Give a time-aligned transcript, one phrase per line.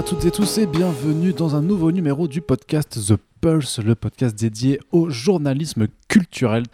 [0.00, 3.94] À toutes et tous et bienvenue dans un nouveau numéro du podcast The Pulse, le
[3.94, 6.64] podcast dédié au journalisme culturel.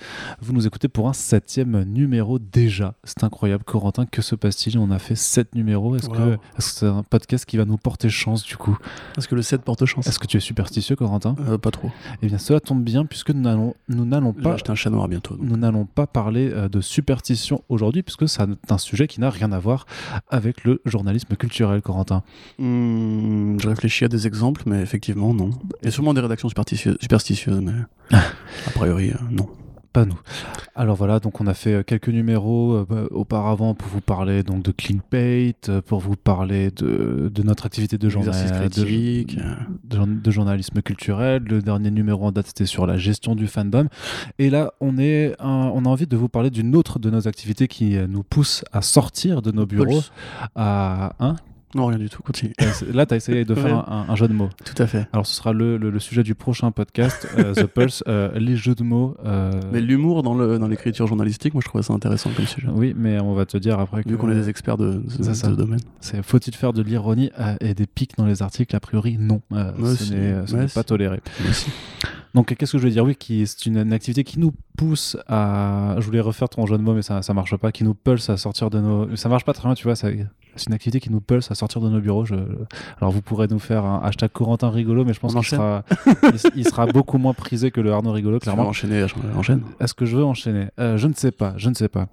[0.40, 2.94] Vous nous écoutez pour un septième numéro déjà.
[3.04, 4.06] C'est incroyable, Corentin.
[4.06, 5.94] Que se passe-t-il On a fait sept numéros.
[5.94, 6.14] Est-ce Wow.
[6.14, 8.76] que c'est un podcast qui va nous porter chance du coup
[9.18, 11.90] Est-ce que le 7 porte chance Est-ce que tu es superstitieux, Corentin Euh, Pas trop.
[12.22, 15.36] Eh bien, cela tombe bien puisque nous n'allons nous pas acheter un chat noir bientôt.
[15.36, 15.46] donc.
[15.46, 19.52] nous n'allons pas parler euh, de superstition aujourd'hui puisque c'est un sujet qui n'a rien
[19.52, 19.84] à voir
[20.30, 22.22] avec le journalisme culturel, Corentin.
[22.58, 25.50] Hmm, je réfléchis à des exemples, mais effectivement, non.
[25.82, 27.72] Il y a sûrement des rédactions superstitieuses, superstitieuses mais
[28.16, 29.48] a priori, euh, non.
[29.92, 30.20] Pas nous.
[30.74, 34.42] Alors voilà, donc on a fait euh, quelques numéros euh, bah, auparavant pour vous parler
[34.42, 38.84] donc de clickbait, euh, pour vous parler de, de notre activité de, journa- Exercice de-
[38.84, 39.38] critique.
[39.84, 41.44] de, de journalisme culturel.
[41.44, 43.88] Le dernier numéro en date c'était sur la gestion du fandom.
[44.38, 47.26] Et là, on, est un- on a envie de vous parler d'une autre de nos
[47.26, 49.86] activités qui nous pousse à sortir de nos bureaux.
[49.86, 50.12] Pulse.
[50.56, 51.36] À, hein
[51.74, 52.52] Non, rien du tout, continue.
[52.62, 53.84] Euh, Là, tu as essayé de faire Ouais.
[53.88, 54.48] un, un jeu de mots.
[54.64, 55.08] Tout à fait.
[55.12, 58.56] Alors, ce sera le, le- le sujet du prochain podcast, euh, The Pulse, euh, les
[58.56, 59.16] jeux de mots.
[59.26, 60.34] euh, Mais l'humour dans
[60.68, 62.68] l'écriture journalistique, moi je trouvais ça intéressant comme sujet.
[62.72, 64.08] Oui, mais on va te dire après que.
[64.08, 65.48] Vu qu'on est des experts de, de ce, ça.
[65.50, 65.80] domaine.
[66.22, 68.74] Faut-il faire de l'ironie et des pics dans les articles?
[68.74, 69.42] A priori, non.
[69.50, 71.20] Ce n'est Ouais, pas toléré.
[72.34, 73.04] Donc, qu'est-ce que je veux dire?
[73.04, 75.96] Oui, c'est une, une activité qui nous pousse à.
[75.98, 77.72] Je voulais refaire ton jeu de mots, mais ça, ça marche pas.
[77.72, 79.16] Qui nous pulse à sortir de nos.
[79.16, 79.96] Ça marche pas très bien, tu vois.
[79.96, 80.08] ça-
[80.56, 82.24] C'est une activité qui nous pulse à sortir de nos bureaux.
[82.24, 82.34] Je...
[83.00, 85.84] Alors, vous pourrez nous faire un hashtag Corentin rigolo, mais je pense qu'il sera...
[86.06, 88.70] il, il sera beaucoup moins prisé que le Arnaud rigolo, Clairement.
[88.70, 88.70] clairement.
[88.70, 89.04] enchaîner,
[89.36, 89.62] enchaîne.
[89.80, 90.68] Est-ce que je veux enchaîner?
[90.80, 92.06] Euh, Je ne sais pas, je ne sais pas.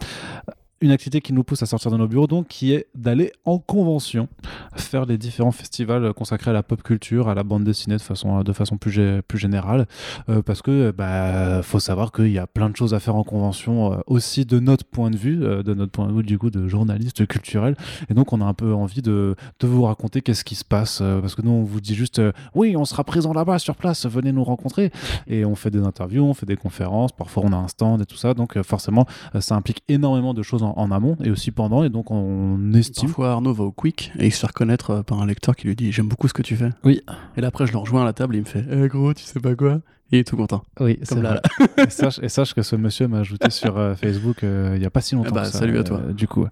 [0.84, 3.58] Une activité qui nous pousse à sortir de nos bureaux, donc, qui est d'aller en
[3.58, 4.28] convention,
[4.76, 8.44] faire les différents festivals consacrés à la pop culture, à la bande dessinée de façon,
[8.44, 9.88] de façon plus, plus générale,
[10.30, 13.24] Euh, parce que bah, faut savoir qu'il y a plein de choses à faire en
[13.24, 16.38] convention, euh, aussi de notre point de vue, euh, de notre point de vue du
[16.38, 17.76] coup de journaliste culturel,
[18.10, 21.02] et donc on a un peu envie de, de vous raconter qu'est-ce qui se passe,
[21.22, 22.22] parce que nous on vous dit juste,
[22.56, 24.92] oui, on sera présent là-bas sur place, venez nous rencontrer,
[25.28, 28.06] et on fait des interviews, on fait des conférences, parfois on a un stand et
[28.06, 29.06] tout ça, donc forcément
[29.40, 33.08] ça implique énormément de choses en, en amont et aussi pendant, et donc on estime.
[33.08, 35.68] Parfois Arnaud va au quick et il se fait reconnaître euh, par un lecteur qui
[35.68, 36.70] lui dit J'aime beaucoup ce que tu fais.
[36.84, 37.02] Oui.
[37.38, 39.14] Et là après je le rejoins à la table et il me fait Eh gros,
[39.14, 39.80] tu sais pas quoi?
[40.14, 40.64] Il est tout content.
[40.80, 41.42] Oui, Comme là,
[41.78, 44.86] et, sache, et sache que ce monsieur m'a ajouté sur euh, Facebook euh, il n'y
[44.86, 45.34] a pas si longtemps.
[45.34, 46.00] Bah, ça, salut à euh, toi.
[46.14, 46.48] du coup,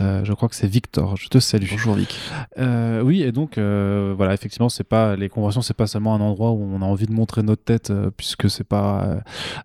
[0.00, 1.16] Euh, je crois que c'est Victor.
[1.16, 1.66] Je te salue.
[1.70, 2.18] Bonjour Vic.
[2.58, 6.20] Euh, oui, et donc euh, voilà, effectivement, c'est pas les conventions, c'est pas seulement un
[6.20, 9.20] endroit où on a envie de montrer notre tête, euh, puisque c'est pas euh,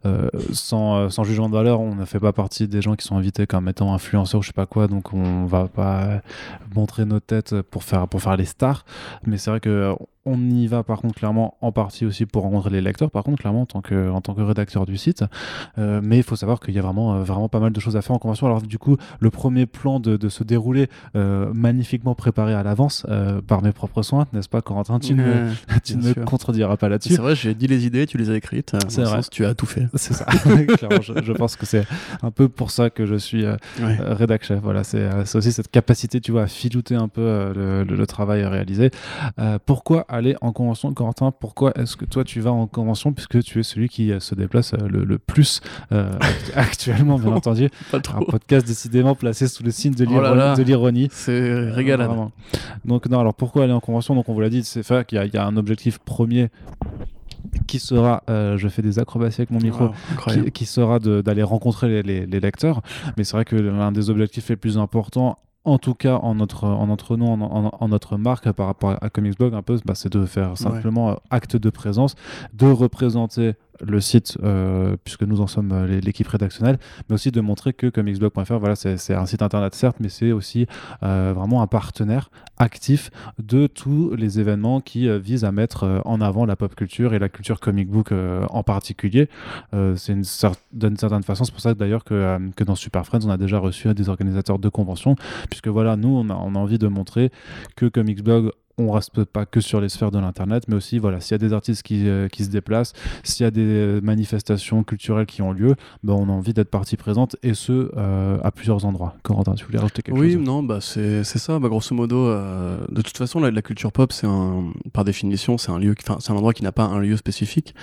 [0.05, 3.05] euh, sans, euh, sans jugement de valeur, on ne fait pas partie des gens qui
[3.05, 6.19] sont invités comme étant influenceurs ou je sais pas quoi, donc on va pas euh,
[6.75, 8.85] montrer notre tête pour faire pour faire les stars.
[9.25, 12.43] Mais c'est vrai que euh, on y va par contre clairement en partie aussi pour
[12.43, 15.23] rencontrer les lecteurs, par contre clairement en tant que, en tant que rédacteur du site.
[15.77, 17.95] Euh, mais il faut savoir qu'il y a vraiment, euh, vraiment pas mal de choses
[17.95, 18.45] à faire en convention.
[18.47, 23.05] Alors du coup, le premier plan de, de se dérouler euh, magnifiquement préparé à l'avance
[23.47, 24.99] par mes propres soins, n'est-ce pas Corentin?
[24.99, 25.33] Tu ne me,
[25.95, 26.25] ne me sûr.
[26.25, 27.15] contrediras pas C'est là-dessus.
[27.15, 28.75] vrai, j'ai dit les idées, tu les as écrites.
[28.89, 29.17] C'est vrai.
[29.17, 29.87] sens, tu as tout fait.
[29.95, 30.25] C'est ça.
[30.77, 31.85] Clairement, je, je pense que c'est
[32.21, 33.97] un peu pour ça que je suis Ouais.
[33.99, 34.59] rédac chef.
[34.61, 37.21] Voilà, c'est c'est aussi cette capacité, tu vois, à filouter un peu
[37.55, 38.91] le, le- le travail réalisé.
[39.65, 43.59] Pourquoi aller en convention, Corentin Pourquoi est-ce que toi tu vas en convention puisque tu
[43.59, 45.61] es celui qui euh, se déplace euh, le, le plus
[45.91, 47.69] euh, act- actuellement, bien entendu.
[47.91, 50.63] Pas Un podcast décidément placé sous le signe de Oh l'ironie.
[50.65, 51.07] l'ironie.
[51.11, 52.07] C'est régalade.
[52.07, 52.31] Vraiment.
[52.85, 54.15] Donc non, alors pourquoi aller en convention?
[54.15, 55.99] Donc on vous l'a dit, c'est fait qu'il y, a- il y a un objectif
[55.99, 56.49] premier
[57.67, 59.93] qui sera, euh, je fais des acrobaties avec mon micro, Wow,
[60.27, 62.81] qui, qui sera d'aller rencontrer les, les- les lecteurs.
[63.17, 66.65] Mais c'est vrai que l'un des objectifs les plus importants, en tout cas en notre,
[66.65, 69.79] en notre nom, en, en- en notre marque par rapport à Comics Blog, un peu,
[69.85, 72.15] bah, c'est de faire simplement euh, acte de présence,
[72.53, 76.77] de représenter le site, euh, puisque nous en sommes euh, l'équipe rédactionnelle,
[77.07, 80.67] mais aussi de montrer que comicsblog.fr, voilà, c'est un site internet certes, mais c'est aussi
[81.03, 83.09] euh, vraiment un partenaire actif
[83.41, 87.19] de tous les événements qui euh, visent à mettre en avant la pop culture et
[87.19, 89.29] la culture comic book en particulier.
[89.95, 90.15] C'est
[90.73, 93.59] d'une certaine façon, c'est pour ça d'ailleurs que, que dans Super Friends, on a déjà
[93.59, 95.15] reçu des organisateurs de conventions,
[95.49, 97.31] puisque voilà, nous, on a, on a envie de montrer
[97.75, 101.19] que Comics Blog on reste pas que sur les sphères de l'internet, mais aussi voilà,
[101.19, 102.93] s'il y a des artistes qui, euh, qui se déplacent,
[103.23, 106.97] s'il y a des manifestations culturelles qui ont lieu, ben, on a envie d'être partie
[106.97, 109.15] présente et ce euh, à plusieurs endroits.
[109.23, 110.41] Corentin, tu voulais rajouter quelque Oui, chose?
[110.43, 111.59] non, bah c'est ça.
[111.59, 114.27] Bah, grosso modo, euh, de toute façon, la, la culture pop, c'est
[114.93, 117.75] par définition, c'est un lieu, c'est un endroit qui n'a pas un lieu spécifique,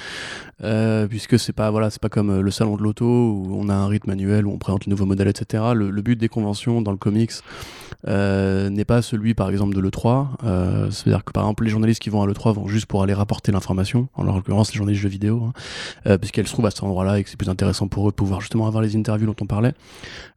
[1.08, 3.86] puisque c'est pas, voilà, c'est pas comme le salon de l'auto où on a un
[3.86, 5.62] rythme annuel où on présente les nouveaux modèles, etc.
[5.74, 7.32] Le, le but des conventions dans le comics
[8.06, 10.30] n'est pas celui, par exemple, de le 3.
[10.90, 13.52] C'est-à-dire que par exemple, les journalistes qui vont à l'E3 vont juste pour aller rapporter
[13.52, 15.50] l'information, en l'occurrence les journalistes jeux vidéo,
[16.06, 18.16] hein, puisqu'elles se trouvent à cet endroit-là et que c'est plus intéressant pour eux de
[18.16, 19.74] pouvoir justement avoir les interviews dont on parlait.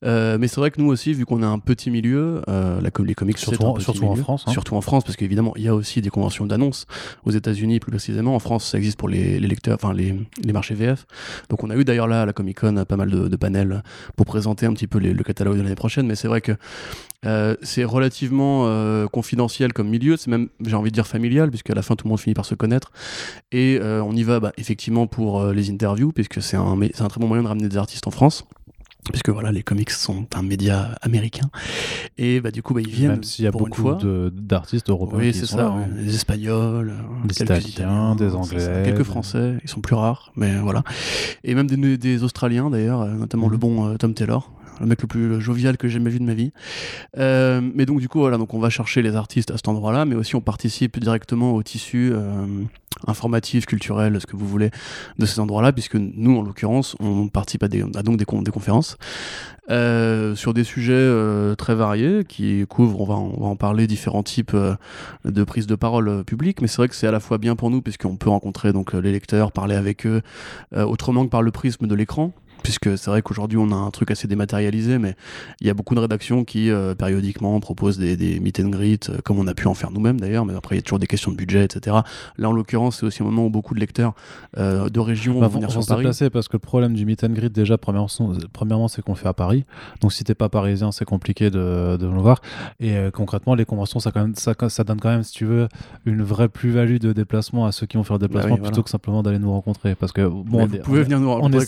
[0.04, 3.38] mais c'est vrai que nous aussi, vu qu'on est un petit milieu, la, les comics,
[3.38, 4.52] surtout, en, surtout en France, hein.
[4.52, 6.86] surtout en France, parce qu'évidemment, il y a aussi des conventions d'annonce
[7.26, 8.36] aux États-Unis plus précisément.
[8.36, 11.06] En France, ça existe pour les, lecteurs, enfin les, les, marchés VF.
[11.50, 13.84] Donc on a eu d'ailleurs là à la Comic Con pas mal de, panels
[14.16, 16.54] pour présenter un petit peu le catalogue de l'année prochaine, mais c'est vrai que
[17.26, 21.70] euh, c'est relativement euh, confidentiel comme milieu, c'est même, j'ai envie de dire familial, puisque
[21.70, 22.92] à la fin tout le monde finit par se connaître.
[23.52, 27.20] Et euh, on y va bah, effectivement pour les interviews, puisque c'est un, un très
[27.20, 28.46] bon moyen de ramener des artistes en France.
[29.12, 31.50] Puisque voilà les comics sont un média américain.
[32.18, 33.92] Et bah du coup bah, ils viennent même s'il y a beaucoup
[34.32, 35.88] d'artistes européens oui c'est ça hein.
[35.96, 36.94] des espagnols
[37.24, 38.84] des italiens des anglais.
[38.84, 40.84] Quelques français ils sont plus rares mais voilà.
[41.44, 43.62] Et même des, des australiens d'ailleurs notamment le mhm.
[43.62, 46.52] bon Tom Taylor le mec le plus jovial que j'ai jamais vu de ma vie.
[47.18, 50.06] Euh, mais donc du coup voilà, donc on va chercher les artistes à cet endroit-là,
[50.06, 52.46] mais aussi on participe directement au tissu euh,
[53.08, 54.72] informatif, culturel, ce que vous voulez,
[55.18, 58.98] de ces endroits-là, puisque nous en l'occurrence on participe à, des, donc des, conférences
[59.70, 61.10] euh, sur des sujets
[61.58, 64.56] très variés qui couvrent, on va, on va en parler, différents types
[65.26, 67.70] de prises de parole publiques, mais c'est vrai que c'est à la fois bien pour
[67.70, 70.22] nous puisqu'on peut rencontrer donc les lecteurs, parler avec eux
[70.76, 72.34] autrement que par le prisme de l'écran
[72.64, 75.16] puisque c'est vrai qu'aujourd'hui on a un truc assez dématérialisé, mais
[75.62, 79.10] il y a beaucoup de rédactions qui euh, périodiquement proposent des, des, meet and greet,
[79.10, 81.00] euh, comme on a pu en faire nous-mêmes d'ailleurs, mais après il y a toujours
[81.00, 81.98] des questions de budget, etc.
[82.38, 84.14] Là en l'occurrence c'est aussi un moment où beaucoup de lecteurs
[84.58, 86.06] euh, de régions bah, vont venir sur Paris.
[86.32, 89.34] parce que le problème du meet and greet déjà premièrement, c'est qu'on le fait à
[89.34, 89.66] Paris,
[90.02, 92.42] donc si t'es pas parisien c'est compliqué de, de, le voir,
[92.80, 95.68] et concrètement les conventions ça, quand même, ça, ça, donne quand même si tu veux
[96.06, 98.90] une vraie plus-value de déplacement à ceux qui vont faire le bah déplacement plutôt que
[98.90, 101.66] simplement d'aller nous rencontrer, parce que bon, vous pouvez venir nous rencontrer.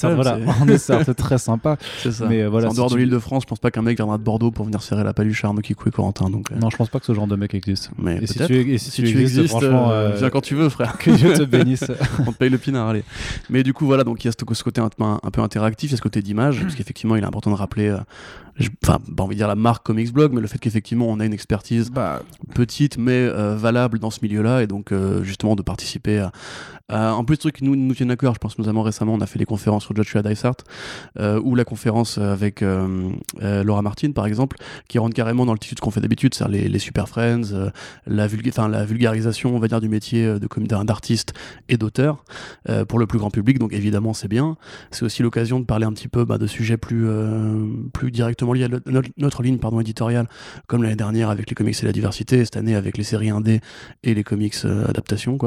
[0.62, 1.78] On est, c'est très sympa.
[2.02, 2.28] C'est ça.
[2.28, 4.18] Mais euh, voilà, en dehors de l'île de France, je pense pas qu'un mec viendra
[4.18, 6.30] de Bordeaux pour venir serrer la paluche à Arnaud Kikou et Corentin.
[6.30, 6.56] Donc, euh.
[6.56, 7.92] Non, je pense pas que ce genre de mec existe.
[7.98, 10.98] Mais et si tu, si tu, existes, euh, viens quand tu veux, frère.
[10.98, 11.86] Que Dieu te bénisse.
[12.28, 13.04] On te paye le pinard, allez.
[13.50, 15.94] Mais du coup, voilà, donc il y a ce côté un, un peu interactif, il
[15.94, 17.96] y a ce côté d'image, parce qu'effectivement, il est important de rappeler
[18.84, 21.26] enfin, pas envie de dire la marque Comics Blog, mais le fait qu'effectivement on a
[21.26, 22.22] une expertise bah,
[22.54, 24.94] petite mais valable dans ce milieu-là, et donc
[25.24, 26.32] justement de participer à,
[26.90, 29.26] en plus, truc qui nous, nous tiennent à cœur, je pense notamment récemment, on a
[29.26, 30.56] fait des conférences sur Joshua Dysart,
[31.20, 33.10] euh, ou la conférence avec euh,
[33.42, 34.58] euh, Laura Martin, par exemple,
[34.88, 37.72] qui rentre carrément dans le tissu de ce qu'on fait d'habitude, c'est-à-dire les, super friends,
[38.08, 40.36] la, vulgarisation, on va dire, du métier
[40.84, 41.34] d'artiste
[41.70, 42.24] et d'auteur
[42.88, 44.58] pour le plus grand public, donc évidemment c'est bien.
[44.92, 47.08] C'est aussi l'occasion de parler un petit peu bah, de sujets plus,
[47.94, 48.70] plus directement liés à
[49.18, 50.28] notre, ligne pardon, éditoriale,
[50.68, 53.60] comme l'année dernière avec les comics et la diversité, cette année avec les séries indé
[54.04, 54.56] et les comics
[54.88, 55.38] adaptations.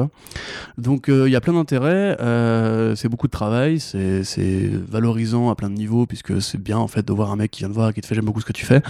[0.77, 5.69] Donc il y a plein d'intérêts, euh, c'est beaucoup de travail, c'est valorisant à plein
[5.69, 7.89] de niveaux, puisque c'est bien en fait de voir un mec qui vient de voir
[7.89, 8.81] et qui te fait j'aime beaucoup ce que tu fais.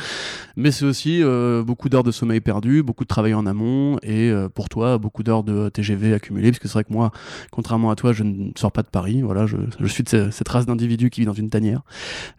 [0.56, 4.30] Mais c'est aussi euh, beaucoup d'heures de sommeil perdu, beaucoup de travail en amont, et
[4.30, 7.12] euh, pour toi, beaucoup d'heures de TGV accumulées, parce que c'est vrai que moi,
[7.50, 10.48] contrairement à toi, je ne sors pas de Paris, voilà, je, je suis de cette
[10.48, 11.82] race d'individus qui vit dans une tanière,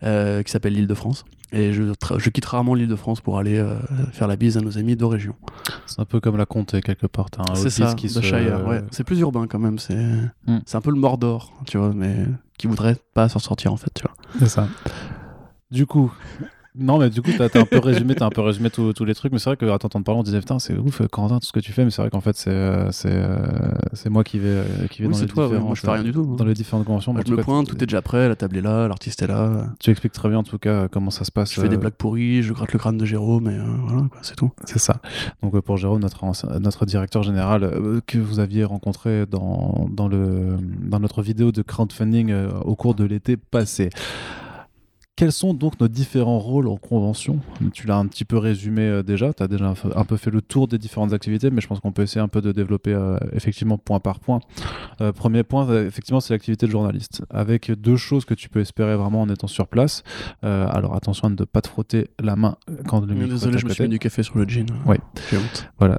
[0.03, 1.25] qui s'appelle l'île de France.
[1.53, 1.85] Et je,
[2.19, 3.65] je quitte rarement l'île de France pour aller
[4.13, 5.35] faire la bise à nos amis de région.
[5.87, 7.29] C'est un peu comme la Comté quelque part.
[7.55, 8.19] C'est ça, qui se...
[8.19, 8.83] ouais.
[8.91, 9.79] C'est plus urbain quand même.
[9.87, 9.97] C'est
[10.47, 10.59] Hmm.
[10.67, 12.27] c'est un peu le Mordor, tu vois, mais
[12.59, 14.15] qui voudrait pas s'en sortir en fait, tu vois.
[14.39, 14.69] C'est ça.
[15.71, 16.13] Du coup,
[16.79, 19.15] non, mais du coup, t'as as un peu résumé, as un peu résumé tous les
[19.15, 19.33] trucs.
[19.33, 21.61] Mais c'est vrai que, attends, parler, on disait putain, c'est ouf, Quentin, tout ce que
[21.61, 21.85] tu fais.
[21.85, 23.37] Mais c'est vrai qu'en fait, c'est euh, c'est euh,
[23.93, 26.13] c'est moi qui vais euh, qui vais dans les toi, moi, je fais rien du
[26.13, 26.37] tout.
[26.37, 27.13] Dans les différentes conventions.
[27.13, 29.67] Moi, je me pointe, tout est déjà prêt, la table est là, l'artiste est là.
[29.81, 31.53] Tu expliques très bien en tout cas comment ça se passe.
[31.55, 34.51] Je fais des blagues pourries, je gratte le crâne de Jérôme, mais voilà, c'est tout.
[34.65, 35.01] C'est ça.
[35.43, 36.25] Donc pour Jérôme, notre
[36.59, 37.71] notre directeur général
[38.07, 43.05] que vous aviez rencontré dans dans le dans notre vidéo de crowdfunding au cours de
[43.05, 43.91] l'été passé.
[45.17, 47.41] Quels sont donc nos différents rôles en convention?
[47.73, 50.43] Tu l'as un petit peu résumé euh, déjà, tu as déjà un peu fait le
[50.43, 53.17] tour des différentes activités, mais je pense qu'on peut essayer un peu de développer euh,
[53.33, 54.41] effectivement point par point.
[55.01, 58.95] Euh, premier point, effectivement, c'est l'activité de journaliste, avec deux choses que tu peux espérer
[58.95, 60.03] vraiment en étant sur place.
[60.43, 63.73] alors attention à ne pas te frotter la main quand le micro Désolé, je me
[63.73, 64.67] suis mis du café sur le jean.
[64.85, 64.97] Oui,
[65.79, 65.99] voilà.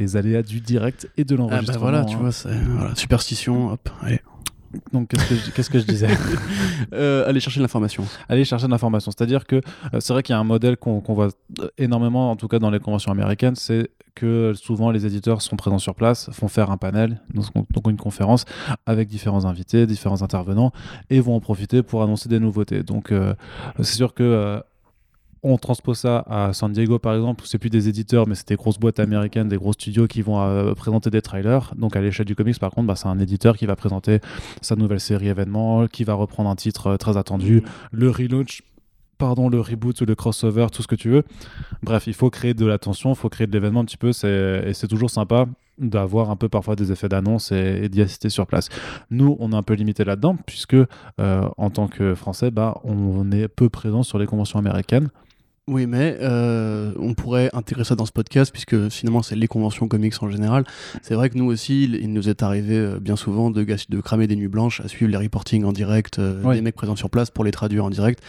[0.00, 1.76] Les aléas du direct et de l'enregistrement.
[1.76, 2.20] Ah bah voilà, tu hein.
[2.20, 4.20] vois, c'est voilà, superstition, hop, allez.
[4.92, 6.08] Donc, qu'est-ce que je, disais
[6.92, 8.04] euh, Aller chercher l'information.
[8.28, 9.10] Aller chercher l'information.
[9.10, 11.28] C'est-à-dire que euh, c'est vrai qu'il y a un modèle qu'on voit
[11.78, 15.78] énormément, en tout cas dans les conventions américaines, c'est que souvent les éditeurs sont présents
[15.78, 18.44] sur place, font faire un panel, donc une conférence
[18.84, 20.72] avec différents invités, différents intervenants,
[21.08, 22.82] et vont en profiter pour annoncer des nouveautés.
[22.82, 23.34] Donc, euh,
[23.78, 24.60] c'est sûr que
[25.42, 28.48] on transpose ça à San Diego par exemple, où c'est plus des éditeurs, mais c'est
[28.48, 31.74] des grosses boîtes américaines, des gros studios qui vont euh, présenter des trailers.
[31.76, 34.20] Donc à l'échelle du comics, par contre, bah, c'est un éditeur qui va présenter
[34.60, 38.62] sa nouvelle série événement, qui va reprendre un titre euh, très attendu, le relaunch
[39.18, 41.24] pardon, le reboot, le crossover, tout ce que tu veux.
[41.82, 44.72] Bref, il faut créer de l'attention, il faut créer de l'événement un petit peu, et
[44.72, 45.46] c'est toujours sympa
[45.78, 48.68] d'avoir un peu parfois des effets d'annonce et, d'y assister sur place.
[49.10, 50.86] Nous, on est un peu limité là-dedans, puisque euh,
[51.56, 55.10] en tant que Français, bah, on est peu présent sur les conventions américaines.
[55.68, 59.86] Oui, mais euh, on pourrait intégrer ça dans ce podcast, puisque finalement, c'est les conventions
[59.86, 60.64] comics en général.
[61.02, 64.26] C'est vrai que nous aussi, il nous est arrivé euh, bien souvent de, de cramer
[64.26, 67.30] des nuits blanches à suivre les reportings en direct, euh, des mecs présents sur place
[67.30, 68.22] pour les traduire en direct.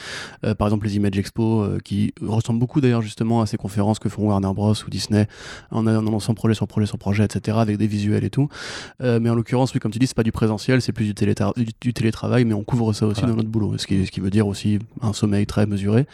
[0.58, 4.28] par exemple, les Image Expo, qui ressemblent beaucoup d'ailleurs justement à ces conférences que font
[4.28, 4.74] Warner Bros.
[4.74, 5.26] ou Disney,
[5.72, 8.50] en annonçant projet sur projet sur projet, etc., avec des visuels et tout.
[9.00, 11.14] mais en l'occurrence, oui, comme tu dis, c'est pas du présentiel, c'est plus du,
[11.80, 14.30] du, télétravail, mais on couvre ça aussi dans notre boulot, ce qui, ce qui veut
[14.30, 16.06] dire aussi un sommeil très mesuré.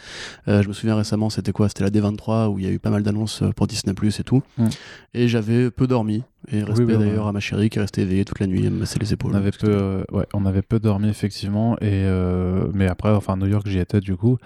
[0.46, 1.68] je me souviens récemment c'était quoi?
[1.68, 4.20] C'était la D23 où il y a eu pas mal d'annonces euh, pour Disney Plus
[4.20, 4.42] et tout.
[4.58, 4.68] Mm.
[5.14, 6.22] Et j'avais peu dormi.
[6.48, 8.78] Et respect d'ailleurs à ma chérie qui est restée éveillée toute la nuit, à me
[8.78, 9.32] masser les épaules.
[9.34, 11.76] On avait peu, euh, ouais, on avait peu dormi effectivement.
[11.78, 14.38] Et euh, mais après, enfin New York, j'y étais du coup.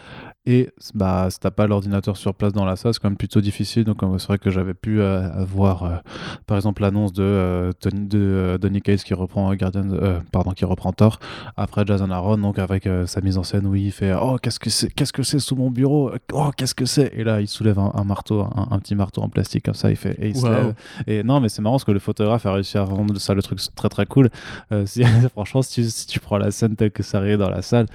[0.47, 3.43] Et bah, si t'as pas l'ordinateur sur place dans la salle, c'est quand même plutôt
[3.43, 3.85] difficile.
[3.85, 6.03] Donc c'est vrai que j'avais pu avoir,
[6.47, 9.89] par exemple, l'annonce de, Tony, de Donny Cates qui reprend Guardian,
[10.33, 11.19] pardon, qui reprend Thor
[11.59, 14.71] après Jason Aaron, donc avec sa mise en scène où il fait oh qu'est-ce que
[14.71, 17.11] c'est, qu'est-ce que c'est sous mon bureau, oh qu'est-ce que c'est?
[17.17, 20.15] Et là, il soulève un, marteau, un, petit marteau en plastique comme ça, il fait
[20.21, 20.75] et il se lève.
[21.07, 23.43] Et non, mais c'est marrant parce que le photographe a réussi à rendre ça le
[23.43, 24.29] truc très très cool.
[24.71, 24.85] Euh,
[25.33, 27.87] franchement, si tu, prends la scène telle que ça arrive dans la salle,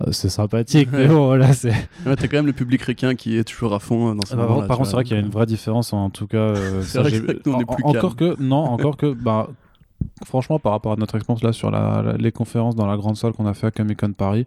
[0.00, 0.88] euh, c'est sympathique.
[0.92, 1.74] Mais bon, voilà, c'est.
[2.04, 4.62] t'as quand même le public ricain qui est toujours à fond dans ce ah, moment
[4.62, 6.38] Par contre, c'est vrai qu'il y a une vraie différence en tout cas.
[6.38, 9.50] Euh, c'est vrai que nous, on est plus encore que non, encore que bah
[10.24, 11.70] franchement, par rapport à notre expérience là sur
[12.18, 14.46] les conférences dans la grande salle qu'on a fait à Comic Con Paris,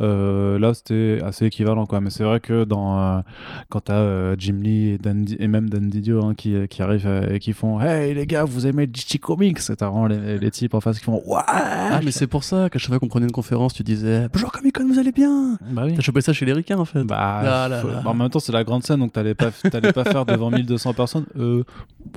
[0.00, 2.00] euh, là c'était assez équivalent quoi.
[2.00, 3.20] Mais c'est vrai que dans euh,
[3.68, 7.08] quand t'as euh, Jim Lee et, Dan, et même Dan Didio hein, qui, qui arrivent
[7.30, 10.74] et qui font Hey les gars, vous aimez DC Comics T'as vraiment les, les, types
[10.74, 13.26] en face qui font Ouais Ah, mais c'est pour ça qu'à chaque fois qu'on prenait
[13.26, 15.94] une conférence, tu disais Bonjour Comic Con, vous allez bien bah oui.
[15.94, 17.04] T'as chopé ça chez les ricains en fait.
[17.04, 20.50] Bah, bah en même temps, c'est la grande scène donc t'allais pas, pas faire devant
[20.56, 21.26] 1200 personnes.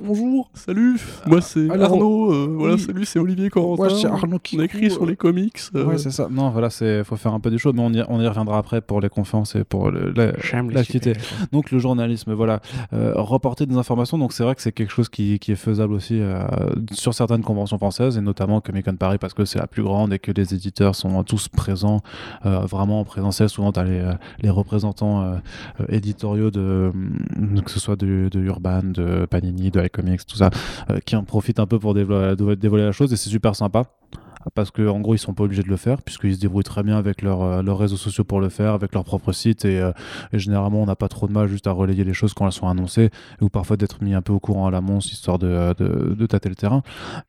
[0.02, 3.82] bonjour, salut, moi c'est Arnaud, voilà, salut, c'est Olivier Corentin.
[3.82, 5.58] Ouais, c'est Arnaud qui On écrit sur les comics.
[5.74, 5.84] Euh.
[5.84, 6.28] Ouais, c'est ça.
[6.30, 8.58] Non, voilà, c'est faut faire un peu des choses, mais on y, on y reviendra
[8.58, 11.12] après pour les conférences et pour l'activité.
[11.52, 12.60] Donc le journalisme, voilà,
[12.92, 14.18] euh, reporter des informations.
[14.18, 16.42] Donc c'est vrai que c'est quelque chose qui, qui, est faisable aussi euh,
[16.92, 20.12] sur certaines conventions françaises et notamment Comic Con Paris parce que c'est la plus grande
[20.12, 22.00] et que les éditeurs sont tous présents,
[22.44, 23.48] vraiment en présentiel.
[23.48, 24.10] Souvent, tu as les,
[24.42, 25.40] les représentants
[25.88, 26.92] éditoriaux de
[27.64, 30.50] que ce soit de, de, Urban, de Panini, de iComics, tout ça,
[31.04, 32.36] qui en profitent un peu pour dévoiler,
[32.70, 33.84] dévoiler la chose et c'est super sympa.
[34.54, 36.82] Parce qu'en en gros ils sont pas obligés de le faire puisqu'ils se débrouillent très
[36.82, 39.92] bien avec leur, euh, leurs réseaux sociaux pour le faire avec leur propre site euh,
[40.32, 42.52] et, généralement on n'a pas trop de mal juste à relayer les choses quand elles
[42.52, 43.10] sont annoncées
[43.42, 46.48] ou parfois d'être mis un peu au courant à l'amont histoire de, de, de, tâter
[46.48, 46.82] le terrain.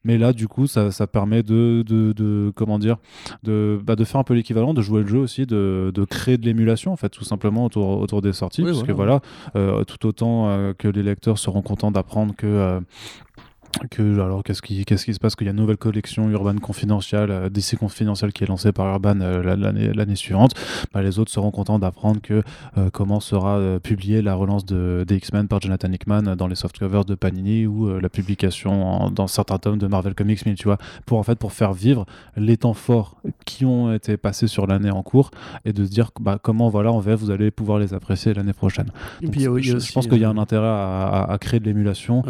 [0.05, 2.95] Mais là du coup ça, ça permet de, de, comment dire
[3.43, 6.45] de, bah, de faire un peu l'équivalent de jouer le jeu aussi de, créer de
[6.45, 9.19] l'émulation en fait tout simplement autour, autour des sorties parce que voilà.
[9.57, 12.81] euh, tout autant que les lecteurs seront contents d'apprendre que
[13.89, 16.55] que alors qu'est-ce qui qu'est-ce qui se passe qu'il y a une nouvelle collection Urban
[16.55, 20.53] Confidential euh, DC Confidential qui est lancée par Urban euh, l'année l'année suivante.
[20.93, 22.43] Bah, les autres seront contents d'apprendre que
[22.77, 26.55] euh, comment sera euh, publiée la relance de des X-Men par Jonathan Hickman dans les
[26.55, 30.45] softcovers de Panini ou la publication dans certains tomes de Marvel Comics.
[30.45, 34.17] 1000 tu vois pour en fait pour faire vivre les temps forts qui ont été
[34.17, 35.31] passés sur l'année en cours
[35.65, 38.53] et de se dire bah, comment voilà en VF vous allez pouvoir les apprécier l'année
[38.53, 38.91] prochaine.
[39.21, 42.23] Donc, je, pense qu'il y a un intérêt à, à, créer de l'émulation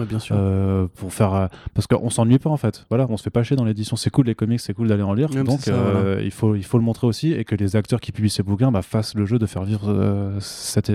[0.95, 1.30] pour faire
[1.73, 2.85] parce qu'on s'ennuie pas en fait.
[2.89, 3.95] Voilà, on se fait pas chier dans l'édition.
[3.95, 5.29] C'est cool les comics, c'est cool d'aller en lire.
[5.29, 8.29] donc euh, il faut il faut le montrer aussi et que les acteurs qui publient
[8.29, 10.91] ces bouquins bah, fassent le jeu de faire vivre euh, cette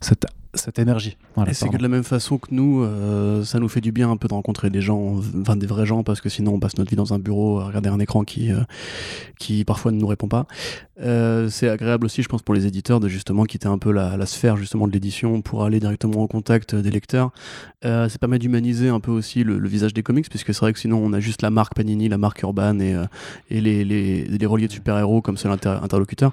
[0.00, 0.26] cette
[0.56, 1.16] cette énergie.
[1.46, 4.10] et c'est que de la même façon que nous, euh, ça nous fait du bien
[4.10, 6.76] un peu de rencontrer des gens, enfin des vrais gens, parce que sinon on passe
[6.78, 8.60] notre vie dans un bureau à regarder un écran qui, euh,
[9.38, 10.46] qui parfois ne nous répond pas.
[11.00, 14.16] Euh, c'est agréable aussi, je pense, pour les éditeurs de justement quitter un peu la,
[14.16, 17.30] la sphère justement de l'édition pour aller directement au contact des lecteurs.
[17.82, 20.98] ça permet d'humaniser un peu aussi le, visage des comics, puisque c'est vrai que sinon
[21.04, 22.96] on a juste la marque Panini, la marque Urban et,
[23.50, 26.32] et les, les, les, reliés de super-héros comme seul interlocuteur.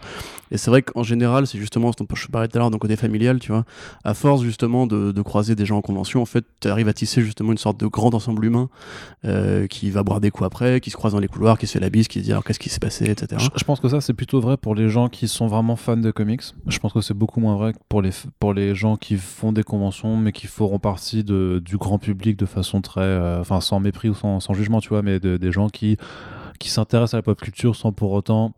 [0.51, 2.77] Et c'est vrai qu'en général, c'est justement ce dont je parlais tout à l'heure, d'un
[2.77, 3.65] côté familial, tu vois
[4.03, 7.21] à force justement de, croiser des gens en convention, en fait, tu arrives à tisser
[7.21, 8.69] justement une sorte de grand ensemble humain
[9.25, 11.73] euh, qui va boire des coups après, qui se croise dans les couloirs, qui se
[11.73, 13.41] fait la bise, qui se dit alors qu'est-ce qui s'est passé, etc.
[13.55, 16.11] Je, pense que ça, c'est plutôt vrai pour les gens qui sont vraiment fans de
[16.11, 16.41] comics.
[16.67, 19.63] Je pense que c'est beaucoup moins vrai pour les, pour les gens qui font des
[19.63, 23.01] conventions, mais qui feront partie de, du grand public de façon très.
[23.01, 25.97] Euh, enfin, sans mépris ou sans, sans, jugement, tu vois, mais des gens qui,
[26.59, 28.53] qui s'intéressent à la pop culture sans pour autant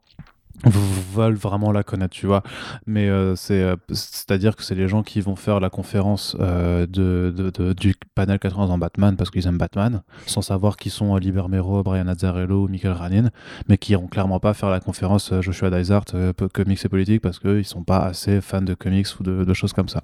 [0.64, 2.44] veulent vraiment la connaître, tu vois.
[2.86, 6.86] Mais euh, c'est, euh, c'est-à-dire que c'est les gens qui vont faire la conférence euh,
[6.88, 11.16] de, de, du panel 80 en Batman parce qu'ils aiment Batman, sans savoir qui sont
[11.18, 13.30] Liber Mero, Brian Azzarello ou Michael Ranin,
[13.68, 16.06] mais qui iront clairement pas faire la conférence Joshua Dysart,
[16.54, 19.90] comics et politique, parce qu'ils sont pas assez fans de comics ou de, choses comme
[19.90, 20.02] ça.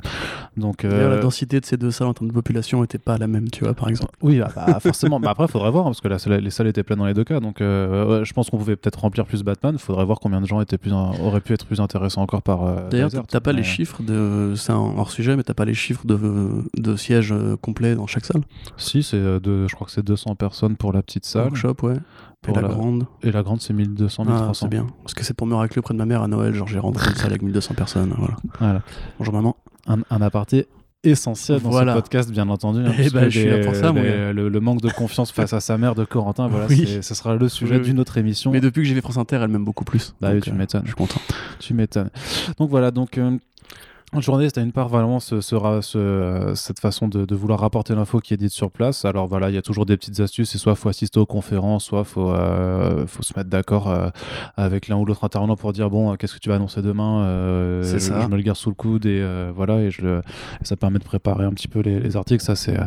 [0.58, 3.50] Donc, la densité de ces deux salles en termes de population était pas la même,
[3.50, 4.16] tu vois, par exemple.
[4.22, 5.20] Oui, bah, bah forcément.
[5.20, 7.24] mais après, il faudrait voir, hein, parce que les salles étaient pleines dans les deux
[7.24, 7.40] cas.
[7.40, 9.76] Donc, je pense qu'on pouvait peut-être remplir plus Batman.
[9.76, 12.64] Il faudrait voir combien de gens étaient plus, auraient pu être plus intéressants encore par.
[12.64, 14.54] Euh, D'ailleurs, t'as pas les chiffres de.
[14.56, 18.08] C'est un hors sujet, mais t'as pas les chiffres de, de sièges euh, complets dans
[18.08, 18.42] chaque salle?
[18.78, 21.44] Si, c'est euh, de, je crois que c'est 200 personnes pour la petite salle.
[21.44, 21.98] Workshop, ouais.
[22.42, 24.48] Pour et la, grande Et la grande, c'est 1200, 1300.
[24.50, 24.88] Ah, c'est bien.
[25.04, 26.54] Parce que c'est pour me racler auprès de ma mère à Noël.
[26.56, 28.14] Genre, j'ai rentré une salle avec 1200 personnes.
[28.18, 28.36] Voilà.
[28.60, 28.82] voilà.
[29.20, 29.56] Bonjour maman.
[29.88, 30.68] Un, un aparté
[31.04, 32.82] essentiel dans ce podcast, bien entendu.
[32.86, 35.78] Hein, eh ben, je suis là pour ça, le, manque de confiance face à sa
[35.78, 38.52] mère de Corentin, voilà, ce sera le sujet d'une autre émission.
[38.52, 40.14] Mais depuis que j'ai fait France Inter, elle m'aime beaucoup plus.
[40.22, 40.82] Bah oui, tu euh, m'étonnes.
[40.84, 41.22] Je suis content.
[41.60, 42.10] Tu m'étonnes.
[42.58, 43.38] Donc voilà, donc euh,
[44.20, 48.34] journaliste a une part vraiment ce, ce, cette façon de, de vouloir rapporter l'info qui
[48.34, 49.06] est dite sur place.
[49.06, 50.50] Alors voilà, il y a toujours des petites astuces.
[50.50, 54.10] C'est soit faut assister aux conférences, soit faut euh, faut se mettre d'accord euh,
[54.58, 57.84] avec l'un ou l'autre intervenant pour dire bon, qu'est-ce que tu vas annoncer demain euh,
[57.84, 58.20] C'est ça.
[58.22, 59.26] Je me le garde sous le coude et
[59.56, 60.22] voilà et je le,
[60.62, 62.44] ça permet de préparer un petit peu les, les articles.
[62.44, 62.78] Ça c'est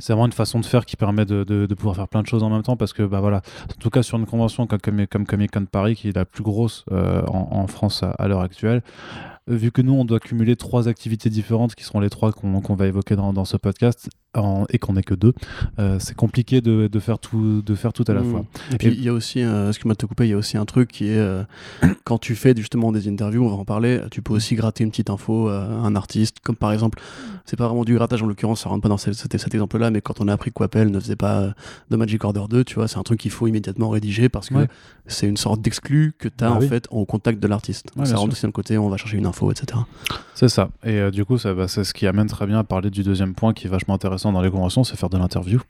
[0.00, 2.26] c'est vraiment une façon de faire qui permet de, de, de, pouvoir faire plein de
[2.26, 5.06] choses en même temps parce que bah voilà, en tout cas sur une convention comme
[5.06, 8.82] comme Comic Con Paris qui est la plus grosse en, en, France à l'heure actuelle
[9.46, 12.86] vu que nous, on doit cumuler trois activités différentes qui seront les trois qu'on va
[12.86, 14.08] évoquer dans, dans, ce podcast,
[14.70, 15.34] et qu'on n'est que deux,
[15.78, 18.30] euh, c'est compliqué de, de, faire tout, de faire tout à la mmh.
[18.30, 18.44] fois.
[18.72, 20.56] Et puis il y a aussi, euh, excuse-moi de te couper, il y a aussi
[20.56, 21.42] un truc qui est euh,
[22.04, 24.90] quand tu fais justement des interviews, on va en parler, tu peux aussi gratter une
[24.90, 27.00] petite info à un artiste, comme par exemple,
[27.44, 30.00] c'est pas vraiment du grattage en l'occurrence, ça rentre pas dans cet, cet exemple-là, mais
[30.00, 31.52] quand on a appris qu'Appel ne faisait pas
[31.90, 34.66] de Magic Order 2, tu vois, c'est un truc qu'il faut immédiatement rédiger parce que
[35.06, 37.90] c'est une sorte d'exclus que tu as bah en fait au contact de l'artiste.
[38.04, 39.80] ça rentre aussi d'un côté, on va chercher une info, etc.
[40.34, 40.70] C'est ça.
[40.84, 43.34] Et du coup, ça, bah, c'est ce qui amène très bien à parler du deuxième
[43.34, 45.60] point qui est vachement intéressant dans les conventions, c'est faire de l'interview.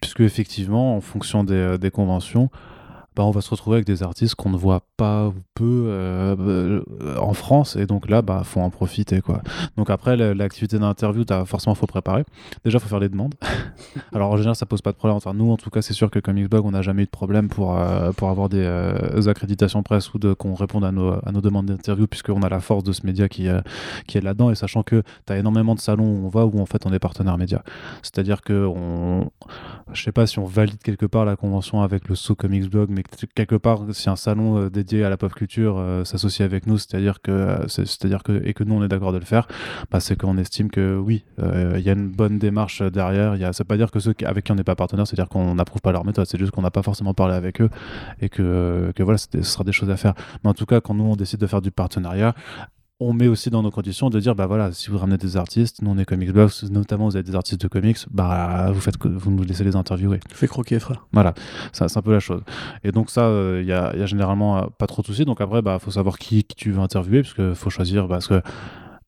[0.00, 2.50] Puisque effectivement, en fonction des, euh, conventions,
[3.16, 6.36] bah, on va se retrouver avec des artistes qu'on ne voit pas ou peu euh,
[6.38, 7.74] euh, en France.
[7.76, 9.40] Et donc là bah faut en profiter quoi.
[9.78, 12.24] Donc après l'activité d'interview forcément faut préparer.
[12.62, 13.34] Déjà faut faire les demandes.
[14.12, 15.16] Alors en général ça pose pas de problème.
[15.16, 17.10] Enfin nous en tout cas c'est sûr que comme Xblog on n'a jamais eu de
[17.10, 18.66] problème pour euh, pour avoir des
[19.28, 22.60] accréditations presse ou de qu'on réponde à nos, à nos demandes d'interview puisqu'on a la
[22.60, 23.48] force de ce média qui
[24.06, 26.44] qui est là dedans et sachant que tu as énormément de salons où on va
[26.44, 27.62] où en fait on est partenaire média.
[28.02, 29.30] C'est à dire que on
[29.92, 32.90] je sais pas si on valide quelque part la convention avec le So Comics Blog
[32.90, 36.66] mais quelque part, si un salon euh, dédié à la pop culture euh, s'associe avec
[36.66, 39.48] nous, c'est-à-dire que, euh, c'est-à-dire que, et que nous on est d'accord de le faire,
[39.90, 43.36] bah, c'est qu'on estime que oui, il y a une bonne démarche derrière.
[43.36, 45.28] Y a, ça veut pas dire que ceux avec qui on n'est pas partenaire, c'est-à-dire
[45.28, 47.70] qu'on n'approuve pas leur méthode, c'est juste qu'on n'a pas forcément parlé avec eux
[48.20, 50.14] et que, que voilà, ce sera des choses à faire.
[50.42, 52.34] Mais en tout cas, quand nous on décide de faire du partenariat,
[52.98, 55.82] on met aussi dans nos conditions de dire bah voilà si vous ramenez des artistes
[55.82, 58.96] nous on est comics box notamment vous avez des artistes de comics bah vous faites
[59.04, 60.20] vous nous laissez les interviewer.
[60.30, 61.06] Fais croquer frère.
[61.12, 61.34] Voilà.
[61.72, 62.42] C'est un peu la chose.
[62.84, 65.24] Et donc ça il euh, y, a, y, a, généralement euh, pas trop de soucis.
[65.24, 68.40] Donc après bah faut savoir qui, tu veux interviewer parce que faut choisir parce que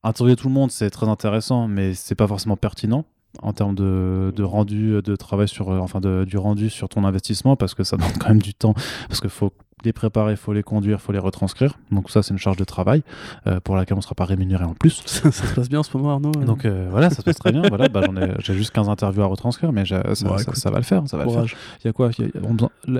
[0.02, 3.04] interviewer tout le monde c'est très intéressant mais c'est pas forcément pertinent
[3.42, 7.04] en termes de, de, rendu de travail sur euh, enfin de, du rendu sur ton
[7.04, 8.74] investissement parce que ça demande quand même du temps
[9.08, 9.52] parce qu'il faut
[9.84, 11.78] les préparer, il faut les conduire, il faut les retranscrire.
[11.90, 13.02] Donc ça, c'est une charge de travail
[13.46, 15.02] euh, pour laquelle on ne sera pas rémunéré en plus.
[15.06, 17.52] ça, se passe bien en ce moment, Arnaud Donc euh, voilà, ça se passe très
[17.52, 17.62] bien.
[17.68, 18.02] voilà, bah,
[18.40, 21.02] j'ai juste 15 interviews à retranscrire, mais ça, ça, va le faire.
[21.06, 21.44] Ça va le faire.
[21.84, 22.10] Il y a quoi?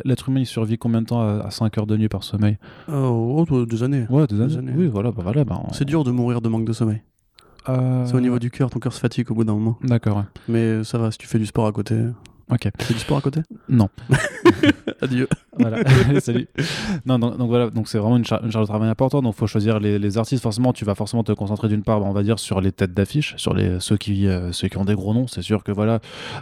[0.05, 2.59] L'être humain, il survit combien de temps à, 5 heures de nuit par sommeil?
[2.89, 4.07] Oh, oh, Deux années.
[4.11, 4.73] Ouais, deux, années.
[4.77, 5.11] Oui, voilà.
[5.11, 7.03] Bah, voilà bah, C'est dur de mourir de manque de sommeil.
[7.69, 9.79] Euh, c'est au niveau du cœur, ton cœur se fatigue au bout d'un moment.
[9.83, 10.25] D'accord.
[10.49, 11.97] Mais ça va, si tu fais du sport à côté.
[12.51, 12.69] Ok.
[12.79, 13.41] C'est du sport à côté?
[13.69, 13.89] Non.
[15.03, 15.29] Adieu.
[15.59, 15.79] Voilà.
[16.21, 16.49] Salut.
[17.07, 19.25] Non, donc, voilà, donc c'est vraiment une, charge de travail importante.
[19.25, 20.43] Donc, il faut choisir les, artistes.
[20.43, 23.35] Forcément, tu vas forcément te concentrer d'une part, on va dire, sur les têtes d'affiche,
[23.37, 25.27] sur les ceux qui euh, ceux qui ont des gros noms.
[25.27, 26.01] C'est sûr que voilà.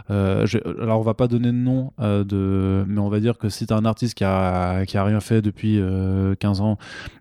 [0.09, 0.45] Euh,
[0.81, 3.65] alors, on va pas donner de nom euh, de, mais on va dire que si
[3.65, 5.79] tu as un artiste qui a qui a rien fait depuis
[6.39, 6.77] 15 ans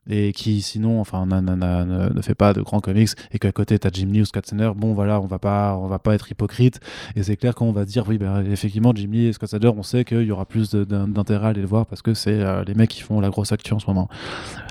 [0.09, 3.91] et qui sinon, enfin, ne fait pas de grands comics et qu'à côté tu as
[3.93, 6.81] Jim Lee ou Scott Snyder, bon voilà, on va pas on va pas être hypocrite.
[7.17, 9.83] Et c'est clair qu'on va dire oui, ben, effectivement, Jim Lee et Scott Snyder, on
[9.83, 12.75] sait qu'il y aura plus d'intérêt à aller le voir parce que c'est euh, les
[12.75, 14.09] mecs qui font la grosse actu en ce moment.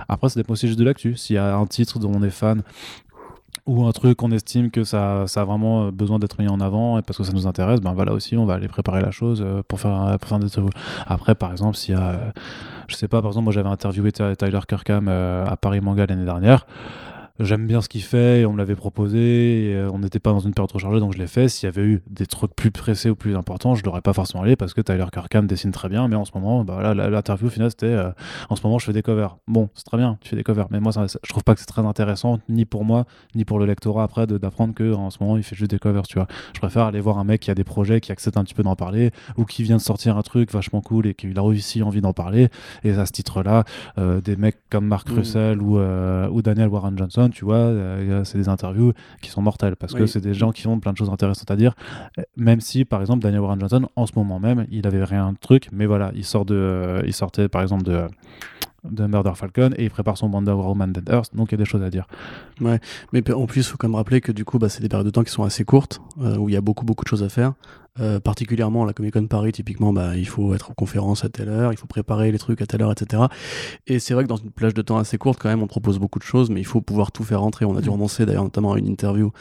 [0.07, 1.15] Après, ça dépend aussi juste de l'actu.
[1.15, 2.63] S'il y a un titre dont on est fan
[3.65, 6.99] ou un truc qu'on estime que ça, a vraiment euh, besoin d'être mis en avant
[6.99, 9.43] et parce que ça nous intéresse, ben voilà aussi, on va aller préparer la chose
[9.43, 10.47] euh, pour faire, pour faire des
[11.07, 12.33] Après, par exemple, s'il y a,
[12.87, 16.67] je sais pas, par exemple, moi j'avais interviewé Tyler Kirkham à Paris Manga l'année dernière.
[17.39, 20.31] J'aime bien ce qu'il fait et on me l'avait proposé et, euh, on n'était pas
[20.31, 21.49] dans une période trop chargée donc je l'ai fait.
[21.49, 24.43] S'il y avait eu des trucs plus pressés ou plus importants je l'aurais pas forcément
[24.43, 27.71] allé parce que Tyler Kirkham dessine très bien mais en ce moment bah, l'interview finale
[27.71, 28.11] c'était euh,
[28.49, 29.37] en ce moment je fais des covers.
[29.47, 31.59] Bon c'est très bien tu fais des covers mais moi ça, je trouve pas que
[31.59, 35.17] c'est très intéressant ni pour moi ni pour le lectorat après d'apprendre que en ce
[35.19, 36.27] moment il fait juste des covers tu vois.
[36.53, 38.63] Je préfère aller voir un mec qui a des projets qui accepte un petit peu
[38.63, 41.83] d'en parler ou qui vient de sortir un truc vachement cool et qui a aussi
[41.83, 42.49] envie d'en parler.
[42.83, 43.65] Et à ce titre là
[43.97, 45.15] euh, des mecs comme Mark mmh.
[45.15, 47.73] Russell ou, ou Daniel Warren Johnson tu vois
[48.23, 50.97] c'est des interviews qui sont mortelles parce que c'est des gens qui ont plein de
[50.97, 51.75] choses intéressantes à dire.
[52.37, 55.37] Même si, par exemple, Daniel Warren Johnson, en ce moment même, il avait rien de
[55.37, 58.07] truc, mais voilà, il sort de, il sortait par exemple de
[58.91, 61.57] de Murder Falcon et il prépare son Wonder Woman Dead Earth, donc il y a
[61.57, 62.07] des choses à dire.
[62.61, 62.79] Ouais,
[63.13, 65.05] mais en plus, il faut quand même rappeler que du coup, bah, c'est des périodes
[65.05, 67.23] de temps qui sont assez courtes, euh, où il y a beaucoup, beaucoup de choses
[67.23, 67.53] à faire.
[68.01, 71.47] Euh, particulièrement la Comic Con Paris, typiquement, bah, il faut être en conférence à telle
[71.47, 73.23] heure, il faut préparer les trucs à telle heure, etc.
[73.87, 75.97] Et c'est vrai que dans une plage de temps assez courte, quand même, on propose
[75.97, 77.63] beaucoup de choses, mais il faut pouvoir tout faire rentrer.
[77.63, 77.93] On a dû mm.
[77.93, 79.31] renoncer d'ailleurs notamment à une interview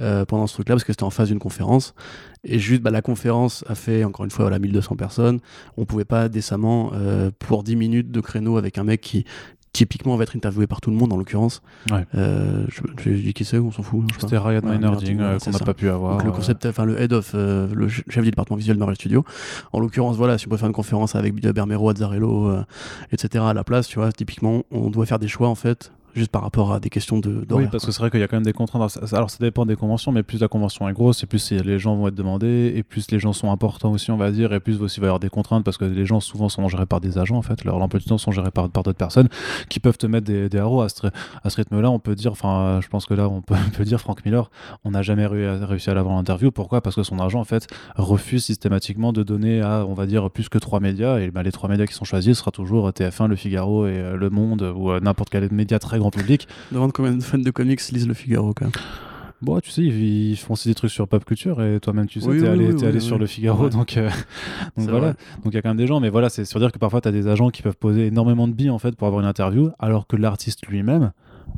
[0.00, 1.94] euh, pendant ce truc-là, parce que c'était en phase d'une conférence.
[2.42, 5.38] Et juste, bah, la conférence a fait, encore une fois, voilà, 1200 personnes.
[5.76, 9.24] On pouvait pas décemment, euh, pour 10 minutes de créneau avec un mec qui,
[9.72, 11.62] typiquement va être interviewé par tout le monde en l'occurrence.
[11.90, 12.04] Ouais.
[12.14, 14.04] Euh, je, dis qui c'est, on s'en fout.
[14.18, 16.16] C'était Ryan Meinerding euh, qu'on n'a pas pu avoir.
[16.16, 18.96] Donc, le concept, enfin le head of, euh, le chef du département visuel de Marvel
[18.96, 19.24] Studios.
[19.72, 22.52] En l'occurrence, voilà, si on peut faire une conférence avec Bermero, Azzarello,
[23.12, 23.44] etc.
[23.46, 26.42] à la place, tu vois, typiquement, on doit faire des choix en fait juste par
[26.42, 28.44] rapport à des questions de Oui, parce que c'est vrai qu'il y a quand même
[28.44, 28.98] des contraintes.
[29.12, 31.96] Alors ça dépend des conventions, mais plus la convention est grosse, et plus les gens
[31.96, 34.80] vont être demandés, et plus les gens sont importants aussi, on va dire, et plus
[34.80, 37.00] aussi il va y avoir des contraintes parce que les gens souvent sont gérés par
[37.00, 37.64] des agents en fait.
[37.64, 39.28] Leur emploi du temps sont gérés par, par d'autres personnes
[39.68, 41.06] qui peuvent te mettre des, des à ce,
[41.42, 41.90] à ce rythme-là.
[41.90, 44.50] On peut dire, enfin, je pense que là on peut, on peut dire Frank Miller,
[44.84, 46.50] on n'a jamais réussi à l'avoir l'interview.
[46.50, 46.80] Pourquoi?
[46.80, 50.48] Parce que son agent en fait refuse systématiquement de donner à, on va dire, plus
[50.48, 53.28] que trois médias, et bah, les trois médias qui sont choisis ce sera toujours TF1,
[53.28, 56.48] Le Figaro et euh, Le Monde ou euh, n'importe quel média très grand public
[56.92, 58.72] combien de fans de comics lisent Le Figaro quand même.
[59.42, 62.28] Bon, tu sais, ils, font aussi des trucs sur pop culture et toi-même, tu sais,
[62.28, 64.10] t'es allé, allé sur le Figaro, donc, euh,
[64.76, 65.14] donc voilà.
[65.42, 67.00] Donc il y a quand même des gens, mais voilà, c'est sur dire que parfois
[67.00, 69.70] t'as des agents qui peuvent poser énormément de billes en fait pour avoir une interview,
[69.78, 71.12] alors que l'artiste lui-même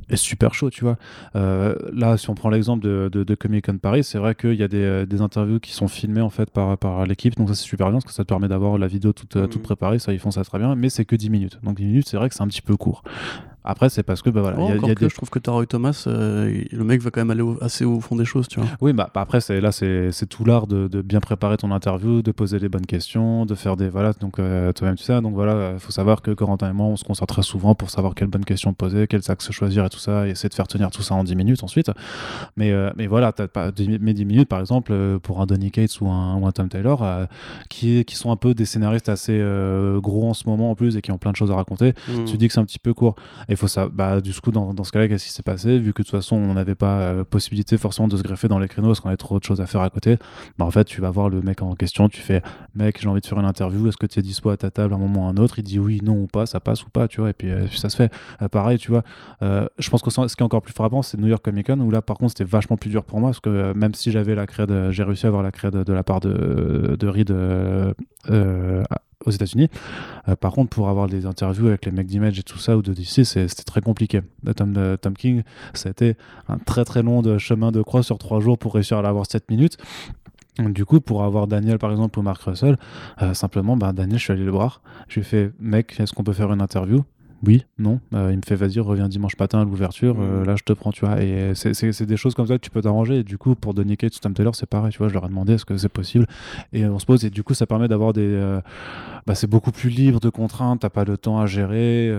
[0.09, 0.97] est super chaud, tu vois.
[1.35, 4.63] Euh, là, si on prend l'exemple de, de, Comic Con Paris, c'est vrai qu'il y
[4.63, 7.57] a des, euh, des, interviews qui sont filmées en fait par, par l'équipe, donc ça
[7.57, 9.63] c'est super bien parce que ça te permet d'avoir la vidéo toute, toute mmh.
[9.63, 11.59] préparée, ça ils font ça très bien, mais c'est que 10 minutes.
[11.65, 13.03] Donc 10 minutes, c'est vrai que c'est un petit peu court.
[13.65, 14.61] Après, c'est parce que bah, voilà.
[14.61, 17.85] y a, Je trouve que Taroy Thomas, euh, le mec va quand même aller assez
[17.85, 18.69] au fond des choses, tu vois.
[18.81, 22.23] Oui, bah, bah après, c'est là, c'est tout l'art de, de, bien préparer ton interview,
[22.23, 24.13] de poser les bonnes questions, de faire des voilà.
[24.15, 25.21] Donc euh, toi-même tu sais.
[25.21, 27.91] Donc voilà, il faut savoir que Corentin et moi, on se concentre très souvent pour
[27.91, 30.69] savoir quelles bonnes questions poser, quels axes choisir et tout ça, et essayer de faire
[30.69, 31.91] tenir tout ça en 10 minutes ensuite.
[32.57, 33.71] Mais mais euh, mais voilà, as pas
[34.01, 37.05] mais 10 minutes par exemple pour un Donny Cates ou un, ou un Tom Taylor
[37.69, 39.39] qui qui sont un peu des scénaristes assez
[39.97, 41.95] gros en ce moment en plus et qui ont plein de choses à raconter.
[42.09, 42.25] Mmh.
[42.25, 43.17] Tu dis que c'est un petit peu court.
[43.53, 45.79] Il faut ça, bah, du coup, dans, dans ce cas-là, qu'est-ce qui s'est passé?
[45.79, 48.59] Vu que de toute façon, on n'avait pas euh, possibilité forcément de se greffer dans
[48.59, 50.17] les créneaux parce qu'on avait trop de choses à faire à côté,
[50.59, 52.43] bah, en fait, tu vas voir le mec en question, tu fais,
[52.75, 54.95] mec, j'ai envie de faire une interview, est-ce que tu es dispo à ta table
[54.95, 55.59] à un moment ou à un autre?
[55.59, 57.69] Il dit oui, non ou pas, ça passe ou pas, tu vois, et puis, euh,
[57.69, 58.11] ça se fait.
[58.41, 59.03] Euh, pareil, tu vois,
[59.43, 61.91] je pense que ce qui est encore plus frappant, c'est New York Comic Con, où
[61.91, 64.47] là, par contre, c'était vachement plus dur pour moi parce que même si j'avais la
[64.47, 67.35] créde, j'ai réussi à avoir la créde de la part de, de Reed
[69.27, 69.69] aux États-Unis.
[70.29, 72.83] Euh, par contre, pour avoir des interviews avec les mecs d'Image et tout ça ou
[72.83, 74.21] de DC, c'était très compliqué.
[74.57, 75.43] Tom, euh, Tom King,
[75.75, 76.17] ça a été
[76.49, 79.51] un très très long chemin de croix sur trois jours pour réussir à l'avoir 7
[79.51, 79.79] minutes.
[80.59, 82.77] Du coup, pour avoir Daniel par exemple ou Mark Russell,
[83.23, 84.83] euh, simplement, bah, Daniel, je suis allé le voir.
[85.09, 87.05] Je lui ai fait, mec, est-ce qu'on peut faire une interview?
[87.45, 87.99] Oui, non.
[88.15, 90.47] Euh, il me fait vas-y, reviens dimanche matin à l'ouverture, euh, mmh.
[90.47, 91.21] là je te prends, tu vois.
[91.21, 93.19] Et c'est des choses comme ça que tu peux t'arranger.
[93.19, 95.09] Et du coup, pour Donny Cates Tom Taylor, c'est pareil, tu vois.
[95.09, 96.27] Je leur ai demandé est-ce que c'est possible?
[96.73, 98.23] Et on se pose, et du coup, ça permet d'avoir des.
[98.23, 98.61] Euh,
[99.27, 102.13] bah, c'est beaucoup plus libre de contraintes, t'as pas le temps à gérer.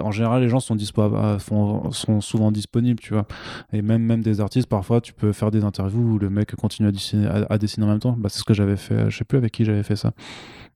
[0.00, 1.02] en général, les gens sont, dispo
[1.38, 3.26] sont souvent disponibles, tu vois.
[3.72, 6.88] Et même, même des artistes, parfois, tu peux faire des interviews où le mec continue
[6.88, 8.16] à dessiner, à, dessiner en même temps.
[8.18, 10.12] Bah, c'est ce que j'avais fait, je sais plus avec qui j'avais fait ça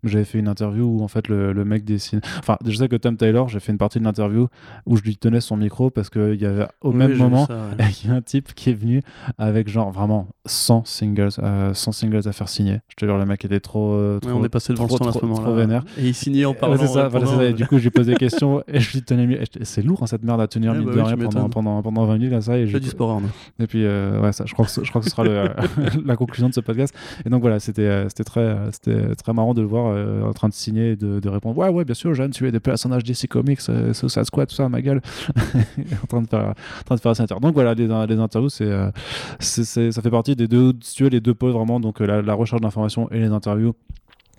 [0.08, 2.20] j'avais fait une interview où en fait le, le, mec dessine.
[2.38, 4.48] Enfin, je sais que Tom Taylor, j'ai fait une partie de l'interview
[4.86, 8.12] où je lui tenais son micro parce qu'il y avait au même moment, il y
[8.12, 9.02] a un type qui est venu
[9.38, 12.80] avec genre vraiment 100 singles, 100 euh, singles à faire signer.
[12.88, 13.92] Je te jure, le mec était trop.
[13.92, 15.50] Euh, trop on est passé devant trop, le à ce moment-là.
[15.52, 15.84] vénère.
[15.98, 16.76] Et il signait en parlant.
[16.78, 17.52] c'est ça, voilà, ça.
[17.52, 19.40] du coup, j'ai posé des questions et je lui tenais.
[19.62, 22.14] C'est lourd hein, cette merde à tenir, mine bah de rien, pendant, pendant, pendant 20
[22.14, 22.32] minutes.
[22.32, 23.20] Là, ça, et du sport,
[23.58, 25.48] Et puis, euh, ouais, ça, je, crois que, je crois que ce sera le,
[26.04, 26.94] la conclusion de ce podcast.
[27.24, 30.92] Et donc voilà, c'était très, c'était très marrant de le voir en train de signer
[30.92, 33.92] et de, répondre Ouais, ouais, bien sûr, Jeanne, tu es des personnages DC Comics, euh,
[33.92, 35.00] Suicide Squad, tout ça, ma gueule.
[36.02, 37.26] en train de faire, en train de faire ça.
[37.26, 38.90] Donc voilà, les, interviews, euh,
[39.38, 42.06] c'est, ça fait partie des deux, si tu veux, les deux pôles vraiment, donc euh,
[42.06, 43.74] la, la recherche d'informations et les interviews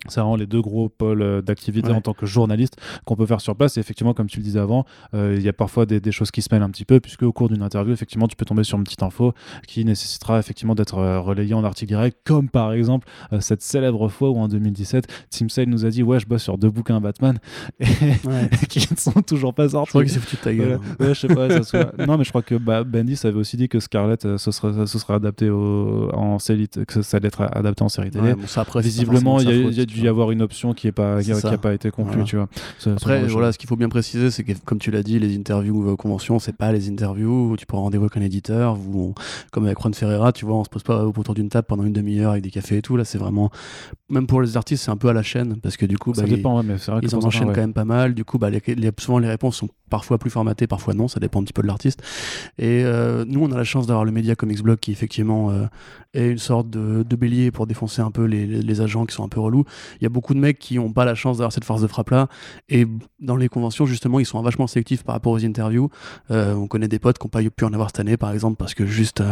[0.08, 3.42] c'est vraiment les deux gros pôles euh, d'activité en tant que journaliste qu'on peut faire
[3.42, 3.78] sur place.
[3.78, 6.42] Et effectivement, comme tu le disais avant, euh, il y a parfois des, choses qui
[6.42, 8.78] se mêlent un petit peu, puisque au cours d'une interview, effectivement, tu peux tomber sur
[8.78, 9.34] une petite info
[9.68, 13.08] qui nécessitera effectivement d'être euh, relayée en article direct, comme par exemple
[13.40, 16.58] cette célèbre fois où en 2017, Tim Sale nous a dit Ouais, je bosse sur
[16.58, 17.40] deux bouquins Batman
[17.80, 17.88] et
[18.70, 19.88] qui ne sont toujours pas sortis.
[19.88, 20.80] Je crois qu'il s'est foutu de ta gueule.
[21.00, 21.48] Ouais, je sais pas.
[22.06, 25.00] non, mais je crois que bah, Bendis avait aussi dit que Scarlett, ce serait, ce
[25.00, 28.34] serait adapté au, en série, que ça allait être adapté en série télé.
[28.46, 31.32] ça, après, Visiblement, il y a, dû y avoir une option qui n'a pas, qui,
[31.32, 32.48] a pas été conclue, tu vois.
[32.86, 35.96] Après, voilà, ce qu'il faut bien préciser, c'est que, comme tu l'as dit, les interviews
[35.96, 39.14] conventions, c'est pas les interviews où tu prends rendez-vous avec un éditeur, où
[39.52, 41.94] comme avec Juan Ferreira, tu vois, on se pose pas autour d'une table pendant une
[41.94, 42.98] demi-heure avec des cafés et tout.
[42.98, 43.50] Là, c'est vraiment,
[44.10, 46.24] même pour les artistes, c'est un peu à la chaîne, parce que du coup, ça
[46.24, 48.14] bah, dépend, mais vrai ils en enchaînent quand même pas mal.
[48.14, 48.62] Du coup, bah, les,
[49.00, 51.68] souvent les réponses sont parfois plus formatées, parfois non, ça dépend un petit peu de
[51.68, 52.02] l'artiste.
[52.58, 55.66] Et euh, nous, on a la chance d'avoir le Media Comics Blog qui effectivement euh,
[56.18, 59.40] est une sorte de, bélier pour défoncer un peu les, agents qui sont un peu
[59.40, 59.66] relous.
[60.00, 61.88] Il y a beaucoup de mecs qui n'ont pas la chance d'avoir cette force de
[61.88, 62.28] frappe là.
[62.70, 62.86] Et
[63.20, 65.90] dans les conventions, justement, ils sont vachement sélectifs par rapport aux interviews.
[66.30, 68.58] Euh, on connaît des potes qui n'ont pas pu en avoir cette année, par exemple,
[68.58, 69.24] parce que juste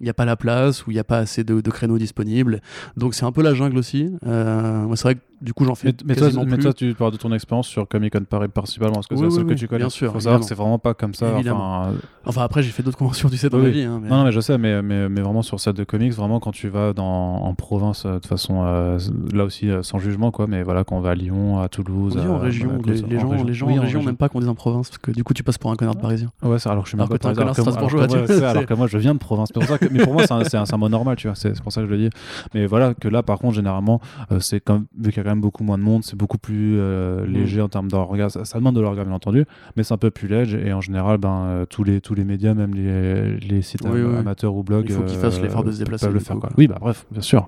[0.00, 2.60] il n'y a pas la place ou il n'y a pas assez de, créneaux disponibles.
[2.96, 4.10] Donc c'est un peu la jungle aussi.
[4.22, 5.94] c'est vrai que du coup, j'en fais.
[6.04, 9.06] Mais, toi, mais toi, tu parles de ton expérience sur Comic Con Paris principalement, parce
[9.06, 9.80] que c'est celle que tu connais.
[9.80, 10.12] Bien sûr.
[10.12, 11.34] Faut savoir que c'est vraiment pas comme ça.
[11.36, 11.92] Enfin,
[12.24, 13.82] enfin, après, j'ai fait d'autres conventions, tu sais, dans ma vie.
[13.82, 14.08] Hein, mais...
[14.08, 16.52] Non, non, mais je sais, mais, mais, mais, vraiment sur celle de comics, vraiment quand
[16.52, 18.98] tu vas dans, en province, euh, de façon, euh,
[19.32, 22.16] là aussi, euh, sans jugement, quoi, mais voilà, quand on va à Lyon, à Toulouse.
[22.16, 22.80] en région.
[22.84, 25.10] les, les, gens, les gens en région n'aiment pas qu'on dise en province, parce que
[25.10, 26.30] du coup, tu passes pour un connard de parisien.
[26.42, 28.06] Ouais, alors que je suis même pas un connard strasbourgeois.
[28.46, 29.50] Alors que moi, je viens de province.
[29.90, 31.36] Mais pour moi, c'est un mot normal, tu vois.
[31.36, 32.10] C'est pour ça que je le dis.
[32.54, 34.00] Mais voilà, que là, par contre, généralement,
[34.40, 37.32] c'est comme vu qu'il quand même beaucoup moins de monde c'est beaucoup plus euh, mm.
[37.32, 38.44] léger en termes d'orgasme.
[38.44, 39.44] Ça, demande de l'orgasme, bien entendu,
[39.76, 40.66] mais c'est un peu plus léger.
[40.66, 44.54] Et en général, ben, euh, tous, les, tous les médias, même les, les sites amateurs
[44.54, 46.08] ou blogs, il faut qu'ils fassent l'effort de se déplacer.
[46.08, 46.50] le faire, quoi.
[46.56, 47.46] Oui, bah bref, bien sûr.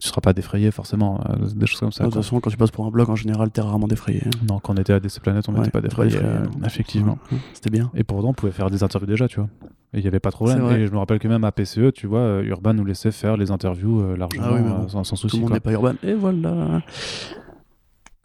[0.00, 2.04] Tu seras pas défrayé forcément, euh, des choses comme ça.
[2.04, 4.22] De toute façon, quand tu passes pour un blog, en général, tu es rarement défrayé.
[4.48, 6.18] Non, quand on était à DC Planète, on n'était pas défrayé,
[6.64, 7.18] effectivement.
[7.52, 7.90] C'était bien.
[7.94, 9.48] Et pourtant, on pouvait faire des interviews déjà, tu vois.
[9.94, 10.70] Et il n'y avait pas de problème.
[10.72, 13.50] Et je me rappelle que même à PCE, tu vois, Urban nous laissait faire les
[13.50, 15.28] interviews largement ah sans, souci.
[15.28, 15.94] Tout le monde n'est pas Urban.
[16.02, 16.82] Et voilà.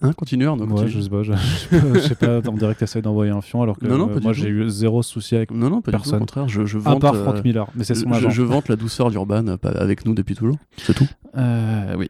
[0.04, 0.66] Hein, continue Arnaud.
[0.66, 1.32] Ouais, je sais pas, je,
[1.72, 4.10] je, sais pas, on dirait que tu essaies d'envoyer un fion alors que non, non,
[4.10, 6.04] euh, moi j'ai eu zéro souci avec non, non, pas personne.
[6.04, 8.30] Du tout, au contraire, je, je vante, à part euh, Miller, mais c'est son je,
[8.30, 11.08] je, vante la douceur d'Urban euh, avec nous depuis toujours, c'est tout.
[11.38, 12.10] Euh, oui,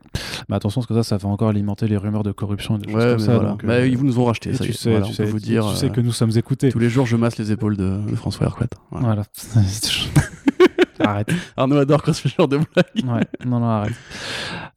[0.49, 2.91] mais attention parce que ça, ça va encore alimenter les rumeurs de corruption et des
[2.91, 3.39] ouais, choses comme ça.
[3.39, 5.69] Donc, bah, ils nous ont racheté, ça tu sais, tu sais, vous dire.
[5.69, 6.69] Tu sais que nous sommes écoutés.
[6.69, 8.67] Tous les jours, je masse les épaules de, François Hercouet.
[8.89, 9.23] Voilà.
[10.99, 11.29] Arrête.
[11.58, 13.15] Arnaud adore quand ce genre de blague.
[13.15, 13.93] ouais, non, non, arrête.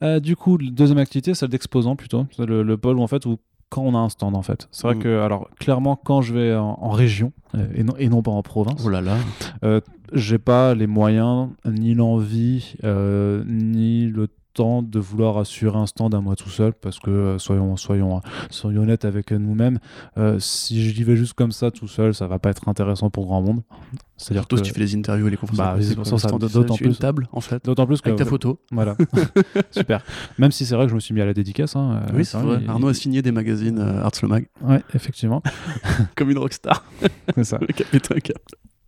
[0.02, 2.26] Euh, du coup, deuxième activité, celle d'exposant plutôt.
[2.38, 4.68] Le, le pôle où en fait où quand on a un stand en fait.
[4.70, 5.02] C'est vrai mm.
[5.02, 8.42] que alors clairement quand je vais en, région euh, et, non, et non pas en
[8.42, 8.82] province.
[8.84, 9.16] Oh là là.
[9.64, 9.80] Euh,
[10.12, 16.14] j'ai pas les moyens ni l'envie euh, ni le temps de vouloir assurer un stand
[16.14, 19.78] à moi tout seul parce que euh, soyons soyons soyons honnêtes avec nous-mêmes
[20.38, 23.42] si j'y vais juste comme ça tout seul ça va pas être intéressant pour grand
[23.42, 23.62] monde
[24.16, 26.96] c'est-à-dire que si tu fais les interviews et les conférences, bah, c'est d'autant plus une
[26.96, 27.64] table en fait.
[27.64, 28.58] D'autant plus que avec ta photo.
[28.70, 28.96] Voilà,
[29.70, 30.02] super.
[30.38, 31.76] Même si c'est vrai que je me suis mis à la dédicace.
[31.76, 32.62] Hein, oui, c'est vrai.
[32.66, 34.46] Arnaud a signé des magazines euh, Arts le Mag.
[34.62, 35.42] Ouais, effectivement.
[36.16, 36.84] Comme une rockstar.
[37.34, 37.58] C'est ça.
[37.60, 38.38] le capitaine Cap.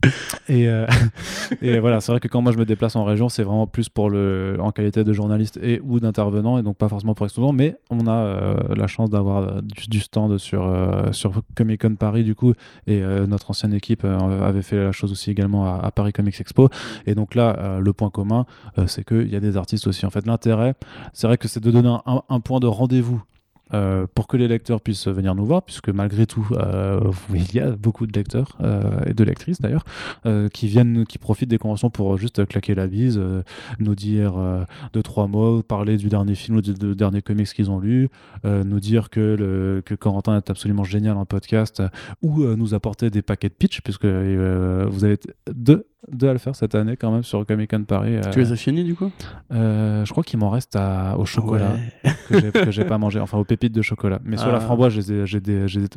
[0.49, 0.87] Et, euh,
[1.63, 3.89] et, voilà, c'est vrai que quand moi je me déplace en région, c'est vraiment plus
[3.89, 7.53] pour le, en qualité de journaliste et ou d'intervenant, et donc pas forcément pour exposant,
[7.53, 10.73] mais on a euh, la chance d'avoir euh, du, stand sur,
[11.13, 12.55] sur Comic Con Paris du coup,
[12.87, 16.69] et notre ancienne équipe avait fait la chose aussi également à, Paris Comics Expo.
[17.07, 18.47] Et donc là, le point commun,
[18.87, 20.07] c'est qu'il y a des artistes aussi.
[20.07, 20.75] En fait, l'intérêt,
[21.13, 23.23] c'est vrai que c'est de donner un point de rendez-vous
[23.75, 27.01] euh, pour que les lecteurs puissent venir nous voir, puisque malgré tout, euh,
[27.35, 29.85] il y a beaucoup de lecteurs euh, et de lectrices d'ailleurs
[30.53, 33.21] qui viennent, qui profitent des conventions pour juste claquer la bise,
[33.79, 34.35] nous dire
[34.93, 38.09] deux trois mots, parler du dernier film ou du, dernier comics qu'ils ont lu,
[38.45, 41.83] nous dire que, le, que Corentin est absolument génial en podcast,
[42.23, 45.19] ou nous apporter des paquets de pitch, puisque vous avez
[45.53, 48.17] deux deux à le faire cette année quand même sur Comic Con Paris.
[48.33, 49.11] Tu les as finis du coup?
[49.51, 51.77] Je crois qu'il m'en reste à, au chocolat
[52.29, 54.21] que j'ai pas mangé, enfin au pépites de chocolat.
[54.25, 54.61] Mais sur la ah.
[54.61, 55.23] framboise, j'ai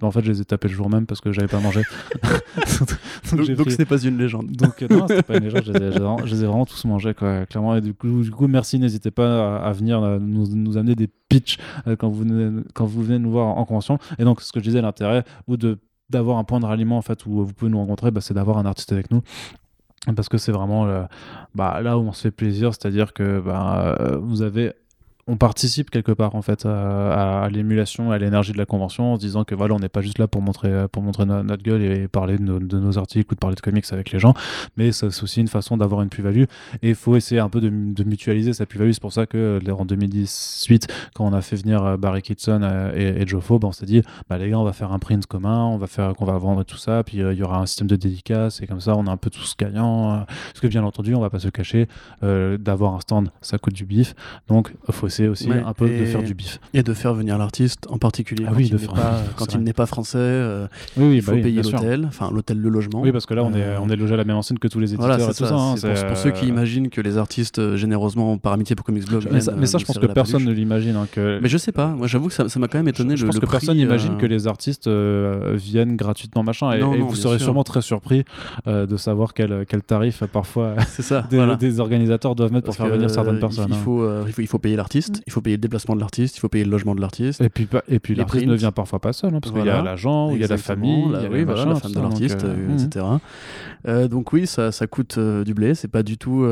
[0.01, 1.81] en fait, je les ai tapés le jour même parce que j'avais pas mangé.
[3.31, 4.51] donc, ce n'est pas une légende.
[4.51, 5.63] Donc, non, c'était pas une légende.
[5.65, 7.75] Je les ai, vraiment tous mangés, quoi, clairement.
[7.75, 8.79] Et du coup, du coup merci.
[8.79, 13.03] N'hésitez pas à, venir nous, nous, amener des pitchs euh, quand, vous venez, quand vous
[13.03, 13.99] venez nous voir en convention.
[14.17, 17.01] Et donc, ce que je disais, l'intérêt, ou de d'avoir un point de ralliement en
[17.01, 19.21] fait où vous pouvez nous rencontrer bah, c'est d'avoir un artiste avec nous
[20.15, 21.07] parce que c'est vraiment
[21.53, 24.73] bah, là où on se fait plaisir c'est à dire que bah, vous avez
[25.27, 29.21] on participe quelque part en fait à, l'émulation, à l'énergie de la convention, en se
[29.21, 32.07] disant que voilà, on n'est pas juste là pour montrer, pour montrer notre gueule et,
[32.07, 34.33] parler de nos, articles ou de parler de comics avec les gens,
[34.77, 36.43] mais c'est aussi une façon d'avoir une plus-value.
[36.81, 38.91] Et il faut essayer un peu de, mutualiser sa plus-value.
[38.91, 43.19] C'est pour ça que en 2018, quand on a fait venir euh, Barry Kitson euh,
[43.21, 45.65] et, Joe Fobe, on s'est dit, bah les gars, on va faire un print commun,
[45.65, 47.87] on va faire qu'on va vendre tout ça, puis euh, il y aura un système
[47.87, 50.25] de dédicace et comme ça, on est un peu tous gagnants.
[50.25, 51.87] parce que bien entendu, on va pas se cacher,
[52.21, 54.15] d'avoir un stand, ça coûte du bif,
[54.47, 56.59] donc faut essayer aussi un peu de faire du bif.
[56.73, 59.85] Et de faire venir l'artiste, en particulier ah quand, il, pas, quand il n'est pas
[59.85, 63.01] français, euh, oui, il faut bah payer l'hôtel, enfin l'hôtel, de logement.
[63.01, 64.67] Oui, parce que là, on, est, euh, on est logé à la même enseigne que
[64.67, 65.53] tous les éditeurs et tout ça.
[65.53, 65.75] Hein,
[66.07, 69.27] pour, ceux qui euh, imaginent que les artistes, généreusement, par amitié pour Comics Blog.
[69.31, 70.95] Mais, ça, je pense que personne ne l'imagine.
[70.95, 71.39] Hein, que...
[71.41, 73.17] Mais je sais pas, moi j'avoue que ça m'a quand même étonné.
[73.17, 76.71] Je, pense que personne n'imagine que les artistes viennent gratuitement, machin.
[76.73, 78.23] Et vous serez sûrement très surpris
[78.65, 80.75] de savoir quel tarif parfois
[81.59, 83.71] des organisateurs doivent mettre pour faire venir certaines personnes.
[83.71, 84.25] Hein.
[84.37, 86.71] Il faut payer l'artiste, il faut payer le déplacement de l'artiste, il faut payer le
[86.71, 87.41] logement de l'artiste.
[87.41, 89.81] Et puis, et puis l'artiste ne vient parfois pas seul, hein, parce qu'il y a
[89.81, 93.05] l'agent, il y a la famille, la, oui, la femme de l'artiste, euh, euh, etc.
[93.87, 96.45] Euh, donc oui, ça, ça coûte du blé, c'est pas du tout.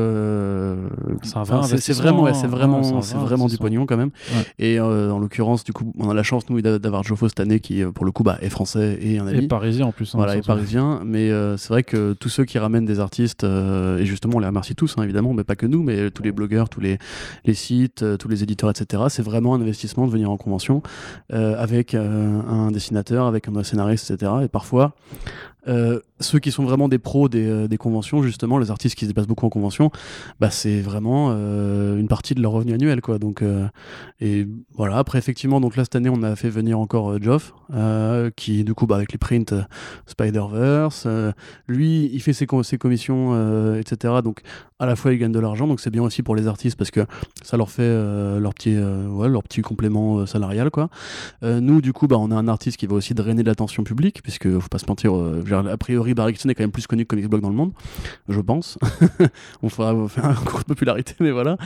[1.22, 4.10] c'est vraiment, c'est vraiment, c'est vraiment du pognon quand même.
[4.58, 7.82] Et en l'occurrence, du coup, on a la chance nous d'avoir Joffo cette année qui,
[7.94, 9.44] pour le coup, bah, est français et un ami.
[9.44, 10.14] Et parisien en plus.
[10.14, 11.00] Hein, voilà, et parisien.
[11.04, 14.74] Mais c'est vrai que tous ceux qui ramènent des artistes, et justement, on les remercie
[14.74, 16.98] tous, hein, évidemment, mais pas que nous, mais tous les blogueurs, tous les,
[17.44, 19.04] les sites, tous les éditeurs, etc.
[19.08, 20.82] C'est vraiment un investissement de venir en convention
[21.30, 24.32] avec un dessinateur, avec un scénariste, etc.
[24.44, 24.94] Et parfois,
[25.68, 29.04] euh, ceux qui sont vraiment des pros des, euh, des, conventions, justement, les artistes qui
[29.04, 29.90] se déplacent beaucoup en convention,
[30.38, 33.00] bah, c'est vraiment euh, une partie de leur revenu annuel.
[33.00, 33.18] Quoi.
[33.18, 33.42] Donc,
[34.20, 37.54] et voilà, après, effectivement, donc là, cette année, on a fait venir encore Geoff,
[38.36, 39.54] qui, du coup, bah, avec les prints
[40.06, 41.06] Spider-Verse,
[41.68, 44.14] lui, il fait ses, ses commissions, etc.
[44.22, 44.40] Donc,
[44.78, 46.90] à la fois, il gagne de l'argent, donc c'est bien aussi pour les artistes parce
[46.90, 47.06] que
[47.42, 47.88] ça leur fait
[48.38, 50.70] leur, petit, leur petit complément salarial.
[50.70, 50.88] Quoi.
[51.42, 54.22] nous, du coup, bah, on a un artiste qui va aussi drainer de l'attention publique,
[54.22, 55.12] puisque, faut pas se mentir,
[55.52, 57.72] a priori, Barry est quand même plus connu que Comics Blog dans le monde,
[58.28, 58.78] je pense.
[59.62, 61.56] on fera faire un cours de popularité, mais voilà.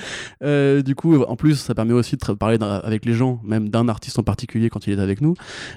[0.42, 3.88] Euh, du coup, en plus, ça permet aussi de parler avec les gens, même d'un
[3.88, 5.34] artiste en particulier quand il est avec nous.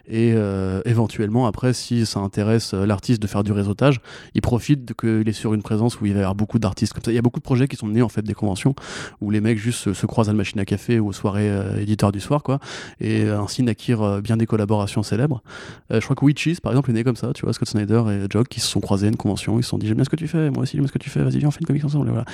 [0.08, 4.02] Et euh, éventuellement, après, si ça intéresse euh, l'artiste de faire du réseautage,
[4.34, 7.04] il profite qu'il est sur une présence où il va y avoir beaucoup d'artistes comme
[7.04, 7.12] ça.
[7.12, 8.76] Il y a beaucoup de projets qui sont nés en fait des conventions
[9.22, 12.12] où les mecs juste se, croisent à la machine à café ou aux soirées éditeurs
[12.12, 12.60] du soir, quoi.
[13.00, 15.42] Et ainsi naquirent bien des collaborations célèbres.
[15.90, 18.26] je crois que Witches, par exemple, est né comme ça, tu vois, Scott Snyder et
[18.30, 20.10] Jock qui se sont croisés à une convention, ils se sont dit j'aime bien ce
[20.10, 21.62] que tu fais, moi aussi j'aime bien ce que tu fais, vas-y viens on fait
[21.62, 22.08] une comics ensemble.
[22.08, 22.26] Et, voilà.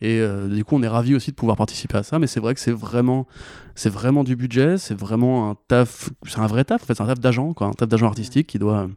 [0.00, 2.40] et euh, du coup on est ravis aussi de pouvoir participer à ça, mais c'est
[2.40, 3.26] vrai que c'est vraiment,
[3.74, 7.02] c'est vraiment du budget, c'est vraiment un taf, c'est un vrai taf, en fait, c'est
[7.02, 8.88] un taf d'agent, quoi, un taf d'agent artistique qui doit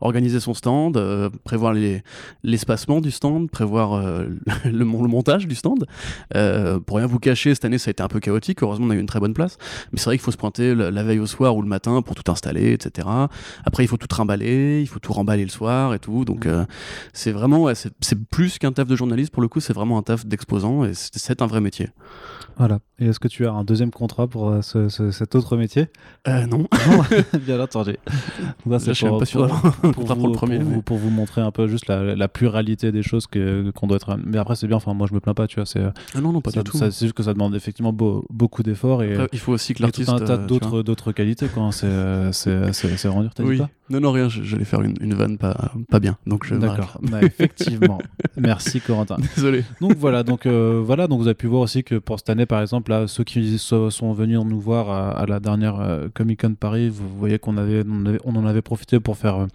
[0.00, 1.74] organiser son stand, euh, prévoir
[2.42, 4.26] l'espacement du stand, prévoir euh,
[4.64, 5.86] le, montage du stand.
[6.34, 8.62] Euh, pour rien vous cacher, cette année ça a été un peu chaotique.
[8.62, 9.58] Heureusement, on a eu une très bonne place.
[9.92, 12.14] Mais c'est vrai qu'il faut se pointer la, veille au soir ou le matin pour
[12.14, 13.08] tout installer, etc.
[13.64, 16.24] Après, il faut tout trimballer, il faut tout remballer le soir et tout.
[16.24, 16.46] Donc,
[17.12, 20.26] c'est vraiment, c'est plus qu'un taf de journaliste pour le coup, c'est vraiment un taf
[20.26, 21.88] d'exposant et c'est un vrai métier.
[22.56, 22.80] Voilà.
[22.98, 25.88] Et est-ce que tu as un deuxième contrat pour euh, cet autre métier?
[26.28, 26.68] Euh, Non.
[27.40, 27.96] Bien entendu.
[28.66, 29.48] Là, je suis pas sûr
[29.82, 30.58] pour, pour, pour, le premier.
[30.58, 33.96] Pour, pour, vous montrer un peu juste la, la pluralité des choses que, qu'on doit
[33.96, 34.16] être.
[34.24, 34.76] Mais après, c'est bien.
[34.76, 35.46] Enfin, moi, je me plains pas.
[35.46, 35.82] Tu vois, c'est.
[36.14, 36.76] Ah non, non, pas du tout.
[36.76, 39.16] c'est juste que ça demande effectivement beaucoup d'efforts et.
[39.32, 40.08] il faut aussi que l'artiste.
[40.08, 41.48] un tas d'autres, d'autres qualités.
[41.48, 41.70] Quoi.
[41.72, 43.32] C'est, c'est, c'est, c'est vraiment dur.
[43.40, 43.58] oui.
[43.58, 44.28] Pas non, non, rien.
[44.30, 46.16] J'allais faire une, une vanne pas, pas bien.
[46.26, 46.54] Donc je.
[46.54, 46.98] D'accord.
[47.02, 47.98] Bah, effectivement.
[48.38, 49.18] Merci Corentin.
[49.36, 49.64] Désolé.
[49.82, 50.22] Donc voilà.
[50.22, 51.06] Donc euh, voilà.
[51.08, 53.58] Donc vous avez pu voir aussi que pour cette année, par exemple, là, ceux qui
[53.58, 57.84] sont venus nous voir à, la dernière euh, Comic Con Paris, vous voyez qu'on avait,
[58.24, 59.46] on, en avait profité pour faire, euh,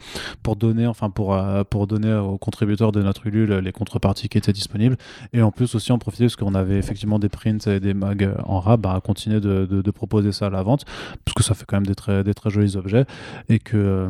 [0.43, 4.37] pour donner, enfin pour, euh, pour donner aux contributeurs de notre Ulule les contreparties qui
[4.37, 4.97] étaient disponibles.
[5.33, 8.29] Et en plus aussi en profiter parce qu'on avait effectivement des prints et des mags
[8.45, 10.85] en rab à continuer de, proposer ça à la vente
[11.25, 13.05] parce que ça fait quand même des très, des très jolis objets
[13.49, 14.09] et que,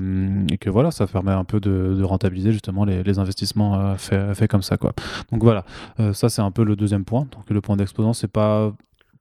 [0.52, 4.62] et que voilà, ça permet un peu de, rentabiliser justement les, investissements faits fait comme
[4.62, 4.94] ça quoi.
[5.32, 5.63] Donc voilà,
[6.13, 7.22] ça c'est un peu le deuxième point.
[7.32, 8.74] Donc le point d'exposant c'est pas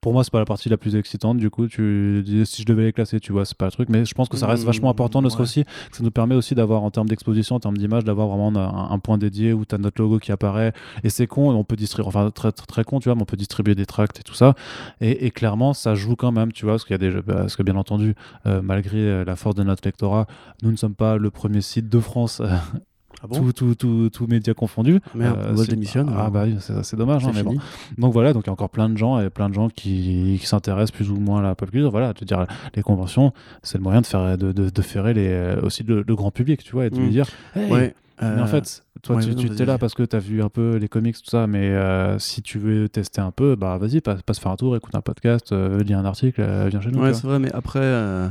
[0.07, 1.37] pour moi, c'est pas la partie la plus excitante.
[1.37, 3.89] Du coup, tu si je devais les classer, tu vois, c'est pas le truc.
[3.89, 5.65] Mais je pense que ça reste mmh, vachement important, notre aussi.
[5.91, 9.19] ça nous permet aussi d'avoir, en termes d'exposition, en termes d'image, d'avoir vraiment un, point
[9.19, 10.73] dédié où tu as notre logo qui apparaît.
[11.03, 13.37] Et c'est con, on peut distribuer, enfin, très, très, con, tu vois, mais on peut
[13.37, 14.55] distribuer des tracts et tout ça.
[15.01, 17.65] Et, clairement, ça joue quand même, tu vois, parce qu'il y a des, parce que
[17.65, 18.15] bien entendu,
[18.47, 20.29] euh, malgré euh, la force de notre lectorat,
[20.63, 22.41] nous ne sommes pas le premier site de France
[23.31, 25.01] ah tout, tout, tout, tout, médias confondus.
[25.07, 26.13] Ah merde, euh, démissionne.
[26.17, 26.47] Ah, bah
[26.83, 27.27] c'est dommage.
[27.27, 27.57] Hein, mais bon.
[27.99, 30.39] Donc voilà, donc il y a encore plein de gens et plein de gens qui,
[30.41, 31.91] qui s'intéressent plus ou moins à la pop culture.
[31.91, 35.57] Voilà, te dire les conventions, c'est le moyen de faire de, de, de ferrer les,
[35.63, 37.11] aussi le, grand public, tu vois, et de lui mm.
[37.11, 37.27] dire.
[37.57, 37.95] ouais.
[38.21, 40.49] Mais en euh, fait, toi, Ouais, tu, t'es là parce que tu as vu un
[40.49, 44.01] peu les comics, tout ça, mais euh, si tu veux tester un peu, bah vas-y,
[44.01, 46.91] passe, passe faire un tour, écoute un podcast, euh, lis un article, euh, viens chez
[46.91, 47.01] nous.
[47.01, 48.29] Ouais, c'est vrai, mais après, euh,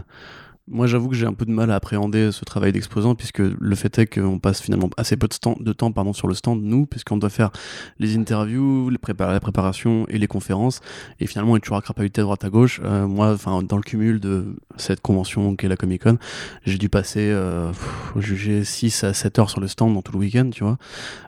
[0.68, 3.76] moi j'avoue que j'ai un peu de mal à appréhender ce travail d'exposant, puisque le
[3.76, 6.62] fait est qu'on passe finalement assez peu de, stand- de temps pardon, sur le stand,
[6.64, 7.52] nous, puisqu'on doit faire
[8.00, 10.82] les interviews, la préparation et les conférences,
[11.20, 12.82] et finalement on est toujours à à droite à gauche.
[12.84, 16.18] Euh, moi, enfin, dans le cumul de cette convention qu'est la Comic Con,
[16.66, 17.72] j'ai dû passer, euh,
[18.18, 20.78] juger 6 à 7 heures sur le stand dans tout le week-end, tu vois.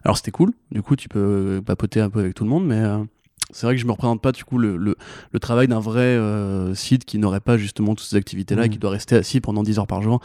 [0.03, 2.79] Alors c'était cool, du coup tu peux papoter un peu avec tout le monde, mais.
[2.79, 3.03] euh,
[3.51, 4.95] c'est vrai que je me représente pas du coup le, le,
[5.31, 8.77] le travail d'un vrai euh, site qui n'aurait pas justement toutes ces activités-là et qui
[8.77, 10.19] doit rester assis pendant 10 heures par jour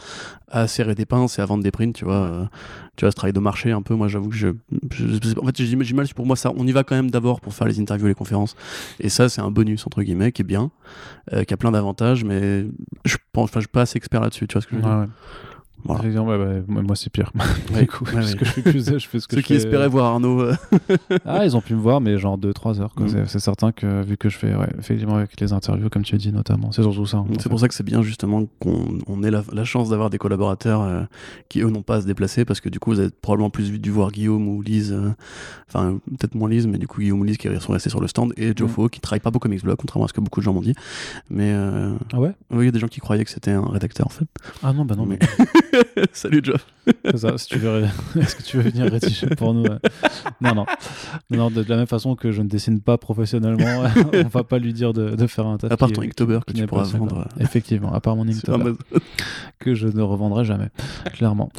[0.49, 2.15] à serrer des pinces et à vendre des prints, tu vois.
[2.15, 2.45] euh,
[2.95, 4.49] tu vois, ce travail de marché un peu, moi j'avoue que je,
[4.91, 7.41] je- je- En fait, j'ai mal, pour moi, ça, on y va quand même d'abord
[7.41, 8.55] pour faire les interviews et les conférences.
[8.99, 10.69] Et ça, c'est un bonus, entre guillemets, qui est bien,
[11.33, 12.67] euh, qui a plein d'avantages, mais
[13.05, 14.81] je pense, enfin, je suis pas assez expert là-dessus, tu vois ce que je veux
[14.83, 15.07] dire Ouais, ouais.
[15.85, 16.03] Voilà.
[16.21, 17.31] Ouais, ouais, moi, c'est pire.
[17.73, 18.37] Ouais, du coup, ouais, parce ouais.
[18.37, 20.41] que je fais plus, je fais ce que Ceux je qui fais- espéraient voir Arnaud.
[20.41, 20.55] euh,
[21.25, 22.93] Ah, ils ont pu me voir, mais genre 2-3 heures.
[22.99, 23.25] Mhm.
[23.27, 26.17] C'est- certain que vu que je fais, ouais, effectivement, avec les interviews, comme tu as
[26.17, 27.23] dit notamment, c'est surtout ça.
[27.39, 30.17] C'est pour ça que c'est bien justement qu'on on ait la, la chance d'avoir des
[30.17, 31.01] collaborateurs euh,
[31.49, 33.71] qui eux n'ont pas à se déplacer parce que du coup vous avez probablement plus
[33.79, 35.09] dû voir Guillaume ou Lise, euh,
[35.67, 38.07] enfin peut-être moins Lise, mais du coup Guillaume ou Lise qui sont restés sur le
[38.07, 40.45] stand et Joffo qui travaille pas beaucoup Comics Blog contrairement à ce que beaucoup de
[40.45, 40.73] gens m'ont dit.
[41.29, 42.31] Mais euh, Ah ouais?
[42.51, 44.25] oui, il y a des gens qui croyaient que c'était un rédacteur en fait.
[44.63, 45.19] Ah non, bah non, Mais-
[46.13, 46.65] Salut Joff.
[47.05, 47.37] c'est ça.
[47.37, 47.83] Si tu veux,
[48.19, 49.63] est-ce que tu veux venir rédiger pour nous
[50.41, 50.65] Non, non.
[51.29, 54.59] Non, de, de la même façon que je ne dessine pas professionnellement, on va pas
[54.59, 55.71] lui dire de, de faire un taf.
[55.71, 57.27] À part ton Inktober que tu pourras vendre quoi.
[57.39, 58.73] euh, Effectivement, à part mon Inktober.
[59.59, 60.69] Que je ne revendrai jamais,
[61.13, 61.49] clairement.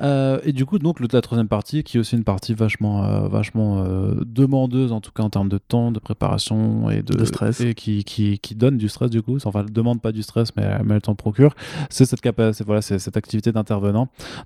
[0.00, 3.28] Euh, et du coup, donc la troisième partie, qui est aussi une partie vachement, euh,
[3.28, 7.24] vachement euh, demandeuse, en tout cas en termes de temps, de préparation et de, De
[7.24, 7.60] stress.
[7.60, 9.38] et qui, qui, qui donne du stress du coup.
[9.42, 11.54] Enfin, elle demande pas du stress, mais, mais elle t'en procure.
[11.90, 13.50] C'est cette capacité, voilà, c'est cette activité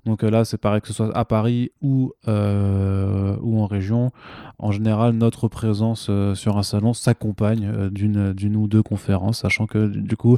[0.05, 4.11] Donc euh, là, c'est pareil que ce soit à Paris ou euh, ou en région.
[4.57, 9.65] En général, notre présence euh, sur un salon s'accompagne d'une d'une ou deux conférences, sachant
[9.65, 10.37] que du coup,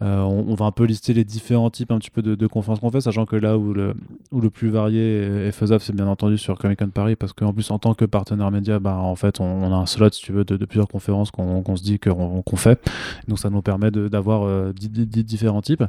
[0.00, 3.00] on, va un peu lister les différents types un petit peu de, conférences qu'on fait,
[3.00, 3.94] sachant que là où le,
[4.32, 7.52] où le plus varié est, faisable, c'est bien entendu sur Comic Con Paris, parce qu'en
[7.52, 10.32] plus, en tant que partenaire média, bah, en fait, on, a un slot, si tu
[10.32, 12.80] veux, de, plusieurs conférences qu'on se dit qu'on fait.
[13.28, 15.84] Donc, ça nous permet d'avoir euh, di- di- di- différents types.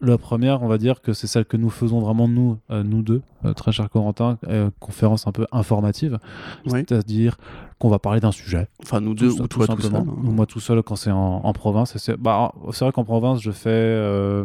[0.00, 3.02] La première, on va dire que c'est celle que nous faisons vraiment nous, euh, nous
[3.02, 6.18] deux, euh, très cher Corentin, euh, conférence un peu informative,
[6.66, 6.70] Oui.
[6.88, 7.36] c'est-à-dire
[7.80, 10.04] qu'on va parler d'un sujet, Enfin nous deux tout, ou tout toi tout simplement.
[10.04, 10.08] seul.
[10.14, 10.22] hein.
[10.28, 11.96] Ou moi tout seul quand c'est en, en province.
[11.96, 14.44] C'est bah, c'est vrai qu'en province, je fais.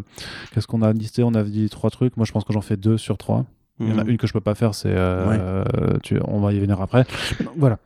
[0.54, 1.24] Qu'est-ce qu'on a listé?
[1.24, 2.18] On a dit trois trucs.
[2.18, 3.46] Moi, je pense que j'en fais deux sur trois.
[3.80, 4.12] Il y en a Mhm.
[4.12, 4.96] une que je peux pas faire, c'est.
[6.04, 7.06] tu- on va y venir après.
[7.58, 7.78] Voilà.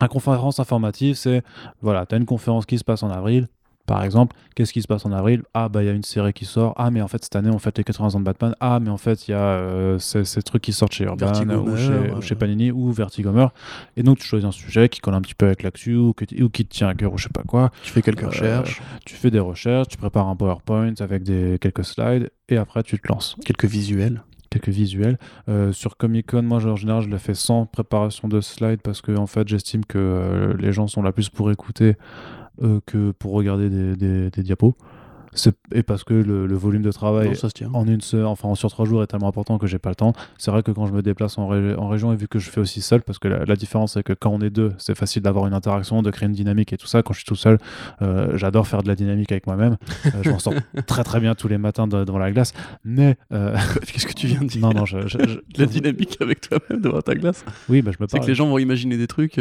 [0.00, 1.42] La conférence informative, c'est.
[1.82, 3.48] Voilà, tu as une conférence qui se passe en avril.
[3.90, 5.42] Par exemple, qu'est-ce qui se passe en avril?
[5.52, 6.74] Ah, bah, il y a une série qui sort.
[6.76, 8.54] Ah, mais en fait, cette année, on fête les 80 ans de Batman.
[8.60, 11.32] Ah, mais en fait, il y a euh, ces, ces trucs qui sortent chez Urban
[11.32, 12.12] ou chez, ouais.
[12.16, 13.48] ou chez Panini ou Vertigomer.
[13.96, 16.48] Et donc, tu choisis un sujet qui colle un petit peu avec l'actu ou, ou
[16.50, 17.72] qui te tient à cœur ou je sais pas quoi.
[17.82, 21.58] Tu fais quelques Euh, recherches, Tu fais des recherches, tu prépares un PowerPoint avec des,
[21.60, 24.22] quelques slides et après, tu te lances quelques visuels.
[24.50, 25.18] quelques visuels.
[25.48, 29.00] Euh, sur Comic Con, moi, en général, je le fais sans préparation de slides parce
[29.00, 31.96] que, en fait, j'estime que euh, les gens sont là plus pour écouter
[32.86, 34.74] que pour regarder des diapos.
[35.32, 38.70] C'est- Et parce que le, le volume de travail Non, en une seule, enfin sur
[38.70, 40.12] trois jours est tellement important que j'ai pas le temps.
[40.38, 42.50] C'est vrai que quand je me déplace en, ré- en région et vu que je
[42.50, 44.96] fais aussi seul, parce que la, la différence c'est que quand on est deux, c'est
[44.96, 47.02] facile d'avoir une interaction, de créer une dynamique et tout ça.
[47.02, 47.58] Quand je suis tout seul,
[48.02, 49.76] euh, j'adore faire de la dynamique avec moi-même.
[50.06, 50.54] Euh, je m'en sors
[50.86, 52.52] très très bien tous les matins de- devant la glace.
[52.84, 53.56] Mais euh,
[53.86, 54.60] Qu'est-ce que tu viens de dire?
[54.62, 57.44] Non non, je, je- je- La dynamique avec toi-même devant ta glace?
[57.68, 58.24] oui, bah, je me C'est parle.
[58.24, 59.38] que les gens vont imaginer des trucs.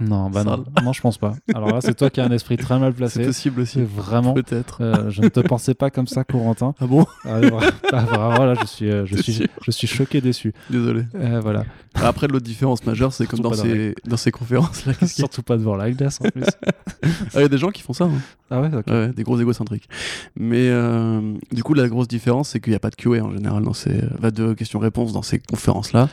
[0.00, 1.34] Non, bah non, non, je pense pas.
[1.54, 3.24] Alors là, c'est toi qui as un esprit très mal C'est placé.
[3.24, 3.90] possible C'est aussi.
[3.96, 4.32] vraiment.
[4.32, 4.78] Peut-être.
[5.18, 6.74] Je ne te pensais pas comme ça, Corentin.
[6.80, 10.20] Ah bon Ah, vra- ah, vraiment, là, je suis, euh, je suis, je suis choqué,
[10.20, 10.52] déçu.
[10.70, 11.02] Désolé.
[11.16, 11.64] Euh, voilà.
[11.94, 14.30] Après, l'autre différence majeure, c'est comme dans ces, dans ces
[14.86, 16.44] y a Surtout pas devant la glace en plus.
[17.34, 18.04] Ah, Il y a des gens qui font ça.
[18.04, 18.10] hein.
[18.50, 18.86] ah ouais, ok.
[18.88, 19.88] Ouais, des gros égocentriques.
[20.36, 21.20] Mais euh,
[21.52, 23.72] du coup, la grosse différence, c'est qu'il n'y a pas de QA en général dans
[23.72, 24.00] ces
[24.34, 26.08] de questions-réponses dans ces conférences-là.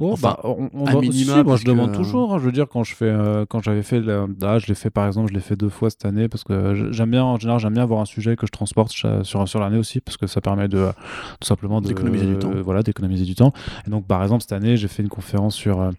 [0.00, 2.34] Bon, Enfin, bah, on, on doit- minima, si, moi je demande que- toujours.
[2.34, 2.38] hein.
[2.38, 5.06] je veux dire, quand je fais, euh, quand j'avais fait, là, je l'ai fait par
[5.06, 7.60] exemple, je l'ai fait deux fois cette année parce que je- j'aime bien, en général,
[7.60, 10.40] j'aime bien avoir un sujet que je transporte sur sur l'année aussi parce que ça
[10.40, 10.92] permet de euh,
[11.40, 12.50] tout simplement D'économiser du temps.
[12.52, 13.52] euh, voilà, d'économiser du temps.
[13.86, 15.90] Et donc, par exemple, cette année, j'ai fait une conférence sur euh,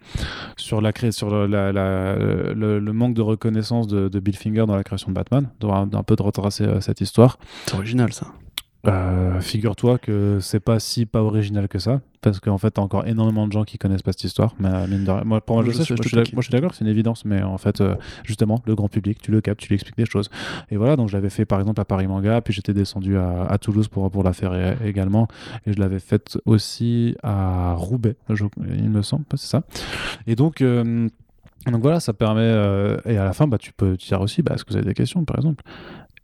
[0.58, 4.36] sur la cré- sur le, la- la- le, le manque de reconnaissance de, de Bill
[4.36, 7.38] Finger dans la création de Batman, un, un peu de retracer euh, cette histoire.
[7.68, 8.28] C'est original, ça.
[8.88, 13.06] Euh, figure-toi que c'est pas si pas original que ça, parce qu'en fait, t'as encore
[13.06, 14.56] énormément de gens qui connaissent pas cette histoire.
[14.60, 17.24] Mais euh, mine de moi, pour moi, je, sais, je, suis d'accord, c'est une évidence,
[17.24, 20.06] mais en fait, euh, justement, le grand public, tu le captes, tu lui expliques des
[20.06, 20.30] choses.
[20.72, 23.56] Et voilà, donc je l'avais fait par exemple à Paris Manga, puis j'étais descendu à,
[23.62, 25.28] Toulouse pour, pour la faire également,
[25.68, 29.64] et je l'avais fait aussi à Roubaix, il me semble, c'est ça.
[30.26, 32.50] Et donc, donc voilà, ça permet.
[33.06, 34.96] et à la fin, bah, tu peux dire aussi, bah, est-ce que vous avez des
[34.96, 35.64] questions, par exemple?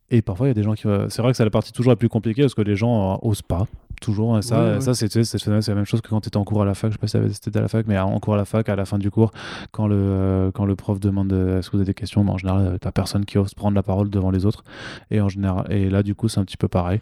[0.09, 0.83] Et parfois, il y a des gens qui.
[1.09, 3.17] C'est vrai que c'est la partie toujours la plus compliquée parce que les gens euh,
[3.23, 3.67] osent pas.
[3.99, 4.37] Toujours.
[4.37, 6.65] Et ça, ça c'est, c'est, la même chose que quand tu étais en cours à
[6.65, 6.91] la fac.
[6.91, 8.75] Je sais pas si c'était à la fac, mais en cours à la fac, à
[8.75, 9.31] la fin du cours,
[9.71, 12.33] quand le, euh, quand le prof demande euh, est-ce que vous avez des questions, bah,
[12.33, 14.63] en général, t'as personne qui ose prendre la parole devant les autres.
[15.09, 17.01] Et, en général, et là, du coup, c'est un petit peu pareil.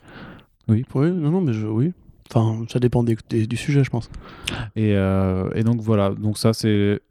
[0.69, 0.85] Oui.
[0.95, 1.91] Oui, non, non, mais je, oui.
[2.33, 4.09] Enfin, ça dépend du sujet, je pense.
[4.77, 6.11] Et, et donc, voilà.
[6.11, 7.01] Donc, ça, c'est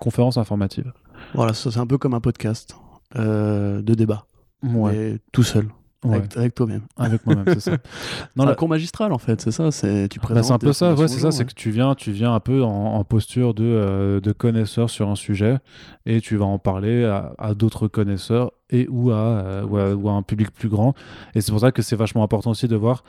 [0.00, 0.92] conférence informative.
[1.32, 2.76] Voilà, c'est un peu comme un podcast
[3.14, 4.27] de débat
[4.62, 5.18] ouais.
[5.32, 5.68] tout seul.
[6.04, 6.82] Avec, toi-même.
[6.96, 7.72] Avec moi-même, c'est ça.
[8.36, 9.72] Dans la cour magistrale, en fait, c'est ça.
[9.72, 10.94] C'est tu bah, c'est un peu ça.
[10.94, 11.32] Ouais, c'est ça.
[11.32, 15.08] C'est que tu viens, tu viens un peu en, posture de, euh, de connaisseur sur
[15.08, 15.58] un sujet
[16.06, 20.22] et tu vas en parler à, d'autres connaisseurs et ou à, euh, ou à, un
[20.22, 20.94] public plus grand.
[21.34, 23.02] Et c'est pour ça que c'est vachement important aussi de voir,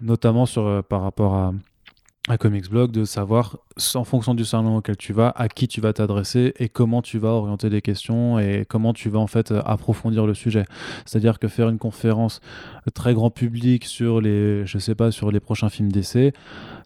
[0.00, 1.52] notamment sur euh, par rapport à
[2.28, 3.58] à Comics Blog de savoir,
[3.96, 7.18] en fonction du salon auquel tu vas, à qui tu vas t'adresser et comment tu
[7.18, 10.64] vas orienter les questions et comment tu vas en fait approfondir le sujet.
[11.04, 12.40] C'est-à-dire que faire une conférence
[12.94, 16.32] très grand public sur les, je sais pas, sur les prochains films d'essai,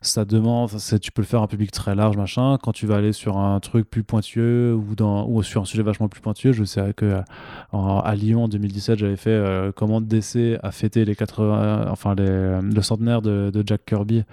[0.01, 0.71] ça demande,
[1.03, 2.57] tu peux le faire un public très large, machin.
[2.63, 6.23] Quand tu vas aller sur un truc plus pointueux ou, sur un sujet vachement plus
[6.23, 7.21] pointueux, je sais que
[7.75, 12.81] à Lyon en 2017, j'avais fait euh, comment d'essai à fêter les 80, enfin le
[12.81, 14.25] centenaire de, de Jack Kirby.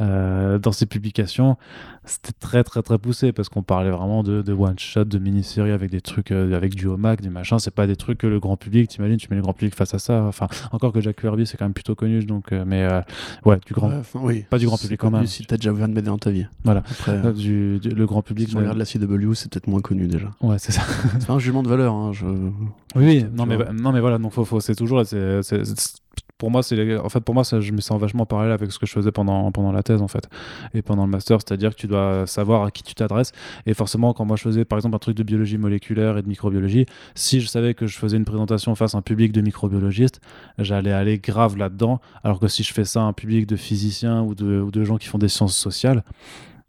[0.00, 1.56] Euh, dans ses publications,
[2.04, 5.72] c'était très très très poussé parce qu'on parlait vraiment de, de one shot, de mini-série
[5.72, 7.58] avec des trucs, euh, avec du homac, des machins.
[7.58, 9.92] C'est pas des trucs que le grand public, t'imagines, tu mets le grand public face
[9.92, 10.22] à ça.
[10.24, 12.88] Enfin, encore que Jack Kirby, c'est quand même plutôt connu, donc, euh, mais
[13.44, 15.26] ouais, du grand, oui, pas du grand public quand même.
[15.26, 16.46] Si t'as déjà vu un de dans ta vie.
[16.64, 16.82] Voilà.
[16.90, 18.48] Après, du, le grand public.
[18.48, 20.30] Si tu regardes la CW, c'est peut-être moins connu déjà.
[20.40, 20.82] Ouais, c'est ça.
[21.18, 21.92] c'est pas un jugement de valeur.
[21.92, 22.24] Hein, je...
[22.96, 25.42] Oui, non mais, non mais voilà, donc faut, faut c'est toujours, c'est
[26.40, 28.78] pour moi, c'est en fait pour moi ça, je me sens vachement parallèle avec ce
[28.78, 30.26] que je faisais pendant pendant la thèse en fait.
[30.72, 33.32] Et pendant le master, c'est-à-dire que tu dois savoir à qui tu t'adresses.
[33.66, 36.28] Et forcément quand moi je faisais par exemple un truc de biologie moléculaire et de
[36.28, 40.22] microbiologie, si je savais que je faisais une présentation face à un public de microbiologistes,
[40.58, 44.22] j'allais aller grave là-dedans, alors que si je fais ça à un public de physiciens
[44.22, 46.04] ou de, ou de gens qui font des sciences sociales,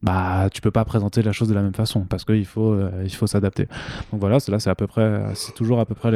[0.03, 2.89] bah tu peux pas présenter la chose de la même façon parce qu'il faut euh,
[3.03, 3.67] il faut s'adapter.
[4.11, 6.11] Donc voilà là c'est à peu près c'est toujours à peu près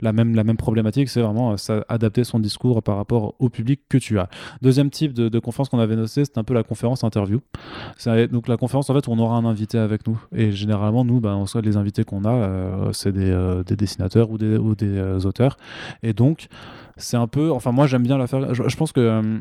[0.00, 3.80] la même la même problématique c'est vraiment euh, adapter son discours par rapport au public
[3.88, 4.28] que tu as.
[4.62, 7.40] Deuxième type de, conférence qu'on avait noté c'est un peu la conférence interview.
[8.30, 11.36] Donc la conférence en fait on aura un invité avec nous et généralement nous bah,
[11.36, 15.26] on soit les invités qu'on a euh, c'est des, des, dessinateurs ou des, ou des
[15.26, 15.56] auteurs.
[16.02, 16.48] Et donc
[16.96, 19.40] c'est un peu enfin moi j'aime bien la faire je pense que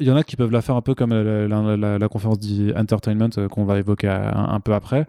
[0.00, 3.48] il y en a qui peuvent la faire un peu comme la, conférence d'entertainment euh,
[3.48, 5.06] qu'on va évoquer un, peu après.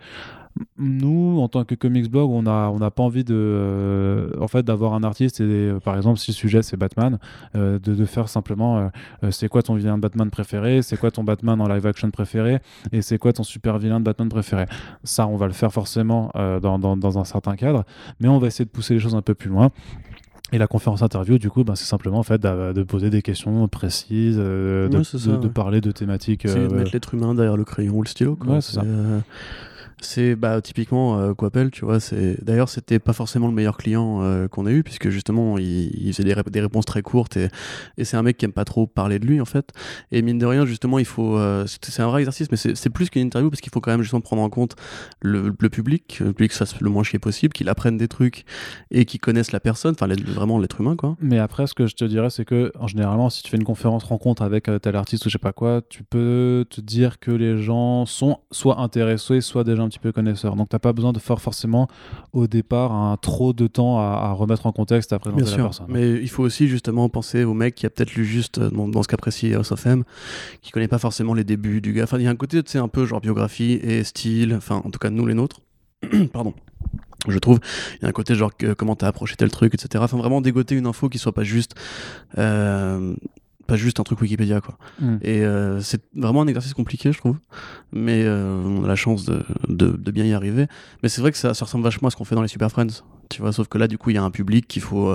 [0.78, 4.94] Nous, en tant que comics blog, on n'a pas envie de, euh, en fait, d'avoir
[4.94, 7.20] un artiste et euh, par exemple, si le sujet c'est Batman,
[7.56, 8.92] de, faire simplement,
[9.30, 12.60] c'est quoi ton vilain de Batman préféré, c'est quoi ton Batman en live action préféré,
[12.92, 14.66] et c'est quoi ton super vilain de Batman préféré.
[15.04, 16.32] Ça, on va le faire forcément
[16.62, 17.86] dans un certain cadre,
[18.20, 19.72] mais on va essayer de pousser les choses un peu plus loin.
[20.54, 23.68] Et la conférence interview, du coup, ben, c'est simplement en fait de, poser des questions
[23.70, 26.42] précises, euh, de, parler de thématiques.
[26.46, 28.38] C'est de euh, mettre l'être humain derrière le crayon ou le stylo.
[28.46, 28.82] Ouais, c'est ça.
[28.82, 29.20] Euh,
[30.02, 32.00] c'est bah, typiquement euh, Coppel, tu vois.
[32.42, 36.24] D'ailleurs c'était pas forcément le meilleur client euh, qu'on a eu puisque justement il, faisait
[36.24, 37.50] des, réponses très courtes et,
[37.98, 39.72] et c'est un mec qui aime pas trop parler de lui en fait.
[40.12, 43.10] Et mine de rien justement il faut euh, c'est un vrai exercice mais c'est plus
[43.10, 44.76] qu'une interview parce qu'il faut quand même justement prendre en compte
[45.22, 48.46] le, le public, le public fasse le moins chier possible, qu'il apprenne des trucs
[48.90, 51.16] et qu'il connaisse la personne, enfin vraiment l'être humain quoi.
[51.22, 53.64] Mais après ce que je te dirais c'est que en généralement si tu fais une
[53.64, 57.32] conférence rencontre avec tel artiste ou je sais pas quoi, tu peux te dire que
[57.32, 60.56] les gens sont soit intéressés soit déjà petit peu connaisseur.
[60.56, 61.88] Donc, tu n'as pas besoin de faire forcément
[62.34, 65.66] au départ un trop de temps à, remettre en contexte, à présenter Bien la sûr,
[65.66, 65.86] personne.
[65.90, 69.04] Mais il faut aussi justement penser au mec qui a peut-être lu juste, euh, dans,
[69.04, 70.04] ce cas précis, House of M,
[70.62, 72.04] qui connaît pas forcément les débuts du gars.
[72.04, 74.82] Enfin, il y a un côté, tu sais, un peu genre biographie et style, enfin,
[74.84, 75.62] en tout cas, nous les nôtres.
[76.34, 76.54] Pardon
[77.28, 77.60] je trouve
[77.96, 80.42] il y a un côté genre que, comment t'as approché tel truc etc enfin vraiment
[80.42, 81.76] dégoter une info qui soit pas juste
[82.38, 83.16] euh,
[83.72, 84.78] pas juste un truc Wikipédia quoi.
[85.00, 85.18] Hmm.
[85.22, 87.38] Et euh, c'est vraiment un exercice compliqué je trouve,
[87.94, 90.68] mais euh, on a la chance de, de, bien y arriver.
[91.02, 92.70] Mais c'est vrai que ça, ça, ressemble vachement à ce qu'on fait dans les Super
[92.70, 95.10] Friends, tu vois, sauf que là du coup il y a un public qu'il faut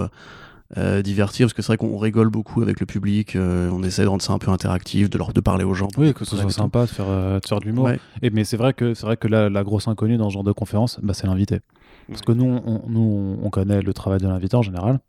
[0.78, 4.08] euh, divertir parce que c'est vrai qu'on rigole beaucoup avec le public, on essaie de
[4.08, 5.88] rendre ça un peu interactif, de leur de parler aux gens.
[5.98, 7.90] Oui, que ce soit sympa de faire, de faire de l'humour.
[8.22, 10.44] Et mais c'est vrai que c'est vrai que la, la, grosse inconnue dans ce genre
[10.44, 11.60] de conférence, bah, c'est l'invité.
[12.08, 15.00] Parce que nous on, nous, on connaît le travail de l'invité en général.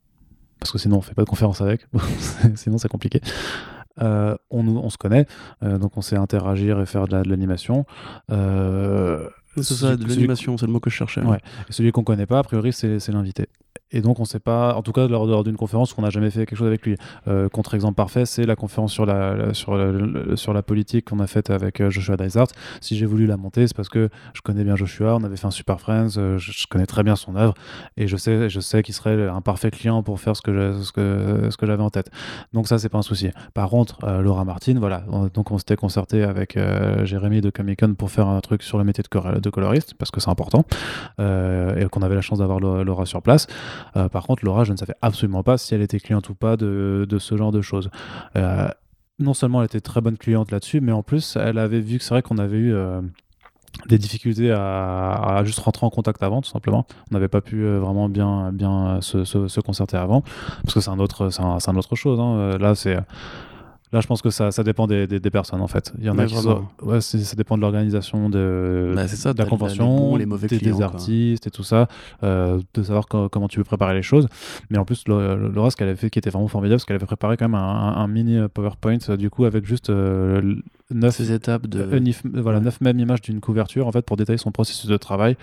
[0.59, 1.87] Parce que sinon on fait pas de conférence avec,
[2.55, 3.21] sinon c'est compliqué.
[3.99, 5.25] Euh, on, on, se connaît,
[5.63, 7.85] euh, donc on sait interagir et faire de l'animation.
[8.31, 11.21] Euh, c'est ça, de l'animation, c'est le mot que je cherchais.
[11.21, 11.39] Ouais.
[11.67, 13.47] Et celui qu'on connaît pas, a priori, c'est l'invité.
[13.91, 16.29] Et donc, on ne sait pas, en tout cas, lors, d'une conférence, qu'on n'a jamais
[16.29, 16.97] fait quelque chose avec lui.
[17.27, 19.79] Euh, contre-exemple parfait, c'est la conférence sur la, sur,
[20.35, 22.47] sur la politique qu'on a faite avec euh, Joshua Dysart.
[22.81, 25.47] Si j'ai voulu la monter, c'est parce que je connais bien Joshua, on avait fait
[25.47, 27.53] un Super Friends, euh, je, connais très bien son œuvre,
[27.95, 30.91] et je sais, je sais qu'il serait un parfait client pour faire ce que, ce
[30.91, 32.09] que, ce que j'avais en tête.
[32.51, 33.29] Donc, ça, c'est pas un souci.
[33.53, 36.59] Par contre, Laura Martin, voilà, donc on s'était concerté avec
[37.03, 40.11] Jérémy de Comic Con pour faire un truc sur le métier de, de coloriste, parce
[40.11, 40.65] que c'est important,
[41.19, 43.47] et qu'on avait la chance d'avoir Laura sur place.
[43.95, 46.57] Euh, par contre, Laura, je ne savais absolument pas si elle était cliente ou pas
[46.57, 47.89] de, de ce genre de choses.
[48.35, 48.67] Euh,
[49.19, 52.03] non seulement elle était très bonne cliente là-dessus, mais en plus, elle avait vu que
[52.03, 53.01] c'est vrai qu'on avait eu euh,
[53.87, 56.85] des difficultés à, juste rentrer en contact avant, tout simplement.
[57.09, 60.21] On n'avait pas pu vraiment bien, bien se, concerter avant,
[60.63, 62.19] parce que c'est un autre, c'est un, autre chose.
[62.19, 62.57] Hein.
[62.59, 62.97] Là, c'est
[63.93, 65.93] Là, je pense que ça, ça dépend des, des, personnes en fait.
[65.97, 66.65] Il y en a qui sont...
[66.81, 70.81] ouais, ça dépend de l'organisation de, bah, ça, de la convention, les mauvais des, des,
[70.81, 71.87] artistes et tout ça,
[72.23, 74.27] euh, de savoir comment tu veux préparer les choses.
[74.69, 77.05] Mais en plus, Laura, ce qu'elle avait fait qui était vraiment formidable, c'est qu'elle avait
[77.05, 80.55] préparé quand même un, mini euh, PowerPoint euh, du coup avec juste euh,
[80.91, 81.85] 9 étapes de
[82.39, 85.37] voilà, neuf mêmes images d'une couverture en fait pour détailler son processus de travail.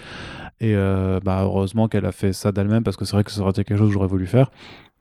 [0.61, 3.51] Et bah, heureusement qu'elle a fait ça d'elle-même parce que c'est vrai que ça aurait
[3.51, 4.51] été quelque chose que j'aurais voulu faire.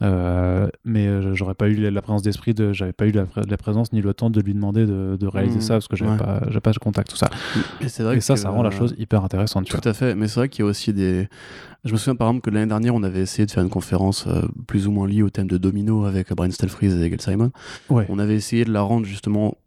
[0.01, 3.93] Euh, mais euh, j'aurais pas eu la présence d'esprit, de, j'avais pas eu la, présence
[3.93, 5.61] ni le temps de lui demander de, réaliser mmh.
[5.61, 7.29] ça parce que j'avais pas, pas de contact, tout ça.
[7.79, 9.67] Et, c'est vrai et ça, ça rend la chose hyper intéressante.
[9.67, 11.29] Tout à fait, mais c'est vrai qu'il y a aussi des.
[11.85, 14.25] Je me souviens par exemple que l'année dernière, on avait essayé de faire une conférence
[14.27, 17.51] euh, plus ou moins liée au thème de Domino avec Brian Stelfreeze et Gail Simon.
[17.89, 18.05] Ouais.
[18.09, 19.57] On avait essayé de la rendre justement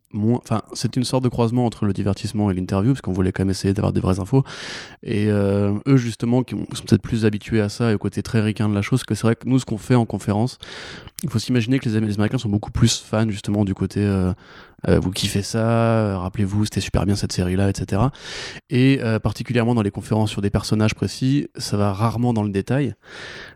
[0.75, 3.51] C'est une sorte de croisement entre le divertissement et l'interview, parce qu'on voulait quand même
[3.51, 4.45] essayer d'avoir des vraies infos.
[5.03, 8.41] Et euh, eux, justement, qui sont peut-être plus habitués à ça et au côté très
[8.41, 10.59] ricain de la chose, que c'est vrai que nous, ce qu'on fait en conférence,
[11.23, 14.33] il faut s'imaginer que les, Américains sont beaucoup plus fans, justement, du côté euh,
[14.89, 18.03] euh, vous kiffez ça, rappelez-vous, c'était super bien cette série-là, etc.
[18.71, 22.95] Et particulièrement dans les conférences sur des personnages précis, ça va rarement dans le détail.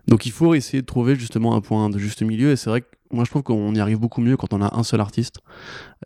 [0.08, 2.50] Donc il faut essayer de trouver justement un point de juste milieu.
[2.50, 4.76] Et c'est vrai que moi je trouve qu'on y arrive beaucoup mieux quand on a
[4.76, 5.40] un seul artiste.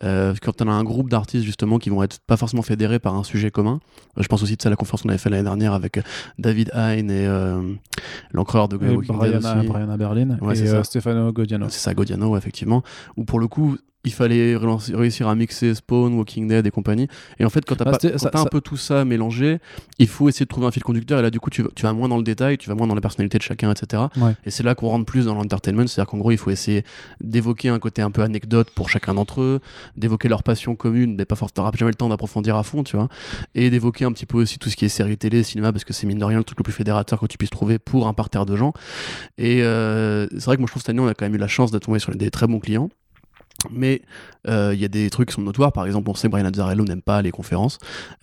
[0.03, 3.15] Euh, quand on a un groupe d'artistes justement qui vont être pas forcément fédérés par
[3.15, 3.79] un sujet commun.
[4.17, 5.97] Euh, je pense aussi de ça à la conférence qu'on avait fait l'année dernière avec
[5.97, 6.01] euh,
[6.39, 7.73] David Hein et euh,
[8.31, 9.11] l'encreur de aussi.
[9.11, 11.67] Brianna Berlin ouais, et Stefano Godiano.
[11.69, 12.83] C'est ça, Godiano, effectivement.
[13.17, 17.07] Où pour le coup, il fallait réussir à mixer Spawn, Walking Dead et compagnie.
[17.39, 19.59] Et en fait, quand t'as un peu tout ça mélangé,
[19.99, 21.19] il faut essayer de trouver un fil conducteur.
[21.19, 23.01] Et là, du coup, tu, vas moins dans le détail, tu vas moins dans la
[23.01, 24.03] personnalité de chacun, etc.
[24.45, 25.87] Et c'est là qu'on rentre plus dans l'entertainment.
[25.87, 26.83] C'est-à-dire qu'en gros, il faut essayer
[27.21, 29.59] d'évoquer un côté un peu anecdote pour chacun d'entre eux,
[29.97, 33.09] d'évoquer leur passion commune, mais pas forcément, jamais le temps d'approfondir à fond, tu vois.
[33.53, 35.93] Et d'évoquer un petit peu aussi tout ce qui est série télé, cinéma, parce que
[35.93, 38.13] c'est mine de rien le truc le plus fédérateur que tu puisses trouver pour un
[38.13, 38.73] parterre de gens.
[39.37, 41.39] Et euh, c'est vrai que moi, je trouve cette année, on a quand même eu
[41.39, 42.89] la chance de tomber sur des très bons clients.
[43.71, 44.01] Mais
[44.47, 45.71] euh, il y a des trucs qui sont notoires.
[45.71, 47.77] Par exemple, on sait que Brian Azzarello n'aime pas les conférences.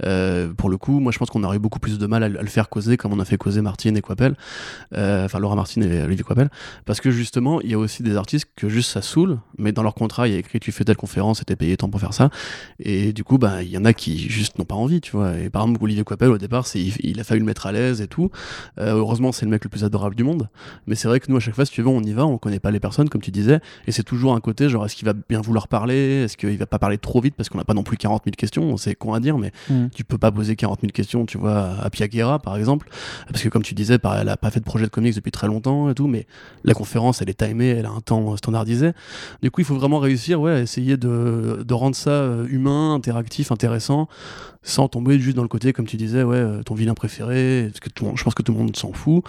[0.05, 2.47] Euh, pour le coup, moi je pense qu'on aurait beaucoup plus de mal à, le
[2.47, 4.03] faire causer comme on a fait causer Martine et.
[4.95, 6.51] Euh, enfin, Laura Martine et Olivier Quapel.
[6.85, 9.83] Parce que justement, il y a aussi des artistes que juste ça saoule, mais dans
[9.83, 12.01] leur contrat, il y a écrit tu fais telle conférence et t'es payé tant pour
[12.01, 12.31] faire ça.
[12.79, 15.37] Et du coup, bah, il y en a qui juste n'ont pas envie, tu vois.
[15.39, 18.01] Et par exemple, Olivier Quapel, au départ, il, il, a fallu le mettre à l'aise
[18.01, 18.31] et tout.
[18.79, 20.49] heureusement, c'est le mec le plus adorable du monde.
[20.87, 22.39] Mais c'est vrai que nous, à chaque fois, si tu veux, on y va, on
[22.39, 23.61] connaît pas les personnes, comme tu disais.
[23.87, 26.67] Et c'est toujours un côté, genre, est-ce qu'il va bien vouloir parler Est-ce qu'il va
[26.67, 29.15] pas parler trop vite parce qu'on n'a pas non plus 40 000 questions C'est con
[29.15, 29.87] à dire, mais mm.
[29.95, 32.89] tu peux pas poser 40 000 questions, tu vois, à Piaguera par exemple.
[33.29, 35.47] Parce que comme tu disais, elle a pas fait de projet de comics depuis très
[35.47, 36.27] longtemps et tout, mais
[36.65, 38.93] la conférence, elle est timée, elle a un temps standardisé.
[39.43, 42.95] Du coup, il faut vraiment réussir ouais, à essayer de, de rendre ça euh, humain,
[42.95, 44.09] interactif, intéressant,
[44.63, 47.81] sans tomber juste dans le côté, comme tu disais, ouais, euh, ton vilain préféré, parce
[47.81, 49.25] que tout, je pense que tout le monde s'en fout.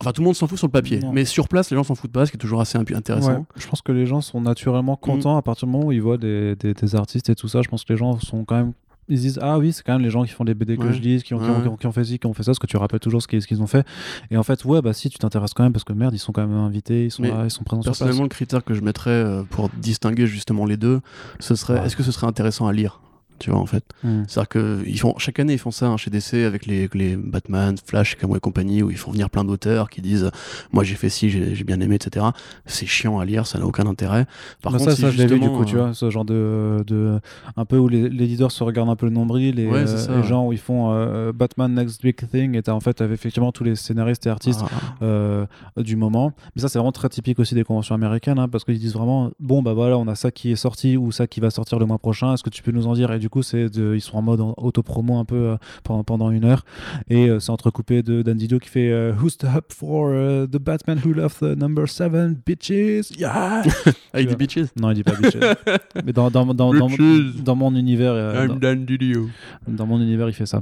[0.00, 1.94] Enfin, tout le monde s'en fout sur le papier, mais sur place, les gens s'en
[1.94, 3.46] foutent pas, ce qui est toujours assez intéressant.
[3.56, 5.38] je pense que les gens sont naturellement contents mm.
[5.38, 7.62] à partir du moment où ils voient des, des, artistes et tout ça.
[7.62, 8.72] Je pense que les gens sont quand même
[9.08, 10.98] ils disent ah oui c'est quand même les gens qui font les BD que je
[10.98, 13.00] lis qui ont, qui, ont, fait ci qui ont fait ça parce que tu rappelles
[13.00, 13.86] toujours ce qu'ils ont fait.
[14.30, 16.32] Et en fait ouais bah si tu t'intéresses quand même parce que merde ils sont
[16.32, 19.10] quand même invités ils sont là, ils sont présents personnellement le critère que je mettrais
[19.10, 21.00] euh, pour distinguer justement les deux
[21.38, 23.00] ce serait est-ce que ce serait intéressant à lire?
[23.38, 23.84] Tu vois en fait.
[24.02, 24.22] Hmm.
[24.28, 26.66] c'est à dire que ils font chaque année ils font ça hein, chez DC avec
[26.66, 30.30] les, les Batman Flash Camo et compagnie où ils font venir plein d'auteurs qui disent
[30.72, 32.26] moi j'ai fait ci j'ai bien aimé etc
[32.66, 34.26] c'est chiant à lire ça n'a aucun intérêt.
[34.62, 36.84] Par bah, contre ça, ça je vu du coup tu euh, vois ce genre de,
[36.86, 37.20] de
[37.56, 40.52] un peu où l'éditeur se regarde un peu le nombril et euh, les gens où
[40.52, 44.26] ils font euh, Batman Next Big Thing et t'as en fait effectivement tous les scénaristes
[44.26, 44.62] et artistes
[45.00, 45.46] ah.
[45.76, 46.32] du moment.
[46.54, 49.30] Mais ça c'est vraiment très typique aussi des conventions américaines hein, parce qu'ils disent vraiment
[49.40, 51.86] bon bah voilà on a ça qui est sorti ou ça qui va sortir le
[51.86, 53.12] mois prochain est-ce que tu peux nous en dire?
[53.12, 56.62] Et du coup, c'est ils sont en mode auto-promo un peu pendant, pendant une heure.
[57.08, 60.10] Et c'est entrecoupé de Dan Didio qui fait Who's the up for
[60.46, 63.16] the Batman who left the number 7 bitches?
[63.18, 63.62] Yeah!
[64.12, 64.68] ah, il dit bitches?
[64.78, 65.38] Non, il dit pas bitches.
[66.04, 66.88] Mais dans, dans, dans, dans,
[67.42, 68.14] dans, mon univers.
[68.44, 69.30] I'm Dan Didio.
[69.66, 70.60] Dans mon univers, il fait ça.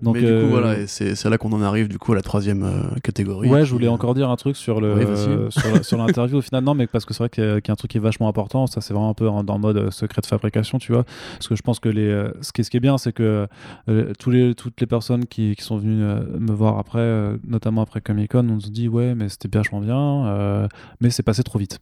[0.00, 2.64] Donc, Mais du coup, voilà, c'est là qu'on en arrive du coup à la troisième
[3.02, 3.48] catégorie.
[3.48, 5.48] Ouais, je voulais encore dire un truc sur le
[5.82, 6.62] sur l'interview au final.
[6.62, 8.68] Non, mais parce que c'est vrai qu'il y, a un truc qui est vachement important.
[8.68, 11.04] Ça, c'est vraiment un peu en, dans mode secret de fabrication, tu vois.
[11.32, 12.03] Parce que je pense que les,
[12.40, 13.46] ce, qui, ce qui est bien, c'est que
[13.86, 16.04] les, toutes les personnes qui, sont venues
[16.38, 20.68] me voir après, notamment après Comic Con, on se dit ouais, mais c'était vachement bien,
[21.00, 21.80] mais c'est passé trop vite.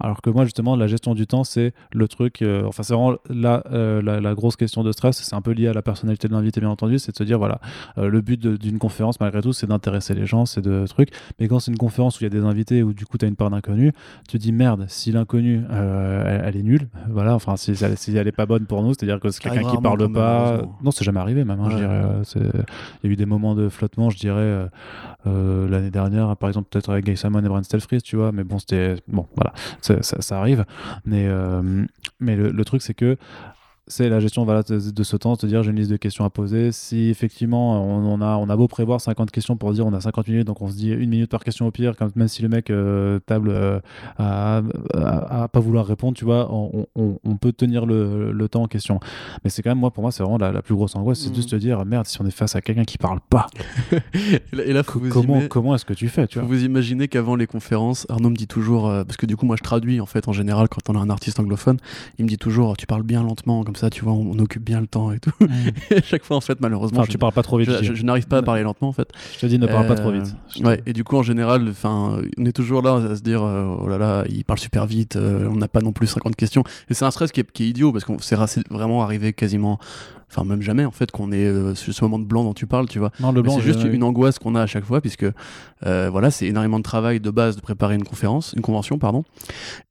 [0.00, 2.44] Alors que moi, justement, la gestion du temps, c'est le truc.
[2.66, 5.22] enfin, c'est vraiment la, la, grosse question de stress.
[5.22, 6.98] C'est un peu lié à la personnalité de l'invité, bien entendu.
[6.98, 7.60] C'est de se dire voilà,
[7.96, 11.10] le but d'une conférence, malgré tout, c'est d'intéresser les gens, c'est de trucs.
[11.38, 13.24] Mais quand c'est une conférence où il y a des invités, où du coup tu
[13.24, 13.92] as une part d'inconnu,
[14.28, 18.32] tu dis merde, si l'inconnu euh, elle, est nulle, voilà, enfin si, si, elle est
[18.32, 20.62] pas bonne pour nous, c'est-à-dire que c'est quelqu'un qui parle pas.
[20.82, 22.02] Non, c'est jamais arrivé même, hein, je dirais.
[22.04, 22.22] Euh,
[23.02, 24.68] il y a eu des moments de flottement, je dirais,
[25.26, 28.44] euh, l'année dernière, par exemple, peut-être avec Gay Simon et Brent Stelfries, tu vois, mais
[28.44, 28.96] bon, c'était.
[29.08, 30.64] Bon, voilà, ça, ça, arrive.
[31.04, 31.28] Mais,
[32.20, 33.16] mais le truc, c'est que
[33.86, 36.30] c'est la gestion voilà, de, ce temps, de dire j'ai une liste de questions à
[36.30, 36.72] poser.
[36.72, 40.28] Si effectivement on, a, on a beau prévoir 50 questions pour dire on a 50
[40.28, 42.48] minutes, donc on se dit une minute par question au pire, quand, même si le
[42.48, 43.80] mec euh, table euh,
[44.18, 44.62] à,
[45.52, 49.00] pas vouloir répondre, tu vois, on, peut tenir le, temps en question.
[49.42, 51.34] Mais c'est quand même, moi, pour moi, c'est vraiment la, plus grosse angoisse, c'est mmh.
[51.34, 53.46] juste de dire merde, si on est face à quelqu'un qui parle pas.
[54.52, 56.48] et là, comment, comment est-ce que tu fais tu vois?
[56.48, 59.56] Vous imaginez qu'avant les conférences, Arnaud me dit toujours, euh, parce que du coup, moi
[59.58, 61.78] je traduis en fait en général quand on a un artiste anglophone,
[62.18, 64.80] il me dit toujours tu parles bien lentement, comme ça, tu vois, on, occupe bien
[64.80, 65.32] le temps et tout.
[65.90, 67.06] et à chaque fois, en fait, malheureusement.
[67.06, 67.70] tu parles pas trop vite.
[67.82, 69.08] Je, n'arrive pas à parler lentement, en fait.
[69.34, 70.34] Je te dis, ne parle pas trop vite.
[70.60, 73.42] Euh, ouais, et du coup, en général, enfin, on est toujours là à se dire,
[73.42, 76.36] euh, oh là là, il parle super vite, euh, on n'a pas non plus 50
[76.36, 76.64] questions.
[76.88, 78.36] Et c'est un stress qui est, qui est idiot parce qu'on s'est
[78.70, 79.78] vraiment arrivé quasiment
[80.34, 82.88] enfin même jamais en fait qu'on est euh, ce moment de blanc dont tu parles
[82.88, 85.26] tu vois non, le blanc c'est juste une angoisse qu'on a à chaque fois puisque
[85.86, 89.24] euh, voilà c'est énormément de travail de base de préparer une conférence une convention pardon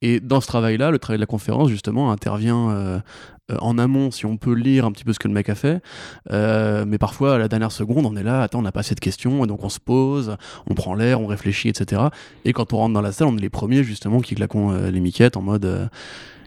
[0.01, 2.99] et dans ce travail là le travail de la conférence justement intervient euh,
[3.59, 5.81] en amont si on peut lire un petit peu ce que le mec a fait.
[6.31, 8.99] Mais parfois à la dernière seconde on est là attends on n'a pas assez de
[8.99, 10.37] questions et donc on se pose
[10.69, 12.03] on prend l'air on réfléchit etc
[12.45, 14.99] et quand on rentre dans la salle on est les premiers justement qui claquons les
[14.99, 15.89] miquettes en mode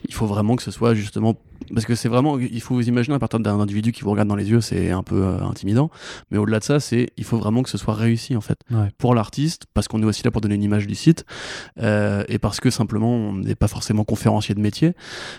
[0.09, 1.35] il faut vraiment que ce soit justement
[1.73, 4.29] parce que c'est vraiment il faut vous imaginer à partir d'un individu qui vous regarde
[4.29, 5.91] dans les yeux c'est un peu euh, intimidant.
[6.31, 8.59] Mais au-delà de ça c'est il faut vraiment que ce soit réussi en fait.
[8.99, 11.25] Pour l'artiste parce qu'on est aussi là pour donner une image du site
[11.81, 14.95] euh, et parce que simplement on n'est pas forcément conférencier de métier.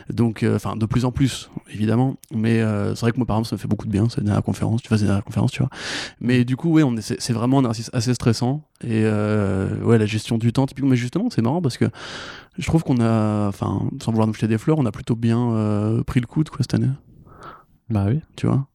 [0.09, 2.17] Donc euh, enfin de plus en plus évidemment.
[2.33, 4.43] Mais c'est vrai que moi par exemple ça me fait beaucoup de bien cette dernière
[4.43, 5.69] conférence tu fais cette dernière conférence tu vois.
[6.19, 8.63] Mais du coup ouais on est c'est vraiment un exercice assez stressant.
[8.83, 10.89] Et ouais la gestion du temps typiquement.
[10.89, 11.85] Mais justement c'est marrant parce que
[12.57, 15.51] je trouve qu'on a, enfin, sans vouloir nous jeter des fleurs, on a plutôt bien
[15.51, 16.89] euh, pris le coup de quoi cette année.
[17.89, 18.21] Bah oui.
[18.35, 18.67] Tu vois?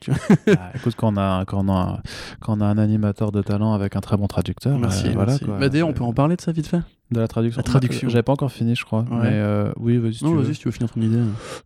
[0.46, 2.00] Bah, écoute, quand on, a, quand, on a,
[2.40, 5.08] quand on a un animateur de talent avec un très bon traducteur, merci.
[5.08, 6.80] Euh, voilà, Quoi, bah, d'ailleurs, on peut en parler de ça vite fait
[7.10, 7.58] de la traduction.
[7.58, 8.08] La traduction.
[8.08, 9.04] J'avais pas encore fini, je crois.
[9.10, 10.22] Mais euh, oui, vas-y.
[10.22, 11.18] Non, vas-y si tu veux finir ton idée.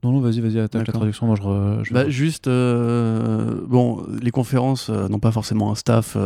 [0.02, 1.26] Non, non, vas-y, vas-y, attaque la traduction.
[1.26, 1.92] Moi, je.
[1.92, 6.16] Bah, juste, bon, les conférences n'ont pas forcément un staff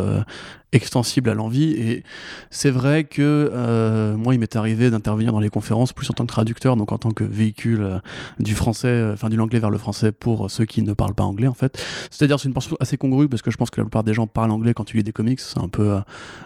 [0.71, 1.71] extensible à l'envie.
[1.71, 2.03] Et
[2.49, 6.25] c'est vrai que euh, moi, il m'est arrivé d'intervenir dans les conférences plus en tant
[6.25, 7.99] que traducteur, donc en tant que véhicule euh,
[8.39, 11.23] du français, euh, enfin du l'anglais vers le français pour ceux qui ne parlent pas
[11.23, 11.83] anglais en fait.
[12.11, 14.27] C'est-à-dire c'est une portion assez congrue parce que je pense que la plupart des gens
[14.27, 15.97] parlent anglais quand tu lis des comics, c'est un peu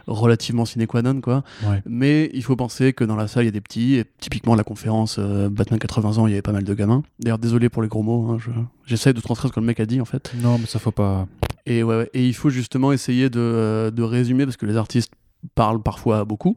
[0.07, 1.43] relativement sine qua non quoi.
[1.85, 4.55] Mais il faut penser que dans la salle il y a des petits, et typiquement
[4.55, 7.03] la conférence Batman 80 ans, il y avait pas mal de gamins.
[7.19, 8.37] D'ailleurs désolé pour les gros mots, hein,
[8.85, 10.33] j'essaie de transcrire ce que le mec a dit en fait.
[10.41, 11.27] Non mais ça faut pas.
[11.65, 15.11] Et, ouais, et il faut justement essayer de, de résumer parce que les artistes
[15.55, 16.55] parlent parfois beaucoup.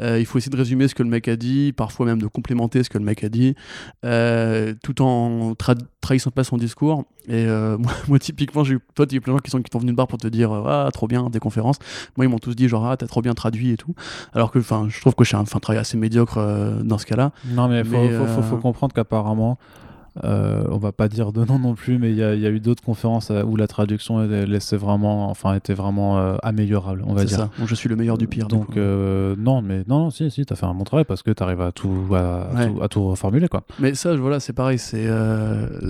[0.00, 2.26] Euh, il faut essayer de résumer ce que le mec a dit, parfois même de
[2.26, 3.54] complémenter ce que le mec a dit,
[4.04, 5.54] euh, tout en
[6.00, 7.04] trahissant pas son discours.
[7.28, 7.78] Et euh,
[8.08, 9.92] moi, typiquement, j'ai eu, toi, y a plein de gens qui sont, qui sont venus
[9.92, 11.78] de bar pour te dire Ah, trop bien, des conférences.
[12.16, 13.94] Moi, ils m'ont tous dit genre Ah, t'as trop bien traduit et tout.
[14.32, 16.38] Alors que je trouve que je suis un, travail assez médiocre
[16.82, 17.32] dans ce cas-là.
[17.46, 19.58] Non, mais il faut, faut, faut, comprendre qu'apparemment,
[20.22, 22.82] euh, on va pas dire de nom non plus, mais il y, a eu d'autres
[22.82, 27.38] conférences euh, où la traduction laissait vraiment, enfin, était vraiment euh, améliorable, on va dire.
[27.38, 27.50] Ça.
[27.64, 28.48] je suis le meilleur du pire.
[28.48, 31.60] Donc, non, mais non, non, si, si, t'as fait un bon travail parce que t'arrives
[31.60, 33.64] à tout, à, tout, à tout reformuler, quoi.
[33.78, 35.08] Mais ça, voilà, c'est pareil, c'est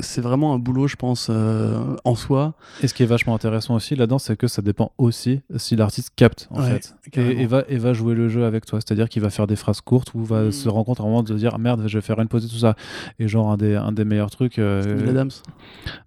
[0.01, 2.55] c'est vraiment un boulot, je pense, en soi.
[2.83, 6.13] Et ce qui est vachement intéressant aussi là-dedans, c'est que ça dépend aussi si l'artiste
[6.17, 8.81] capte, en fait, et, va, et va jouer le jeu avec toi.
[8.81, 10.53] C'est-à-dire qu'il va faire des phrases courtes ou va hmm.
[10.53, 12.59] se compte à un moment de dire merde, je vais faire une pause et tout
[12.59, 12.75] ça.
[13.19, 14.59] Et genre, un des, un des meilleur truc.
[14.59, 15.31] Euh, Neil Adams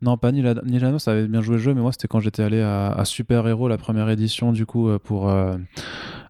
[0.02, 2.44] Non, pas Neil, Adams, ça avait bien joué le jeu, mais moi c'était quand j'étais
[2.44, 5.30] allé à, Super Hero, la première édition, du coup, euh, pour.
[5.30, 5.56] Euh,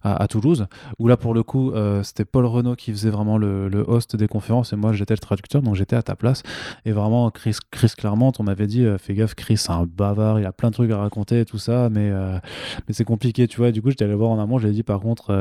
[0.04, 0.66] à, Toulouse,
[1.00, 1.72] où là, pour le coup,
[2.04, 5.60] c'était Paul Renault qui faisait vraiment le, host des conférences et moi, j'étais le traducteur,
[5.60, 6.44] donc j'étais à ta place.
[6.86, 10.46] Et vraiment, Chris, Chris Claremont, on m'avait dit, fais gaffe, Chris, c'est un bavard, il
[10.46, 13.72] a plein de trucs à raconter et tout ça, mais, mais c'est compliqué, tu vois.
[13.72, 15.32] Du coup, j'étais allé voir en amont, j'ai dit, par contre,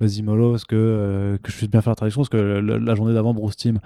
[0.00, 3.12] vas-y, mollo, est-ce que, que je puisse bien faire la traduction, parce que la journée
[3.12, 3.80] d'avant, Bruce Team,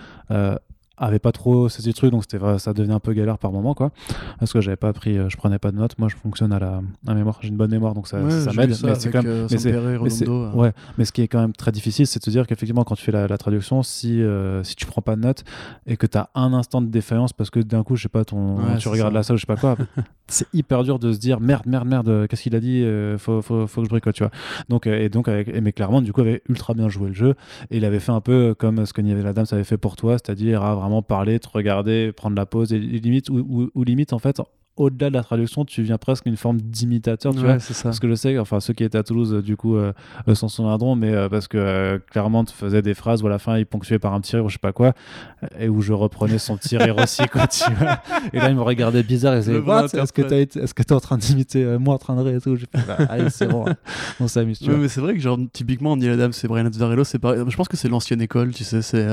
[0.99, 3.74] avait pas trop saisi le truc, donc c'était ça devenait un peu galère par moment,
[3.74, 3.90] quoi.
[4.38, 5.99] Parce que j'avais pas pris, euh, je prenais pas de notes.
[5.99, 7.38] Moi, je fonctionne à la, mémoire.
[7.40, 8.74] J'ai une bonne mémoire, donc ça, ça m'aide.
[8.82, 10.53] Mais c'est quand même, euh, mais, euh.
[10.53, 10.72] ouais.
[10.96, 13.05] Mais ce qui est quand même très difficile, c'est de se dire qu'effectivement, quand tu
[13.05, 14.22] fais la, traduction, si
[14.62, 15.44] si tu prends pas de notes
[15.86, 18.24] et que tu as un instant de défaillance parce que d'un coup, je sais pas,
[18.24, 19.76] ton, tu regardes la salle, je sais pas quoi,
[20.26, 22.84] c'est hyper dur de se dire merde, merde, merde, qu'est-ce qu'il a dit,
[23.18, 24.32] faut, faut, faut, que je bricole, tu vois.
[24.68, 27.34] Donc et donc avec, mais clairement, du coup, avait ultra bien joué le jeu
[27.70, 30.14] et il avait fait un peu comme ce que Nivel Adams avait fait pour toi,
[30.14, 34.41] c'est-à-dire à parler, te regarder prendre la pause et, limite ou, ou limite en fait
[34.78, 37.58] au-delà de la traduction, tu viens presque une forme d'imitateur, tu vois.
[37.58, 37.74] Ça.
[37.82, 39.92] Parce que je sais, enfin, ceux qui étaient à Toulouse, du coup, euh,
[40.28, 43.30] euh s'en souviendront, mais euh, parce que euh, clairement, tu faisais des phrases où à
[43.30, 44.92] la fin, il ponctuait par un petit rire ou je sais pas quoi,
[45.58, 47.98] et où je reprenais son petit rire aussi, quoi, tu vois.
[48.32, 51.00] Et là, il me regardait bizarre et disait, est-ce que tu est-ce que es en
[51.00, 52.56] train d'imiter moi en train de rire et tout?
[52.56, 53.64] Je bah, allez, c'est bon,
[54.20, 57.18] on s'amuse, tu Mais c'est vrai que, genre, typiquement, Neil Adams et Brian Azzarello, c'est
[57.18, 57.42] pareil.
[57.46, 59.06] Je pense que c'est l'ancienne école, tu sais, c'est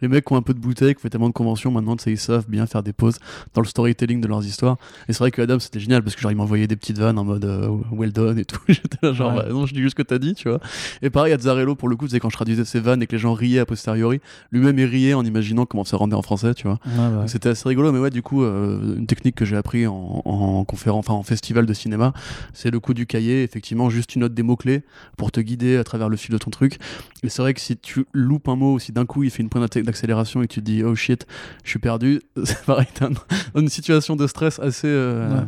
[0.00, 2.04] les mecs qui ont un peu de bouteille, qui font tellement de conventions maintenant, tu
[2.04, 3.18] sais, ils savent bien faire des pauses
[3.54, 4.76] dans le storytelling de leurs histoires.
[5.08, 7.24] Et c'est vrai que Adam, c'était parce que genre il m'envoyait des petites vannes en
[7.24, 8.60] mode euh, well done et tout.
[8.68, 10.60] J'étais là genre bah, non, je dis juste ce que t'as dit, tu vois.
[11.02, 13.12] Et pareil à Zarello pour le coup, c'est quand je traduisais ses vannes et que
[13.12, 14.20] les gens riaient a posteriori,
[14.52, 16.78] lui-même il riait en imaginant comment ça rendait en français, tu vois.
[17.26, 20.64] C'était assez rigolo, mais ouais, du coup, euh, une technique que j'ai appris en, en
[20.64, 22.12] conférence, enfin en festival de cinéma,
[22.52, 24.82] c'est le coup du cahier, effectivement, juste une note des mots-clés
[25.16, 26.78] pour te guider à travers le fil de ton truc.
[27.22, 29.42] Et c'est vrai que si tu loupes un mot, ou si d'un coup il fait
[29.42, 31.26] une pointe d'accélération et que tu te dis oh shit,
[31.64, 33.06] je suis perdu, c'est pareil, t'es
[33.54, 35.40] dans une situation de stress assez, euh,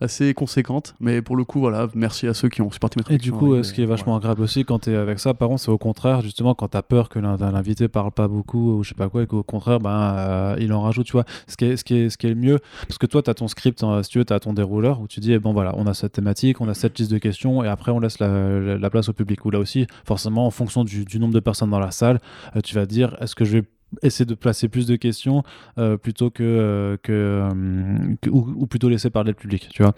[0.00, 0.94] assez conséquente.
[1.00, 3.62] Mais pour le coup, voilà, merci à ceux qui ont supporté mes Et du coup,
[3.62, 5.78] ce qui est vachement agréable aussi quand tu es avec ça, par contre, c'est au
[5.78, 9.08] contraire, justement, quand tu as peur que l'invité parle pas beaucoup ou je sais pas
[9.08, 11.24] quoi, et qu'au contraire, ben, euh, il en rajoute, tu vois.
[11.46, 13.30] Ce qui est, ce qui est, ce qui est le mieux, parce que toi, tu
[13.30, 15.38] as ton script, hein, si tu veux, tu as ton dérouleur où tu dis, eh
[15.38, 18.00] bon, voilà, on a cette thématique, on a cette liste de questions, et après, on
[18.00, 19.44] laisse la, place au public.
[19.44, 22.20] Ou là aussi, forcément, en fonction du, nombre de personnes dans la salle,
[22.56, 23.64] euh, tu vas dire, est-ce que je vais
[24.02, 25.42] essayer de placer plus de questions
[25.78, 29.94] euh, plutôt que, euh, euh, que, ou, plutôt laisser parler le public tu vois.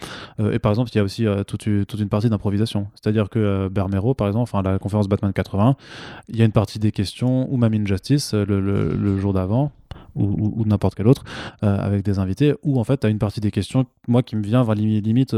[0.53, 2.89] Et par exemple il y a aussi toute, toute, une partie d'improvisation.
[2.95, 5.77] C'est à dire que Bermero par exemple enfin la conférence Batman 80
[6.29, 9.73] il y a une partie des questions ou Mamine Justice le, le, jour d'avant
[10.15, 11.25] ou, ou, n'importe quel autre
[11.61, 14.43] avec des invités où en fait tu as une partie des questions moi qui me
[14.43, 15.35] vient limite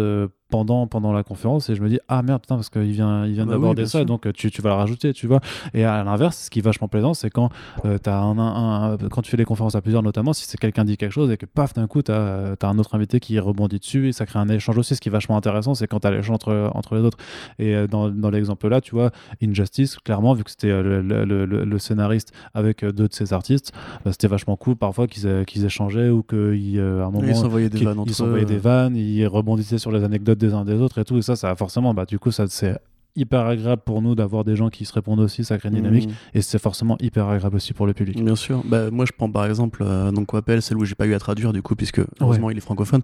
[0.52, 3.32] pendant, pendant la conférence et je me dis ah merde putain parce qu'il vient, il
[3.32, 5.40] vient bah d'aborder ça donc tu, tu, vas le rajouter tu vois.
[5.72, 7.48] Et à l'inverse ce qui est vachement plaisant c'est quand
[7.86, 10.84] euh, as un, un, quand tu fais des conférences à plusieurs notamment si c'est quelqu'un
[10.84, 13.38] dit quelque chose et que paf d'un coup tu as, as, un autre invité qui
[13.38, 14.94] rebondit dessus et ça crée un échange aussi.
[14.94, 17.16] Ce qui est vachement intéressant c'est quand tu as l'échange entre, entre les autres.
[17.58, 19.10] Et euh, dans, dans l'exemple là tu vois
[19.42, 23.72] Injustice clairement vu que c'était euh, le, le, le, scénariste avec deux de ses artistes
[24.04, 27.70] bah, c'était vachement cool parfois qu'ils qu'ils échangeaient ou qu'ils à un moment ils s'envoyaient
[27.70, 30.98] des vannes ils s'envoyaient des vannes ils rebondissaient sur les anecdotes des uns des autres
[30.98, 31.18] et tout.
[31.18, 32.78] Et ça, ça forcément, bah, du coup, ça c'est
[33.14, 36.08] hyper agréable pour nous d'avoir des gens qui se répondent aussi, ça crée une dynamique
[36.08, 36.38] mmh.
[36.38, 38.22] et c'est forcément hyper agréable aussi pour le public.
[38.22, 38.62] Bien sûr.
[38.64, 41.18] Bah, moi, je prends par exemple euh, donc Coppel, celle où j'ai pas eu à
[41.18, 43.02] traduire du coup, puisque heureusement il est francophone.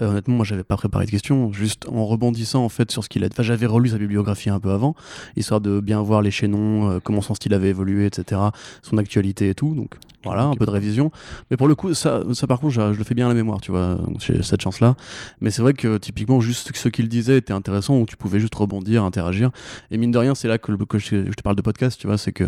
[0.00, 3.08] Euh, honnêtement, moi j'avais pas préparé de questions, juste en rebondissant en fait sur ce
[3.08, 3.28] qu'il a.
[3.30, 4.94] Enfin, j'avais relu sa bibliographie un peu avant,
[5.36, 8.40] histoire de bien voir les chaînons, euh, comment son style avait évolué, etc.,
[8.82, 9.74] son actualité et tout.
[9.74, 11.10] Donc voilà, un peu de révision.
[11.50, 13.60] Mais pour le coup, ça, ça par contre, je, le fais bien à la mémoire,
[13.60, 13.98] tu vois.
[14.18, 14.96] J'ai cette chance-là.
[15.40, 18.54] Mais c'est vrai que typiquement, juste ce qu'il disait était intéressant, où tu pouvais juste
[18.54, 19.50] rebondir, interagir.
[19.90, 22.18] Et mine de rien, c'est là que, que je, te parle de podcast, tu vois.
[22.18, 22.44] C'est que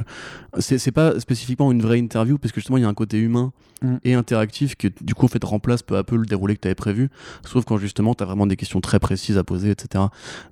[0.58, 3.52] c'est pas spécifiquement une vraie interview, parce que justement, il y a un côté humain
[3.82, 3.96] mm.
[4.04, 6.74] et interactif qui, du coup, fait remplace peu à peu le déroulé que tu avais
[6.74, 7.08] prévu.
[7.46, 10.04] Sauf quand justement, tu as vraiment des questions très précises à poser, etc.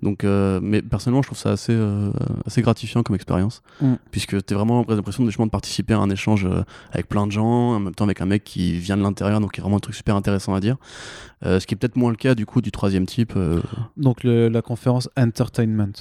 [0.02, 2.10] Donc, euh, mais personnellement, je trouve ça assez, euh,
[2.46, 3.94] assez gratifiant comme expérience, mm.
[4.10, 6.62] puisque tu as vraiment l'impression de, de participer à un échange euh,
[6.92, 9.50] avec plein de gens, en même temps avec un mec qui vient de l'intérieur, donc
[9.54, 10.76] il y a vraiment un truc super intéressant à dire.
[11.44, 13.34] Euh, ce qui est peut-être moins le cas du coup du troisième type.
[13.36, 13.61] Euh.
[13.98, 15.92] Donc la conférence Entertainment.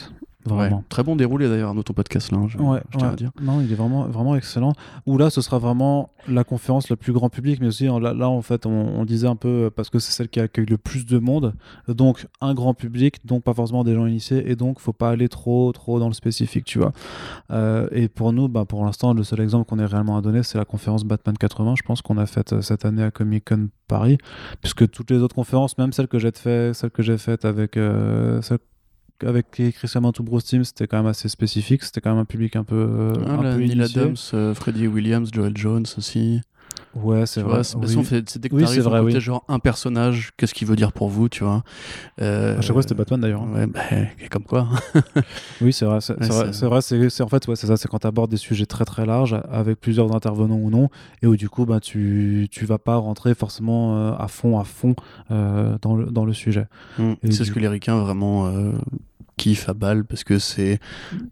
[0.55, 0.83] Vraiment.
[0.89, 3.31] Très bon déroulé d'ailleurs dans ton podcast là, hein, je, ouais, tiens à dire.
[3.41, 4.73] Non, il est vraiment, vraiment excellent.
[5.05, 8.29] Où là, ce sera vraiment la conférence la plus grand public, mais aussi là, là
[8.29, 11.17] en fait, on, disait un peu parce que c'est celle qui accueille le plus de
[11.17, 11.53] monde,
[11.87, 15.29] donc un grand public, donc pas forcément des gens initiés, et donc faut pas aller
[15.29, 16.91] trop, trop dans le spécifique, tu vois.
[17.51, 20.43] Euh, et pour nous, bah, pour l'instant, le seul exemple qu'on ait réellement à donner,
[20.43, 23.45] c'est la conférence Batman 80, je pense qu'on a faite euh, cette année à Comic
[23.49, 24.17] Con Paris,
[24.61, 27.77] puisque toutes les autres conférences, même celles que j'ai faites, celle que j'ai faites avec
[27.77, 28.41] euh,
[29.25, 31.83] avec Christian Mantou Bros Team, c'était quand même assez spécifique.
[31.83, 33.13] C'était quand même un public un peu.
[33.25, 36.41] Ah, un peu Neil Adams, euh, Freddie Williams, Joel Jones aussi.
[36.95, 37.63] Ouais, c'est vrai.
[37.63, 39.19] c'est dès que oui, c'est vrai, oui.
[39.19, 41.63] genre un personnage, qu'est-ce qu'il veut dire pour vous, tu vois.
[42.19, 43.47] Euh, à chaque fois, c'était Batman d'ailleurs.
[43.47, 43.81] Ouais, bah,
[44.31, 44.67] comme quoi.
[45.61, 45.99] oui, c'est vrai.
[46.01, 46.81] C'est vrai.
[46.81, 47.77] C'est en fait, ouais, c'est ça.
[47.77, 50.89] C'est quand tu abordes des sujets très très larges avec plusieurs intervenants ou non,
[51.21, 54.63] et où du coup, bah, tu tu vas pas rentrer forcément euh, à fond à
[54.63, 54.95] fond
[55.29, 56.65] euh, dans le dans le sujet.
[56.97, 57.13] Mmh.
[57.29, 58.51] C'est ce que les ricains vraiment
[59.39, 60.79] kiffe à balle parce que c'est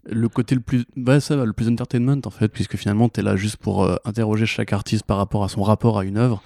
[0.06, 3.20] le côté le plus bah ça va le plus entertainment en fait puisque finalement tu
[3.20, 6.16] es là juste pour euh, interroger chaque artiste par rapport à son rapport à une
[6.16, 6.42] œuvre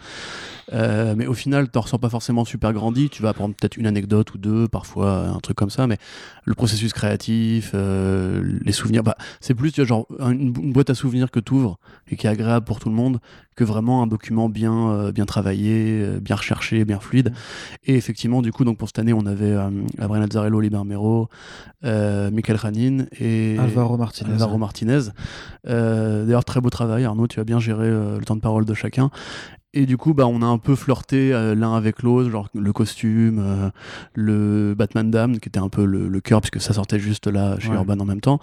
[0.73, 3.09] euh, mais au final, t'en ressens pas forcément super grandi.
[3.11, 5.87] Tu vas apprendre peut-être une anecdote ou deux, parfois un truc comme ça.
[5.87, 5.99] Mais
[6.45, 10.95] le processus créatif, euh, les souvenirs, bah, c'est plus tu vois, genre une, boîte à
[10.95, 11.79] souvenirs que tu ouvres
[12.11, 13.18] et qui est agréable pour tout le monde
[13.55, 17.31] que vraiment un document bien, euh, bien travaillé, bien recherché, bien fluide.
[17.31, 17.35] Mm.
[17.85, 19.55] Et effectivement, du coup, donc pour cette année, on avait
[19.99, 21.29] Abraham Azzarello, Liber Mero,
[21.83, 24.33] Michael Ranin et Alvaro Martinez.
[24.33, 25.01] Alvaro Martinez.
[25.64, 27.27] D'ailleurs, très beau travail, Arnaud.
[27.27, 29.11] Tu as bien géré le temps de parole de chacun.
[29.75, 32.73] Et du coup, bah, on a un peu flirté euh, l'un avec l'autre, genre le
[32.75, 33.70] costume, euh,
[34.14, 37.70] le Batman Dame, qui était un peu le, cœur, puisque ça sortait juste là chez
[37.70, 38.39] Urban en même temps,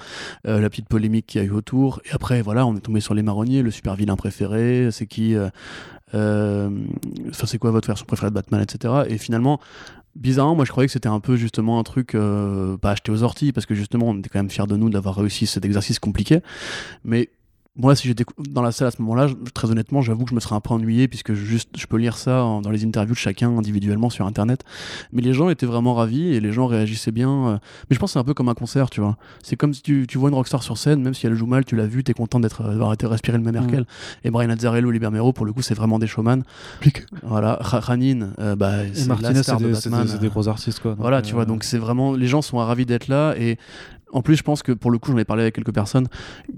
[0.47, 2.01] euh, la petite polémique qu'il y a eu autour.
[2.05, 5.35] Et après, voilà, on est tombé sur les marronniers, le super vilain préféré, c'est qui.
[6.11, 6.71] Enfin,
[7.45, 9.03] c'est quoi votre version préférée de Batman, etc.
[9.07, 9.59] Et finalement,
[10.15, 12.17] bizarrement, moi je croyais que c'était un peu justement un truc
[12.81, 15.15] pas acheté aux orties, parce que justement, on était quand même fiers de nous d'avoir
[15.15, 16.39] réussi cet exercice compliqué.
[17.03, 17.29] Mais
[17.75, 20.39] moi, si j'étais dans la salle à ce moment-là, très honnêtement, j'avoue que je me
[20.39, 23.57] serais un peu ennuyé puisque juste, je peux lire ça dans les interviews de chacun
[23.57, 24.63] individuellement sur Internet.
[25.13, 27.29] Mais les gens étaient vraiment ravis et les gens réagissaient bien.
[27.29, 27.57] Euh.
[27.89, 29.17] Mais je pense que c'est un peu comme un concert, tu vois.
[29.43, 31.63] C'est comme si tu, tu, vois une rockstar sur scène, même si elle joue mal,
[31.63, 33.85] tu l'as vu, t'es content d'être euh, d'avoir été respirer le même air qu'elle.
[34.25, 36.43] Et Brian Azzarello, Libermero, pour le coup, c'est vraiment des showman.
[37.23, 40.95] Voilà, Ranin, euh, bah, c'est Martinez, c'est des, des, gros artistes, quoi.
[40.97, 41.45] voilà, tu vois.
[41.45, 43.57] Donc c'est vraiment, les gens sont ravis d'être là et
[44.11, 46.07] en plus, je pense que pour le coup, j'en ai parlé avec quelques personnes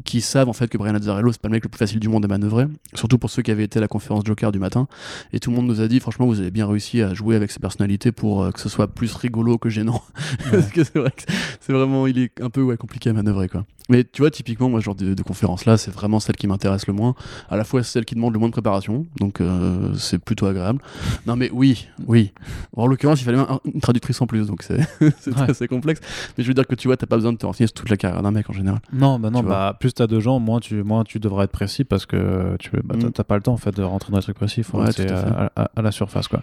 [0.06, 2.10] qui savent en fait que Brian Azzarello, c'est pas le mec le plus facile du
[2.10, 2.66] monde à manœuvrer.
[2.94, 4.88] Surtout pour ceux qui avaient été à la conférence Joker du matin.
[5.34, 7.52] Et tout le monde nous a dit, franchement, vous avez bien réussi à jouer avec
[7.52, 10.02] ces personnalités pour euh, que ce soit plus rigolo que gênant.
[10.52, 11.24] Parce que c'est vrai que
[11.60, 13.66] c'est vraiment, il est un peu ouais, compliqué à manœuvrer quoi.
[13.92, 16.94] Mais tu vois, typiquement, moi, ce genre de, conférence-là, c'est vraiment celle qui m'intéresse le
[16.94, 17.14] moins.
[17.50, 20.46] À la fois, c'est celle qui demande le moins de préparation, donc euh, c'est plutôt
[20.46, 20.82] agréable.
[21.28, 22.32] Non, mais oui, oui.
[22.76, 24.80] en l'occurrence, il fallait une traductrice en plus, donc c'est
[25.38, 26.00] assez complexe.
[26.38, 27.90] Mais je veux dire que tu vois, t'as pas besoin de te renseigner sur toute
[27.90, 28.80] la carrière d'un mec en général.
[28.94, 31.84] Non, bah non, bah, plus t'as de gens, moins tu, moins tu devras être précis
[31.84, 33.12] parce que tu bah, mm.
[33.12, 34.62] t'as pas le temps en fait de rentrer dans les trucs précis.
[34.62, 36.40] Il faut rester à, la surface, quoi.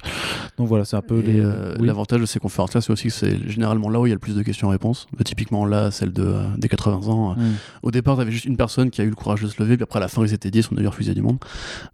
[0.59, 1.41] Donc voilà, c'est un peu les.
[1.41, 4.15] Euh, l'avantage de ces conférences-là, c'est aussi que c'est généralement là où il y a
[4.15, 5.07] le plus de questions-réponses.
[5.25, 7.55] typiquement là, celle de, euh, des 80 ans Mm.
[7.83, 9.85] Au départ, t'avais juste une personne qui a eu le courage de se lever, puis
[9.85, 11.39] après, à la fin, ils étaient 10, on a dû refuser du monde.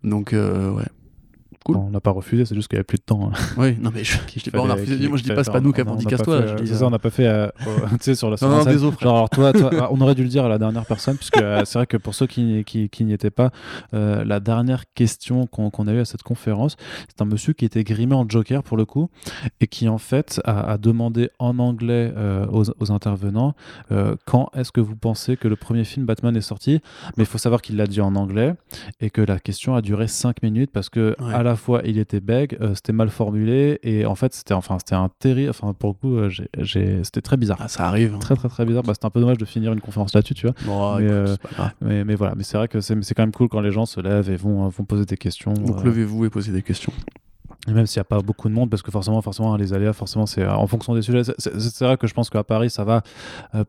[0.03, 0.85] Donc, euh, ouais.
[1.69, 3.31] On n'a pas refusé, c'est juste qu'il n'y avait plus de temps.
[3.33, 3.39] Hein.
[3.57, 5.09] Oui, non, mais je, je dis pas, on a refusé.
[5.09, 6.57] Moi, je dis pas, c'est pas nous qui avons dit casse-toi.
[6.59, 7.49] C'est ça, on n'a pas fait, euh,
[7.93, 10.45] tu sais, sur la non, non, Genre, alors toi, toi on aurait dû le dire
[10.45, 13.13] à la dernière personne, puisque euh, c'est vrai que pour ceux qui, qui, qui n'y
[13.13, 13.51] étaient pas,
[13.95, 16.77] euh, la dernière question qu'on a eue à cette conférence,
[17.09, 19.09] c'est un monsieur qui était grimé en Joker pour le coup,
[19.61, 22.13] et qui en fait a, a demandé en anglais
[22.53, 23.55] aux, aux, intervenants
[24.27, 26.81] quand est-ce que vous pensez que le premier film Batman est sorti?
[27.17, 28.55] Mais il faut savoir qu'il l'a dit en anglais
[29.01, 32.21] et que la question a duré 5 minutes parce que à la fois il était
[32.21, 35.91] bègue, euh, c'était mal formulé et en fait c'était enfin c'était un terrible, enfin pour
[35.91, 36.31] le coup euh,
[37.03, 37.59] c'était très bizarre.
[37.61, 38.15] Ah, ça arrive.
[38.15, 38.19] Hein.
[38.19, 38.83] Très très très bizarre.
[38.83, 41.01] Bah, c'était un peu dommage de finir une conférence là-dessus, tu vois.
[41.01, 41.37] Euh,
[41.81, 44.01] mais, mais, voilà, mais c'est vrai que c'est quand même cool quand les gens se
[44.01, 45.53] lèvent et vont, vont poser des questions.
[45.53, 46.93] Donc levez-vous et posez des questions.
[47.67, 49.95] Et même s'il n'y a pas beaucoup de monde, parce que forcément, forcément, les aléas,
[49.95, 51.23] forcément, c'est en fonction des sujets.
[51.39, 53.03] C'est vrai que je pense qu'à Paris, ça va,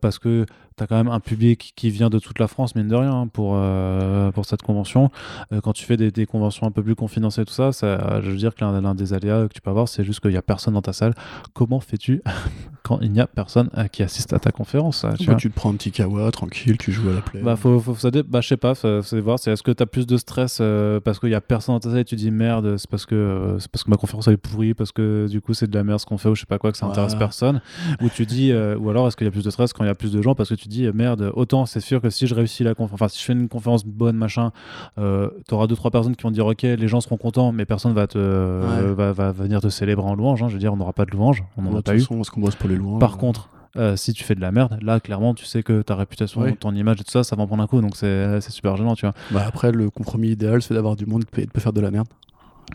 [0.02, 0.44] parce que
[0.82, 3.28] as quand même un public qui vient de toute la France, mine de rien, hein,
[3.28, 5.10] pour, euh, pour cette convention.
[5.52, 8.30] Euh, quand tu fais des, des, conventions un peu plus confidentielles, tout ça, ça je
[8.30, 10.42] veux dire que l'un des aléas que tu peux avoir, c'est juste qu'il n'y a
[10.42, 11.14] personne dans ta salle.
[11.54, 12.22] Comment fais-tu
[12.82, 15.54] quand il n'y a personne euh, qui assiste à ta conférence tu, bah, tu, te
[15.54, 17.40] prends un petit kawa, tranquille, tu joues à la play.
[17.40, 19.38] Bah, faut, faut, ça bah, je sais pas, faut, voir.
[19.38, 20.60] C'est est-ce que tu as plus de stress
[21.04, 23.56] parce qu'il n'y a personne dans ta salle et tu dis merde, c'est parce que
[23.58, 25.84] c'est parce que ma conférence elle est pourrie, parce que du coup c'est de la
[25.84, 27.60] merde ce qu'on fait ou je sais pas quoi, que ça intéresse personne.
[28.02, 29.90] Ou tu dis, ou alors est-ce qu'il y a plus de stress quand il y
[29.90, 32.34] a plus de gens parce que tu dis merde, autant c'est sûr que si je
[32.34, 34.52] réussis la conférence, enfin si je fais une conférence bonne, machin,
[34.98, 37.92] euh, t'auras deux trois personnes qui vont dire ok, les gens seront contents, mais personne
[37.92, 40.42] va te va, va, venir te célébrer en louange.
[40.42, 40.48] Hein.
[40.48, 42.04] Je veux dire, on n'aura pas de louange, on n'en a pas eu.
[42.04, 43.00] qu'on bosse pour les louanges.
[43.00, 45.96] Par contre, euh, si tu fais de la merde, là, clairement, tu sais que ta
[45.96, 47.80] réputation, ton image et tout ça, ça va en prendre un coup.
[47.80, 49.14] Donc, c'est super gênant, tu vois.
[49.30, 52.08] Bah après, le compromis idéal, c'est d'avoir du monde et de faire de la merde.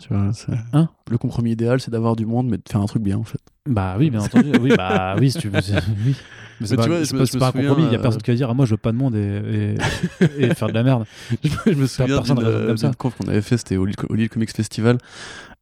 [0.00, 0.30] Tu vois,
[0.72, 3.24] hein le compromis idéal, c'est d'avoir du monde, mais de faire un truc bien, en
[3.24, 3.40] fait.
[3.68, 4.52] Bah oui, bien entendu.
[4.60, 5.60] oui, bah oui, si tu veux.
[6.06, 6.16] Oui.
[6.60, 7.84] Mais c'est pas, tu vois, je pas, un compromis.
[7.86, 9.76] Il y a personne qui va dire ah, moi, je veux pas de monde et,
[10.38, 11.04] et, faire de la merde.
[11.66, 14.98] je, me souviens d'une conf qu'on avait fait, c'était au Lille Comics Festival.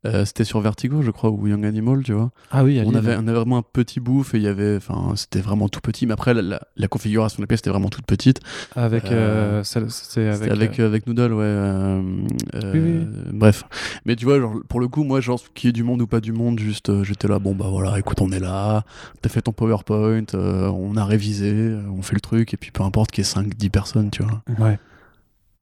[0.07, 2.30] Euh, c'était sur Vertigo, je crois, ou Young Animal, tu vois.
[2.51, 5.12] Ah oui, on avait, on avait vraiment un petit bouffe et il y avait, enfin,
[5.14, 6.07] c'était vraiment tout petit.
[6.07, 8.40] Mais après, la, la, configuration de la pièce était vraiment toute petite.
[8.74, 12.01] Avec, euh, c'est avec, avec, avec, Noodle, ouais.
[12.55, 13.07] Oui, oui.
[13.32, 13.64] Bref.
[14.07, 16.20] Mais tu vois, genre, pour le coup, moi, genre, qui est du monde ou pas
[16.20, 18.84] du monde, juste, j'étais là, bon, bah voilà, écoute, on est là,
[19.20, 23.11] t'as fait ton PowerPoint, on a révisé, on fait le truc, et puis peu importe
[23.11, 24.42] qu'il y ait 5-10 personnes, tu vois.
[24.59, 24.78] Ouais.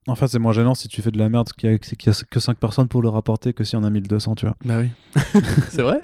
[0.09, 2.23] En fait, c'est moins gênant si tu fais de la merde qu'il n'y a, a,
[2.29, 4.55] que 5 personnes pour le rapporter que si on a 1200, tu vois.
[4.65, 4.89] Bah oui.
[5.69, 6.01] c'est vrai?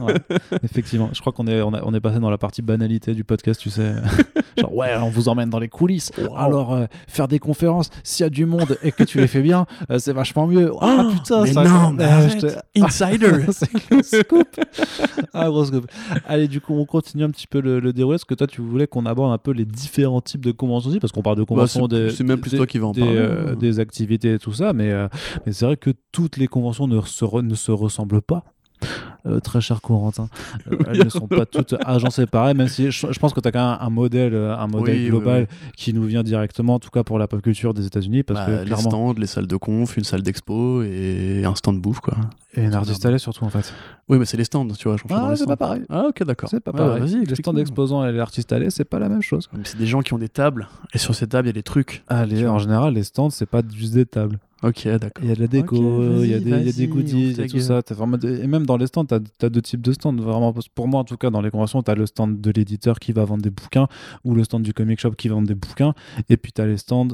[0.00, 0.14] Ouais,
[0.62, 1.10] Effectivement.
[1.12, 3.70] Je crois qu'on est, on, on est passé dans la partie banalité du podcast, tu
[3.70, 3.94] sais.
[4.58, 6.12] Genre, ouais, on vous emmène dans les coulisses.
[6.36, 9.42] Alors, euh, faire des conférences, s'il y a du monde et que tu les fais
[9.42, 10.72] bien, euh, c'est vachement mieux.
[10.80, 11.64] Ah, putain, mais ça.
[11.64, 12.04] Non, mais
[12.76, 14.48] Insider C'est scoop
[15.34, 15.86] Ah, gros scoop.
[16.26, 18.16] Allez, du coup, on continue un petit peu le, le déroulé.
[18.16, 21.00] Est-ce que toi, tu voulais qu'on aborde un peu les différents types de conventions aussi?
[21.00, 21.86] Parce qu'on parle de bah, conventions.
[21.86, 23.14] Bah, c'est même plus toi qui vas en parler.
[23.46, 25.08] Euh, euh, des activités et tout ça, mais, euh,
[25.44, 28.44] mais c'est vrai que toutes les conventions ne se, ne se ressemblent pas.
[29.26, 30.28] Euh, très cher Corentin.
[30.88, 33.70] elles ne sont pas toutes agencées pareil, même si je, pense que tu as quand
[33.70, 37.26] même un modèle, un modèle global qui nous vient directement, en tout cas pour la
[37.26, 38.22] pop culture des États-Unis.
[38.22, 41.76] Parce bah, que, les stands, les salles de conf, une salle d'expo et un stand
[41.76, 42.00] de bouffe.
[42.00, 42.14] Quoi.
[42.54, 43.72] Et un artiste allé surtout en fait.
[44.08, 44.96] Oui, mais c'est les stands, tu vois.
[45.10, 45.82] Ah, c'est pas pareil.
[45.88, 46.48] Ah, ok, d'accord.
[46.48, 47.00] C'est pas pareil.
[47.00, 49.48] vas-y, les stands d'exposants et les artistes allés, c'est pas la même chose.
[49.64, 51.62] C'est des gens qui ont des tables et sur ces tables, il y a des
[51.62, 52.04] trucs.
[52.08, 54.38] Ah, en général, les stands, c'est pas juste des tables.
[54.62, 55.22] Ok, d'accord.
[55.22, 55.76] Il y a de la déco,
[56.22, 56.40] il y, a
[56.72, 57.82] des goodies et tout ça.
[58.22, 60.14] Et même dans les stands, tu as, deux types de stands.
[60.14, 62.98] Vraiment, pour moi, en tout cas, dans les conventions, tu as le stand de l'éditeur
[62.98, 63.88] qui va vendre des bouquins
[64.24, 65.94] ou le stand du comic shop qui vend des bouquins.
[66.28, 67.08] Et puis tu as les stands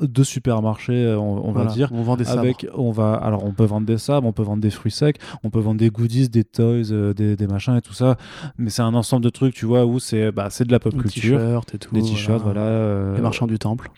[0.00, 1.88] de supermarchés, euh, on, va dire.
[1.92, 4.60] On vend des avec, on va, alors on peut vendre des sabres, on peut vendre
[4.60, 7.80] des fruits secs, on peut vendre des goodies, des toys, euh, des, des, machins et
[7.80, 8.16] tout ça.
[8.58, 11.40] Mais c'est un ensemble de trucs, tu vois, où c'est bah, de la pop culture.
[11.72, 11.94] et tout.
[11.94, 12.60] Des t-shirts, voilà.
[12.60, 13.90] Euh, les marchands du temple.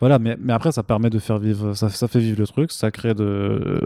[0.00, 2.72] Voilà, mais, mais après, ça permet de faire vivre, ça, ça fait vivre le truc,
[2.72, 3.80] ça crée de,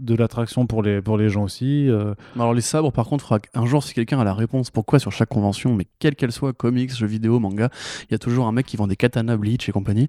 [0.00, 1.88] de l'attraction pour les, pour les gens aussi.
[2.36, 5.28] Alors les sabres, par contre, un jour, si quelqu'un a la réponse pourquoi sur chaque
[5.28, 7.70] convention, mais quelle qu'elle soit, comics, jeux vidéo, manga,
[8.08, 10.08] il y a toujours un mec qui vend des katanas, bleach et compagnie.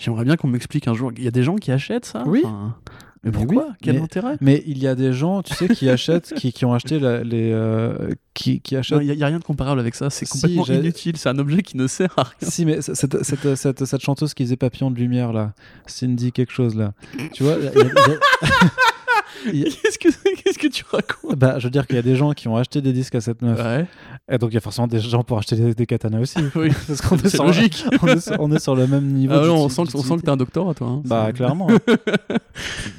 [0.00, 1.12] J'aimerais bien qu'on m'explique un jour.
[1.14, 2.24] Il y a des gens qui achètent ça?
[2.26, 2.42] Oui.
[3.22, 3.68] mais pourquoi?
[3.82, 4.38] Quel intérêt?
[4.40, 7.52] Mais il y a des gens, tu sais, qui achètent, qui, qui, ont acheté les.
[7.52, 9.02] Euh, qui, qui achètent.
[9.02, 10.08] Il n'y a, rien de comparable avec ça.
[10.08, 11.18] C'est complètement inutile.
[11.18, 12.48] C'est un objet qui ne sert à rien.
[12.48, 15.52] Si, mais cette, cette, cette, cette chanteuse qui faisait Papillon de Lumière, là,
[15.86, 16.94] Cindy quelque chose, là.
[17.34, 17.56] tu vois
[19.44, 20.08] Qu'est-ce que,
[20.42, 21.38] qu'est-ce que tu racontes?
[21.38, 23.20] Bah, je veux dire qu'il y a des gens qui ont acheté des disques à
[23.20, 23.58] cette meuf.
[23.58, 23.86] Ouais.
[24.30, 26.38] Et donc, il y a forcément des gens pour acheter des, katanas aussi.
[26.54, 27.84] oui, parce qu'on est, c'est logique.
[28.38, 29.34] on, est sur, le même niveau.
[29.34, 30.86] Ah on, sent que, on sent que t'es un doctorat, toi.
[30.88, 31.02] Hein.
[31.04, 31.66] bah, clairement.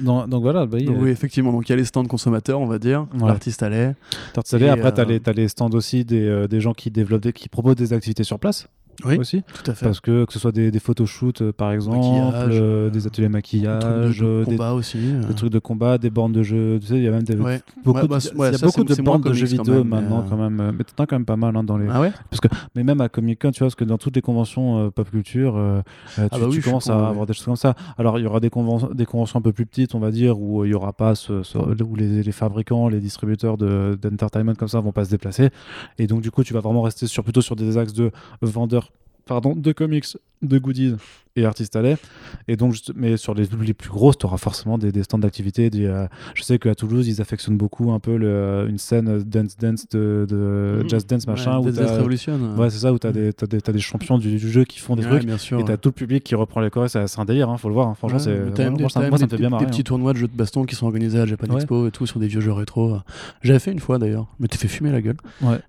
[0.02, 0.66] donc, donc, voilà.
[0.66, 1.54] Bah, donc, oui, effectivement.
[1.54, 3.08] Donc, il y a les stands consommateurs, on va dire.
[3.18, 3.96] L'artiste allait.
[4.36, 4.70] L'artiste allait.
[4.70, 7.34] Après, t'as, euh, les, as les stands aussi des, euh, des gens qui développent, des,
[7.34, 8.68] qui proposent des activités sur place
[9.06, 9.44] oui, aussi.
[9.44, 9.86] Tout à fait.
[9.86, 14.20] Parce que que ce soit des, des photoshoots euh, par exemple, euh, des ateliers maquillage,
[14.20, 16.80] de, euh, combat aussi, des trucs de combat, des bornes de jeux.
[16.80, 19.22] Tu sais, il y a même des, beaucoup, bah, de, y a beaucoup de bornes
[19.22, 20.74] de jeux vidéo maintenant quand même.
[20.78, 21.88] Mais t'en as quand même pas mal hein, dans les.
[21.90, 22.12] Ah ouais?
[22.30, 24.92] Parce que mais même à Comic Con, tu vois, parce que dans toutes les conventions
[24.92, 25.54] pop culture,
[26.16, 27.76] tu, ah bah tu commences à avoir des choses comme ça.
[27.98, 30.40] Alors il y aura des conventions, des conventions un peu plus petites, on va dire,
[30.40, 31.42] où il y aura pas ce,
[31.84, 35.50] où les, les, fabricants, les distributeurs d'entertainment comme ça vont pas se déplacer.
[35.98, 38.12] Et donc du coup, tu vas vraiment rester sur plutôt sur des axes de
[38.42, 38.91] vendeurs
[39.32, 40.96] pardon, de comics, de goodies
[41.38, 41.82] et artistes à
[42.50, 45.70] Et donc, mais sur les, les plus grosses, tu auras forcément des, des stands d'activité.
[45.74, 49.88] Euh, je sais qu'à Toulouse, ils affectionnent beaucoup un peu le, une scène dance dance
[49.90, 50.90] de, de mmh.
[50.90, 51.60] jazz dance machin.
[51.60, 52.38] Ouais, dance Revolution.
[52.58, 53.32] Ouais, c'est ça, où tu as, mmh.
[53.48, 55.24] des, as des champions du, jeu qui font des trucs.
[55.24, 56.90] Bien sûr, et tu as tout le public qui reprend les chorés.
[56.90, 57.88] C'est un délire, hein, faut le voir.
[57.88, 57.96] Hein.
[57.96, 58.38] Franchement, c'est.
[58.70, 59.66] Moi, ça, me fait bien marrer.
[59.66, 59.84] Des petits hein.
[59.86, 62.28] tournois de jeux de baston qui sont organisés à Japan Expo et tout sur des
[62.28, 62.98] vieux jeux rétro.
[63.42, 65.18] J'avais fait une fois d'ailleurs, mais t'es fait fumer la gueule.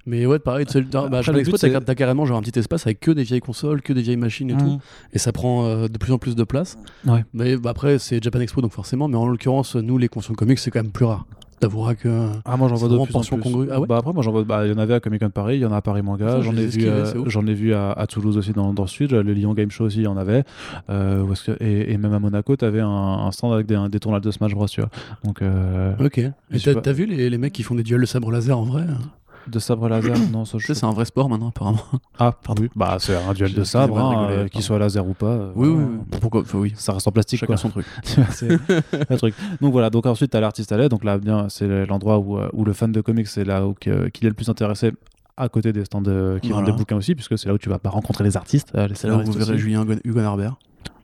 [0.06, 3.22] Mais ouais, pareil, bah, Japan Expo, t'as carrément genre un petit espace avec que des
[3.22, 4.64] vieilles consoles, que des vieilles machines et tout.
[4.64, 4.80] Mmh.
[5.12, 6.78] Et ça prend euh, de plus en plus de place.
[7.06, 7.24] Ouais.
[7.34, 9.08] Mais bah, après, c'est Japan Expo, donc forcément.
[9.08, 11.26] Mais en l'occurrence, nous, les conventions comics, c'est quand même plus rare.
[11.60, 12.28] T'avoueras que.
[12.44, 13.68] Ah, moi j'en vois de plus en plus.
[13.70, 14.42] Ah ouais bah après, moi j'en vois.
[14.42, 16.02] Bah, il y en avait à Comic Con Paris, il y en a à Paris
[16.02, 18.88] Manga, j'en ai, vu, euh, j'en ai vu à, à, Toulouse aussi dans, dans le
[18.88, 20.42] sud, le Lyon Game Show aussi, il y en avait.
[20.90, 24.22] Euh, que, et, et, même à Monaco, t'avais un, un stand avec des, des tournages
[24.22, 24.66] de Smash Bros.
[24.66, 24.90] Tu vois.
[25.22, 26.18] Donc, euh, ok.
[26.18, 28.82] Et t'as vu les, les mecs qui font des duels de sabre laser en vrai
[28.82, 28.98] hein?
[29.46, 31.82] De sabre laser Non, ça, je c'est un vrai sport maintenant, apparemment.
[32.18, 32.64] Ah, pardon.
[32.74, 35.26] Bah, c'est un duel de sabre, hein, euh, qu'il soit laser ou pas.
[35.26, 36.18] Euh, oui, oui, oui.
[36.20, 36.72] Pourquoi Oui.
[36.76, 37.40] Ça reste en plastique.
[37.40, 37.86] Chacun son truc.
[38.30, 39.34] c'est le truc.
[39.60, 40.90] Donc voilà, donc ensuite, tu as l'artiste à l'aide.
[40.90, 43.74] Donc là, bien, c'est l'endroit où, euh, où, le fan de comics, c'est là où
[43.74, 44.92] qu'il est le plus intéressé
[45.36, 46.02] à côté des stands
[46.42, 48.72] qui vendent des bouquins aussi, puisque c'est là où tu vas pas rencontrer les artistes.
[48.94, 50.56] c'est là où vous verrez Julien Hugo Herbert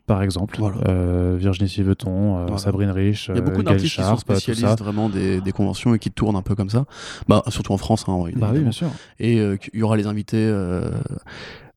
[0.09, 0.59] par exemple.
[0.89, 5.09] Euh, Virginie Siveton, euh, Sabrine Rich, Il y a beaucoup d'artistes qui sont spécialistes vraiment
[5.09, 6.87] des, des, conventions et qui tournent un peu comme ça.
[7.29, 8.05] Bah, surtout en France.
[8.09, 8.89] Hein, bah oui, bien sûr.
[9.21, 10.53] Et euh, il y aura les invités.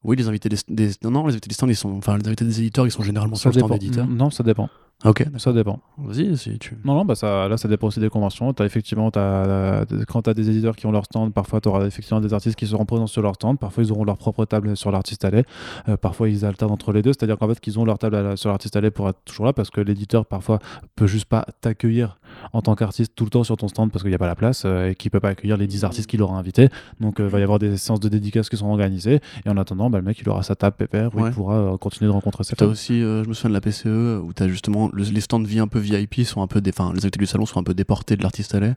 [0.04, 1.96] Oui, les invités des, Non, non, les invités des stands, ils sont.
[1.98, 4.08] Enfin, les invités des éditeurs, ils sont généralement sur le stand d'éditeur.
[4.08, 4.70] Non, ça dépend.
[5.04, 5.26] Ok.
[5.38, 5.80] Ça dépend.
[5.98, 6.78] Vas-y, si tu.
[6.86, 8.52] Non, non, bah ça, là, ça dépend aussi des conventions.
[8.52, 11.86] As effectivement, as, quand tu as des éditeurs qui ont leur stand, parfois tu auras
[11.86, 13.60] effectivement des artistes qui seront présents sur leur stand.
[13.60, 15.44] Parfois, ils auront leur propre table sur l'artiste allé.
[15.90, 17.14] Euh, parfois, ils alternent entre les deux.
[17.14, 19.70] C'est-à-dire qu'en fait, qu'ils ont leur table sur l'artiste allé pour être toujours là parce
[19.70, 20.60] que l'éditeur, parfois,
[20.96, 22.20] peut juste pas t'accueillir
[22.54, 24.36] en tant qu'artiste tout le temps sur ton stand parce qu'il n'y a pas la
[24.36, 26.70] place euh, et qu'il peut pas accueillir les 10 artistes qu'il aura invités.
[27.00, 29.20] Donc, il va y avoir des séances de dédicaces qui sont organisées.
[29.46, 32.10] Et en attendant, bah, le mec, il aura sa table pépère où il pourra continuer
[32.10, 34.48] de rencontrer ses Tu as aussi, je me souviens de la PCE où tu as
[34.48, 37.46] justement les stands vie un peu VIP sont un peu des, les invités du salon
[37.46, 38.76] sont un peu déportés de l'artiste allait.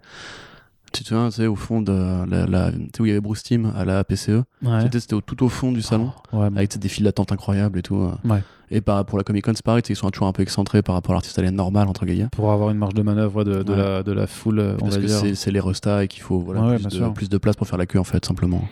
[0.95, 1.93] Tu te souviens, tu sais, au fond de
[2.31, 4.45] la, la où il y avait Bruce Team à la PCE.
[4.81, 8.11] C'était tout au fond du salon, oh, avec des files d'attente incroyables et tout.
[8.25, 8.43] Ouais.
[8.71, 10.95] Et par, pour la Comic Con, c'est pareil, ils sont toujours un peu excentrés par
[10.95, 12.29] rapport à l'artiste alien normal, entre guillemets.
[12.33, 15.03] Pour avoir une marge de manœuvre de, de, la, de la foule, on Parce va
[15.03, 17.79] que c'est les restas et qu'il faut voilà, plus, de, plus, de, place pour faire
[17.79, 18.67] la queue, en fait, simplement.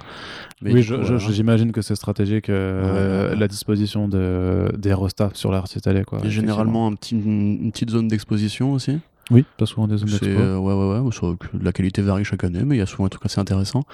[0.62, 6.04] Mais oui, j'imagine que c'est stratégique euh, la disposition de, des restas sur l'artiste alien.
[6.04, 8.98] Quoi, a généralement un petit, une petite zone d'exposition aussi.
[9.32, 10.10] Oui, pas souvent des zones.
[10.22, 11.36] Euh, ouais, ouais, ouais.
[11.60, 13.84] La qualité varie chaque année, mais il y a souvent un truc assez intéressant.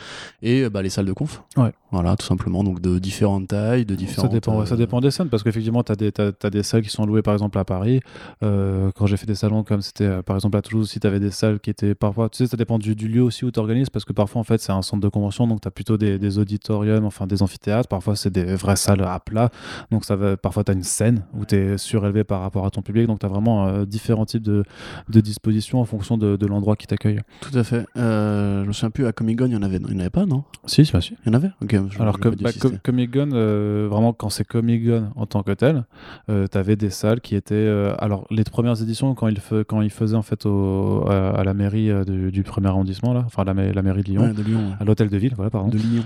[0.43, 1.43] Et bah, les salles de conf.
[1.57, 1.73] Ouais.
[1.91, 2.65] Voilà, tout simplement.
[2.65, 4.31] Donc de différentes tailles, de différentes.
[4.31, 6.83] Ça dépend, ça euh, dépend des scènes, parce qu'effectivement, tu as, des, as, des salles
[6.83, 8.01] qui sont louées, par exemple, à Paris.
[8.43, 11.21] Euh, quand j'ai fait des salons comme c'était, par exemple, à Toulouse, si tu avais
[11.21, 12.29] des salles qui étaient parfois.
[12.29, 14.61] Tu sais, ça dépend du, lieu aussi où tu organises, parce que parfois, en fait,
[14.61, 17.89] c'est un centre de convention, donc tu as plutôt des, des, auditoriums, enfin des amphithéâtres.
[17.89, 19.51] Parfois, c'est des vraies salles à plat.
[19.91, 22.71] Donc ça va, parfois, tu as une scène où tu es surélevé par rapport à
[22.71, 23.07] ton public.
[23.07, 24.65] Donc tu as vraiment différents types de,
[25.09, 27.21] de dispositions en fonction de, l'endroit qui t'accueille.
[27.41, 27.87] Tout à fait.
[27.97, 30.11] Euh, je me souviens plus, à Comic Con, il y en avait, n'y en avait
[30.11, 30.45] pas, non?
[30.67, 31.17] Si, si, si.
[31.25, 31.51] Il y en avait?
[31.99, 32.51] Alors, bah,
[32.83, 35.85] Comic Con, euh, vraiment, quand c'est Comic Con en tant que tel,
[36.31, 37.55] euh, tu avais des salles qui étaient.
[37.55, 41.55] Euh, alors, les premières éditions, quand ils, quand ils faisaient en fait au, à, la
[41.55, 45.09] mairie du, premier arrondissement, là, enfin, la, la mairie de Lyon, de Lyon à l'hôtel
[45.09, 45.69] de ville, voilà, pardon.
[45.69, 46.05] De Lyon.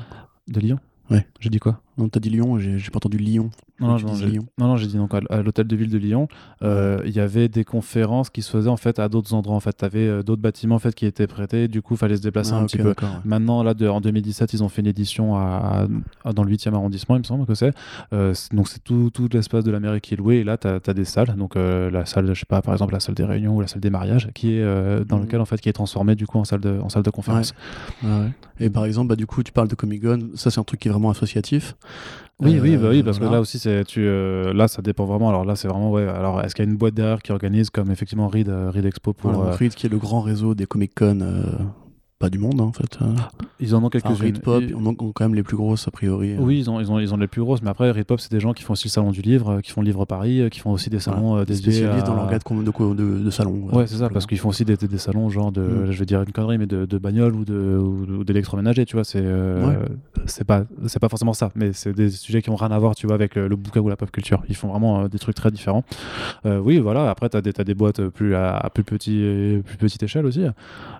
[0.49, 0.79] De Lyon?
[1.11, 1.27] Ouais.
[1.41, 1.81] J'ai dit quoi?
[1.99, 3.51] Non, t'as dit Lyon, j'ai pas entendu Lyon.
[3.81, 6.29] Non, non, non, j'ai dit donc à, l'hôtel de ville de Lyon,
[6.63, 9.57] euh, il y avait des conférences qui se faisaient en fait à d'autres endroits.
[9.57, 11.69] En fait, tu avais euh, d'autres bâtiments en fait qui étaient prêtés.
[11.69, 12.95] Du coup, il fallait se déplacer ah, un petit peu.
[13.25, 15.87] Maintenant, là, de, en 2017, ils ont fait une édition à,
[16.33, 17.73] dans le 8e arrondissement, il me semble que c'est.
[18.13, 20.37] Euh, donc, c'est tout, tout l'espace de la mairie qui est loué.
[20.37, 21.35] Et là, tu as, des salles.
[21.37, 23.81] Donc, la salle, je sais pas, par exemple, la salle des réunions ou la salle
[23.81, 24.65] des mariages, qui est
[25.05, 25.23] dans mmh.
[25.23, 27.55] lequel en fait qui est transformée du coup en salle de, en salle de conférence.
[28.61, 30.31] Et par exemple, bah, du coup, tu parles de Comic Con.
[30.35, 31.75] Ça, c'est un truc qui est vraiment associatif.
[32.41, 35.29] Oui, oui, bah oui, parce que là aussi, c'est tu, euh, là, ça dépend vraiment.
[35.29, 36.09] Alors là, c'est vraiment ouais.
[36.09, 38.85] Alors, est-ce qu'il y a une boîte derrière qui organise comme effectivement Reed, euh, Reed
[38.85, 41.21] Expo pour voilà, Reed, qui est le grand réseau des Comic Con
[42.23, 42.99] pas du monde hein, en fait.
[43.01, 43.15] Hein.
[43.59, 44.39] Ils en ont quelques-unes.
[44.39, 46.37] Pop, ils ont quand même les plus grosses a priori.
[46.39, 48.31] Oui, ils ont, ils ont, ils ont les plus grosses, mais après Read Pop, c'est
[48.31, 50.61] des gens qui font aussi le salon du livre, qui font le livre Paris, qui
[50.61, 53.69] font aussi des salons euh, des spécialistes dans l'organe de, de, de, salon.
[53.73, 55.91] Ouais, c'est ça, parce qu'ils font aussi des, des, salons genre de, mm.
[55.91, 59.05] je vais dire une connerie, mais de, de bagnole ou de d'électroménager, tu vois.
[59.05, 59.85] C'est euh,
[60.27, 62.95] c'est pas c'est pas forcément ça, mais c'est des sujets qui ont rien à voir,
[62.95, 64.45] tu vois, avec le, bouquin ou la pop culture.
[64.49, 65.83] Ils font vraiment euh, des trucs très différents.
[66.45, 67.11] oui, voilà.
[67.11, 70.45] Après, t'as des as des boîtes plus à, plus petit plus petite échelle aussi.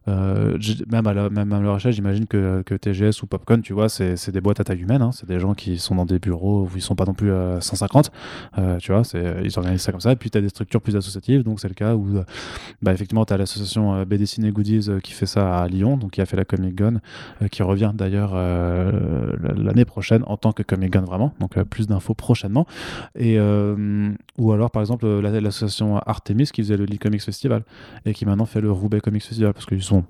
[0.07, 4.31] même à même à leur échelle j'imagine que, que, TGS ou Popcon, tu vois, c'est
[4.31, 5.03] des boîtes à taille humaine.
[5.03, 5.11] Hein.
[5.13, 7.61] C'est des gens qui sont dans des bureaux où ils sont pas non plus à
[7.61, 8.11] 150.
[8.59, 9.03] Euh, tu vois,
[9.43, 10.13] ils organisent ça comme ça.
[10.13, 11.43] Et puis, tu as des structures plus associatives.
[11.43, 12.21] Donc, c'est le cas où,
[12.81, 15.97] bah, effectivement, tu as l'association euh, BD Ciné Goodies euh, qui fait ça à Lyon,
[15.97, 17.01] donc qui a fait la Comic Gun,
[17.51, 21.35] qui revient d'ailleurs l'année prochaine en tant que Comic Gun vraiment.
[21.41, 22.67] Donc, plus d'infos prochainement.
[23.17, 27.63] Et, ou alors, par exemple, l'association Artemis qui faisait le Lee Comics Festival
[28.05, 30.05] et qui maintenant fait le Roubaix Comics Festival parce qu'ils sont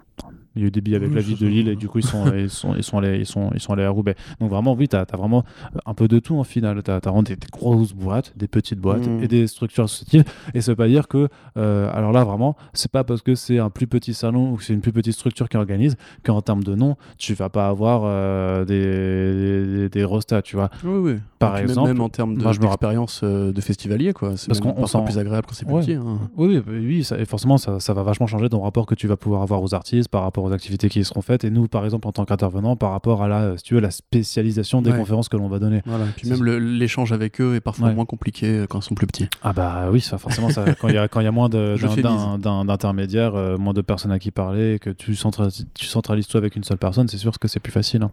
[0.55, 2.05] il y a eu des billets avec la ville de Lille et du coup ils
[2.05, 4.15] sont, ils sont, ils sont, allés, ils sont, ils sont allés à Roubaix.
[4.41, 5.45] Donc vraiment, oui, tu as, vraiment
[5.87, 6.83] un peu de tout en final.
[6.83, 9.23] Tu as, vraiment des, grosses boîtes, des petites boîtes mm.
[9.23, 10.25] et des structures associatives.
[10.55, 13.59] Et ça veut pas dire que, euh, alors là vraiment, c'est pas parce que c'est
[13.59, 16.65] un plus petit salon ou que c'est une plus petite structure qui organise qu'en termes
[16.65, 20.71] de nom, tu vas pas avoir euh, des, des, des, rostas, tu vois.
[20.85, 21.19] Oui, oui.
[21.39, 24.37] Par exemple, même, en termes d'expérience de, euh, de, festivalier, quoi.
[24.37, 25.95] C'est parce qu'on sent plus agréable quand c'est plus petit.
[25.95, 26.19] Hein.
[26.37, 29.07] Oui, oui, oui ça, et forcément, ça, ça va vachement changer ton rapport que tu
[29.07, 31.45] vas pouvoir avoir aux artistes par rapport aux activités qui seront faites.
[31.45, 33.91] Et nous par exemple en tant qu'intervenant par rapport à la si tu veux la
[33.91, 35.83] spécialisation des conférences que l'on va donner.
[35.87, 36.07] Voilà.
[36.17, 39.29] puis même l'échange avec eux est parfois moins compliqué euh, quand ils sont plus petits.
[39.43, 41.49] Ah bah oui ça forcément ça, quand il y a quand il y a moins
[41.49, 46.57] d'intermédiaires euh, moins de personnes à qui parler que tu centralises, tu centralises tout avec
[46.57, 48.11] une seule personne c'est sûr que c'est plus facile hein.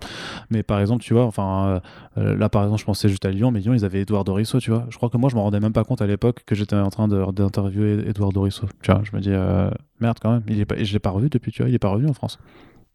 [0.50, 1.82] mais par exemple tu vois enfin
[2.18, 4.60] euh, là par exemple je pensais juste à Lyon mais Lyon ils avaient Edouard Dorisso
[4.60, 4.86] tu vois.
[4.90, 6.90] Je crois que moi je me rendais même pas compte à l'époque que j'étais en
[6.90, 8.68] train d'interviewer Edouard Dorisso.
[8.82, 9.32] Tu vois je me dis
[10.02, 10.44] merde quand même.
[10.48, 11.70] Il est pas, je l'ai pas revu depuis tu vois.
[11.70, 12.40] Il est pas revenu en France.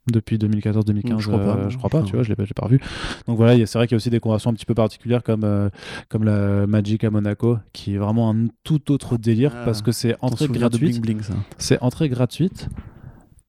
[0.07, 2.67] Depuis 2014-2015 je crois pas, euh, je crois pas tu vois je l'ai pas, pas
[2.67, 2.79] revu.
[3.27, 5.45] Donc voilà c'est vrai qu'il y a aussi des conventions un petit peu particulières comme
[5.45, 5.71] euh,
[6.11, 9.93] comme la Magic à Monaco qui est vraiment un tout autre délire ah, parce que
[9.93, 11.01] c'est entrée gratuite.
[11.57, 12.69] c'est entrée gratuite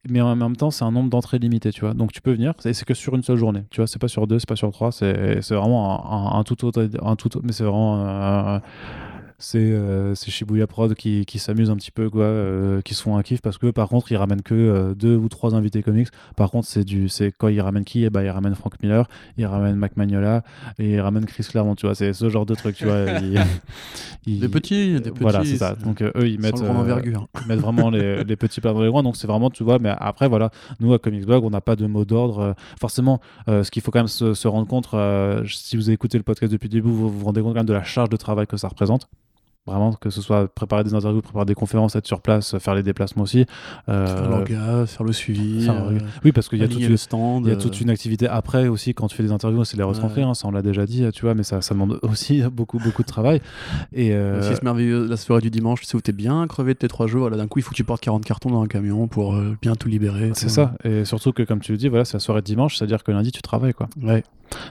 [0.08, 1.94] mais en même temps c'est un nombre d'entrées limité tu vois.
[1.94, 3.88] Donc tu peux venir et c'est que sur une seule journée tu vois.
[3.88, 7.30] C'est pas sur deux c'est pas sur trois c'est vraiment un, tout autre un tout
[7.44, 8.60] mais c'est vraiment euh,
[9.38, 13.02] c'est euh, c'est Shibuya Prod qui, qui s'amuse un petit peu, quoi, euh, qui se
[13.04, 15.84] font un kiff parce que par contre, ils ramènent que euh, deux ou trois invités
[15.84, 16.08] comics.
[16.36, 18.04] Par contre, c'est du c'est quand ils ramènent qui?
[18.06, 19.08] Eh ben, Ils ramènent Frank Miller,
[19.38, 20.44] ils ramènent Mac Magnola
[20.80, 21.96] et ils ramènent Chris Claremont, tu vois.
[21.96, 23.06] C'est ce genre de truc, tu vois.
[23.22, 23.40] ils-
[24.26, 25.22] ils- Des petits, des petits.
[25.22, 25.76] Voilà, c'est ça.
[25.76, 27.28] Donc euh, eux, ils mettent, euh, envergure.
[27.42, 29.04] ils mettent vraiment les, les petits plats dans les coins.
[29.04, 30.50] Donc c'est vraiment, tu vois, mais après, voilà,
[30.80, 32.56] nous à Comics Blog, on n'a pas de mot d'ordre.
[32.80, 36.18] Forcément, euh, ce qu'il faut quand même se, se rendre compte, euh, si vous écoutez
[36.18, 38.18] le podcast depuis le début, vous vous rendez compte quand même de la charge de
[38.18, 39.08] travail que ça représente.
[39.68, 42.84] Vraiment, que ce soit préparer des interviews, préparer des conférences, être sur place, faire les
[42.84, 43.46] déplacements aussi.
[43.90, 45.66] Euh, Faire l'orga, faire le suivi.
[45.66, 47.46] faire euh, oui, parce qu'il y a, toute une, le stand.
[47.46, 49.76] il y a euh, toute une activité après aussi quand tu fais des interviews, c'est
[49.78, 50.32] les retranscrire, Ouais.
[50.32, 53.02] hein, ça on l'a déjà dit, tu vois, mais ça, ça demande aussi beaucoup, beaucoup
[53.02, 53.42] de travail.
[53.92, 56.80] Et euh, c'est merveilleux, la soirée du dimanche, tu sais, où t'es bien crevé de
[56.80, 58.68] tes trois jours, là d'un coup, il faut que tu portes 40 cartons dans un
[58.68, 60.30] camion pour euh, bien tout libérer.
[60.36, 60.74] c'est ça.
[60.84, 63.12] Et surtout que, comme tu le dis, voilà, c'est la soirée de dimanche, c'est-à-dire que
[63.12, 63.90] lundi tu travailles, quoi.
[64.02, 64.24] Ouais.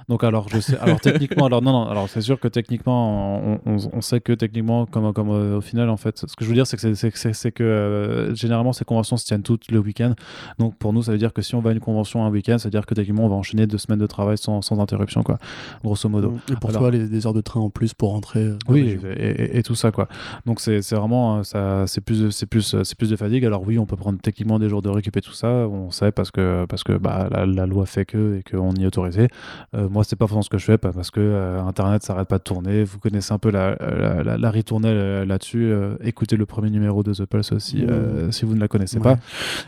[0.08, 3.60] Donc alors je sais alors techniquement alors non non alors c'est sûr que techniquement on,
[3.66, 6.48] on, on sait que techniquement comme comme euh, au final en fait ce que je
[6.48, 10.14] veux dire c'est que c'est- que euh, généralement ces conventions se tiennent toutes le week-end
[10.58, 12.58] donc pour nous ça veut dire que si on va à une convention un week-end
[12.58, 15.22] ça veut dire que techniquement on va enchaîner deux semaines de travail sans, sans interruption
[15.22, 15.38] quoi
[15.82, 16.34] grosso modo.
[16.50, 18.40] Et pour Alors- toi, les, des heures de train en plus pour rentrer.
[18.40, 20.08] euh, Oui, et, et- et tout ça quoi.
[20.46, 23.44] Donc c'est c'est vraiment ça, c'est plus c'est plus c'est plus de fatigue.
[23.44, 25.48] Alors oui, on peut prendre techniquement des jours de récup et tout ça.
[25.48, 28.84] On sait parce que parce que bah la, la loi fait que et qu'on y
[28.84, 29.28] est autorisé.
[29.74, 32.38] Euh, moi, c'est pas forcément ce que je fais parce que euh, Internet s'arrête pas
[32.38, 32.84] de tourner.
[32.84, 35.64] Vous connaissez un peu la la, la, la ritournelle euh, là-dessus.
[35.64, 37.88] Euh, écoutez le premier numéro de The Pulse aussi Mmh.
[37.90, 39.02] euh, si vous ne la connaissez Ouais.
[39.02, 39.18] pas.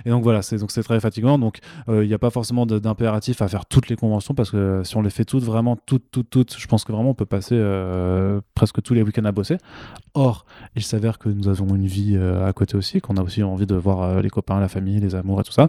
[0.05, 1.39] Et donc voilà, c'est donc c'est très fatigant.
[1.39, 1.59] Donc
[1.89, 5.03] il n'y a pas forcément d'impératif à faire toutes les conventions parce que si on
[5.03, 7.57] les fait toutes vraiment toutes toutes toutes, je pense que vraiment on peut passer
[8.55, 9.59] presque tous les week-ends à bosser.
[10.15, 10.47] Or,
[10.77, 13.75] il s'avère que nous avons une vie à côté aussi, qu'on a aussi envie de
[13.75, 15.67] voir les copains, la famille, les amours et tout ça,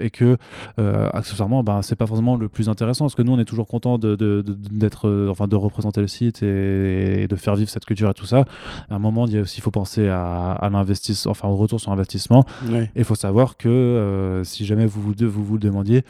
[0.00, 0.36] et que
[1.12, 3.98] accessoirement, ben c'est pas forcément le plus intéressant parce que nous on est toujours content
[3.98, 4.16] de
[4.70, 8.14] d'être euh, enfin de représenter le site et, et de faire vivre cette culture et
[8.14, 8.44] tout ça.
[8.88, 11.80] À un moment, il y a aussi faut penser à, à l'investissement, enfin au retour
[11.80, 12.44] sur investissement.
[12.94, 16.04] Et il faut savoir que euh, si jamais vous vous, vous, vous le demandiez,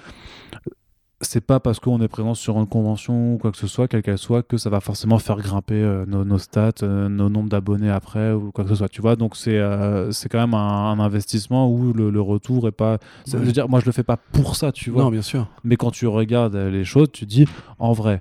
[1.22, 4.02] c'est pas parce qu'on est présent sur une convention ou quoi que ce soit, quelle
[4.02, 7.48] qu'elle soit, que ça va forcément faire grimper euh, nos, nos stats, euh, nos nombres
[7.48, 8.88] d'abonnés après ou quoi que ce soit.
[8.90, 12.68] Tu vois, donc c'est euh, c'est quand même un, un investissement où le, le retour
[12.68, 12.98] est pas.
[13.24, 15.05] ça veut dire, moi je le fais pas pour ça, tu vois.
[15.05, 15.48] Non, bien sûr.
[15.64, 17.47] Mais quand tu regardes les choses, tu dis,
[17.78, 18.20] en vrai,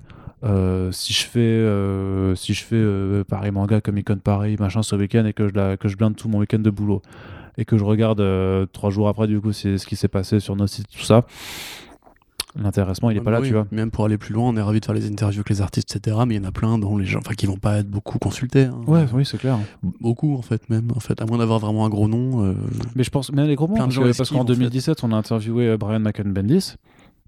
[0.92, 5.34] si je fais, si je fais Paris Manga, Comic Con Paris, machin, ce week-end et
[5.34, 7.02] que je, la, que je blinde tout mon week-end de boulot
[7.58, 8.24] et que je regarde
[8.72, 11.26] trois jours après, du coup, c'est ce qui s'est passé sur nos sites, tout ça,
[12.58, 13.48] l'intéressement, il est Ah pas bah là, oui.
[13.48, 13.68] tu vois.
[13.72, 15.96] Même pour aller plus loin, on est ravi de faire les interviews avec les artistes,
[15.96, 16.18] etc.
[16.28, 18.20] Mais il y en a plein dont les gens, enfin, qui vont pas être beaucoup
[18.20, 18.64] consultés.
[18.66, 18.82] hein.
[18.88, 19.58] Ouais, oui, c'est clair.
[20.02, 20.92] Beaucoup, en fait, même.
[20.96, 22.44] En fait, à moins d'avoir vraiment un gros nom.
[22.46, 22.54] euh,
[22.96, 23.74] Mais je pense, mais les gros de
[24.18, 24.54] parce qu'en en fait.
[24.54, 26.76] 2017, on a interviewé euh, Brian McEwen-Bendis.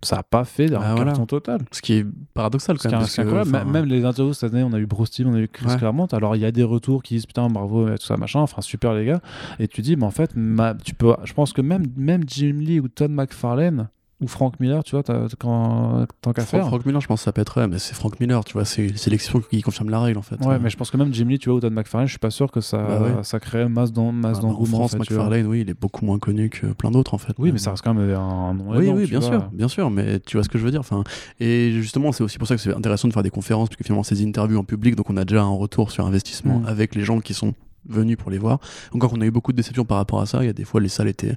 [0.03, 1.05] Ça a pas fait Bah voilà.
[1.05, 1.61] carton total.
[1.71, 2.05] Ce qui est
[2.35, 2.99] paradoxal, quand même.
[2.99, 5.47] parce que, enfin, Même les interviews cette année, on a eu Bruce on a eu
[5.47, 5.75] Chris Ouais.
[5.77, 6.05] Claremont.
[6.11, 8.41] Alors il y a des retours qui disent putain bravo et tout ça machin.
[8.41, 9.21] Enfin super les gars.
[9.57, 11.15] Et tu dis mais en fait ma- tu peux.
[11.23, 15.03] Je pense que même même Jim Lee ou Todd McFarlane ou Frank Miller, tu vois,
[15.37, 16.65] quand tant qu'à faire.
[16.67, 19.41] Frank Miller, je pense que ça pèterait, mais c'est Frank Miller, tu vois, c'est l'exception
[19.41, 20.37] qui confirme la règle, en fait.
[20.43, 22.13] Ouais, Euh, mais je pense que même Jim Lee, tu vois, ou Todd McFarlane, je
[22.13, 23.23] suis pas sûr que ça, Bah ouais.
[23.23, 24.77] ça crée masse d'en- masse ah, bah, en d'engouement.
[24.79, 25.11] France, en fait.
[25.13, 27.33] McFarlane, oui, il est beaucoup moins connu que plein d'autres, en fait.
[27.37, 29.29] Oui, mais ça reste quand même un nom Oui, énorme, oui, bien vois.
[29.29, 30.79] sûr, bien sûr, mais tu vois ce que je veux dire.
[30.79, 31.03] Enfin,
[31.39, 33.83] et justement, c'est aussi pour ça que c'est intéressant de faire des conférences, parce que
[33.83, 36.65] finalement, ces interviews en public, donc on a déjà un retour sur investissement Mm.
[36.65, 37.53] avec les gens qui sont
[37.89, 38.59] venus pour les voir.
[38.93, 40.43] Encore qu'on a eu beaucoup de déceptions par rapport à ça.
[40.43, 41.35] Il y a des fois, les salles étaient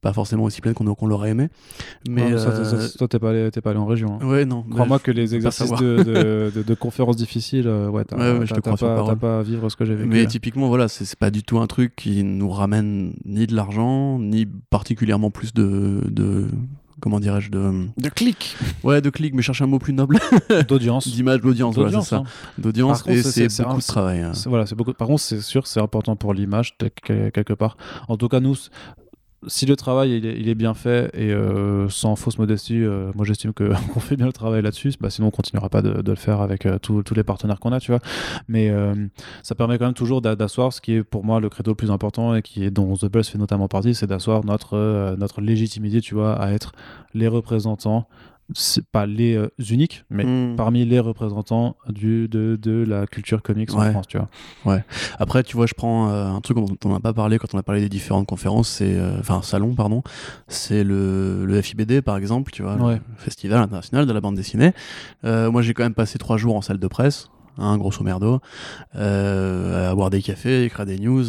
[0.00, 1.48] pas forcément aussi pleines qu'on qu'on l'aurait aimé.
[2.08, 4.18] Mais Ouais, ça, euh, ça- toi, t'es pas, allé- t'es pas allé en région.
[4.20, 4.26] hein.
[4.26, 4.62] ouais, non.
[4.62, 8.38] Crois-moi bah, que les exercices de, de, de- de conférences difficiles, euh, ouais, t'as Ouais,
[8.38, 10.08] ouais, je crois sur pas, pas à vivre ce que j'ai vécu.
[10.08, 10.26] Mais là.
[10.26, 14.18] typiquement, voilà, c'est c'est pas du tout un truc qui nous ramène ni de l'argent,
[14.18, 16.02] ni particulièrement plus de.
[16.10, 16.46] de
[17.00, 20.18] comment dirais-je de De clics ouais de clics mais cherche un mot plus noble
[20.68, 21.06] D'audience.
[21.08, 22.24] d'image d'audience voilà, c'est D'audience, ça hein.
[22.58, 24.32] d'audience et c'est- beaucoup un- de travail hein.
[24.46, 24.92] Voilà, c'est beaucoup.
[24.94, 26.76] Par contre, c'est sûr, c'est important pour l'image
[27.14, 27.76] quelque part.
[28.08, 28.56] En tout cas, nous,
[29.46, 33.52] si le travail il est, bien fait et euh, sans fausse modestie, euh, moi j'estime
[33.54, 34.92] qu'on fait bien le travail là-dessus.
[35.00, 37.80] Bah, sinon, on continuera pas de, le faire avec euh, tous les partenaires qu'on a,
[37.80, 38.00] tu vois.
[38.48, 38.72] Mais
[39.42, 41.76] ça permet quand même toujours d'a- d'asseoir ce qui est pour moi le credo le
[41.76, 45.40] plus important et qui est dont The Buzz fait notamment partie, c'est d'asseoir notre notre
[45.40, 46.72] légitimité, tu vois, à être
[47.14, 48.08] les représentants.
[48.54, 50.56] C'est pas les euh, uniques, mais Hmm.
[50.56, 53.90] parmi les représentants du, de, de la culture comics en Ouais.
[53.90, 54.80] France, tu vois.
[55.18, 57.58] Après, tu vois, je prends euh, un truc dont on n'a pas parlé quand on
[57.58, 60.02] a parlé des différentes conférences, c'est euh, enfin salon, pardon,
[60.46, 62.94] c'est le, le FIBD par exemple, tu vois, Ouais.
[62.94, 64.72] le Festival international de la bande dessinée.
[65.24, 67.28] Euh, moi, j'ai quand même passé trois jours en salle de presse.
[67.58, 68.40] Hein, grosso merdo,
[68.94, 71.24] à boire des cafés, écrire des news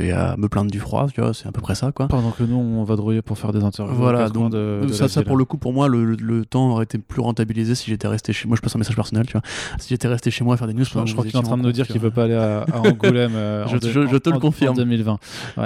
[0.00, 2.08] et à me plaindre du froid, tu vois, c'est à peu près ça, quoi.
[2.08, 3.94] Pendant que nous, on va drouiller pour faire des interviews.
[3.96, 4.54] Voilà, donc
[4.92, 8.08] ça, ça pour le coup, pour moi, le, temps aurait été plus rentabilisé si j'étais
[8.08, 8.56] resté chez moi.
[8.56, 9.42] Je passe un message personnel, tu vois.
[9.78, 11.56] Si j'étais resté chez moi à faire des news, je, crois qu'il est en train
[11.56, 13.32] de nous dire qu'il veut pas aller à, Angoulême.
[13.68, 14.72] je, je, te le confirme.
[14.72, 15.18] En 2020.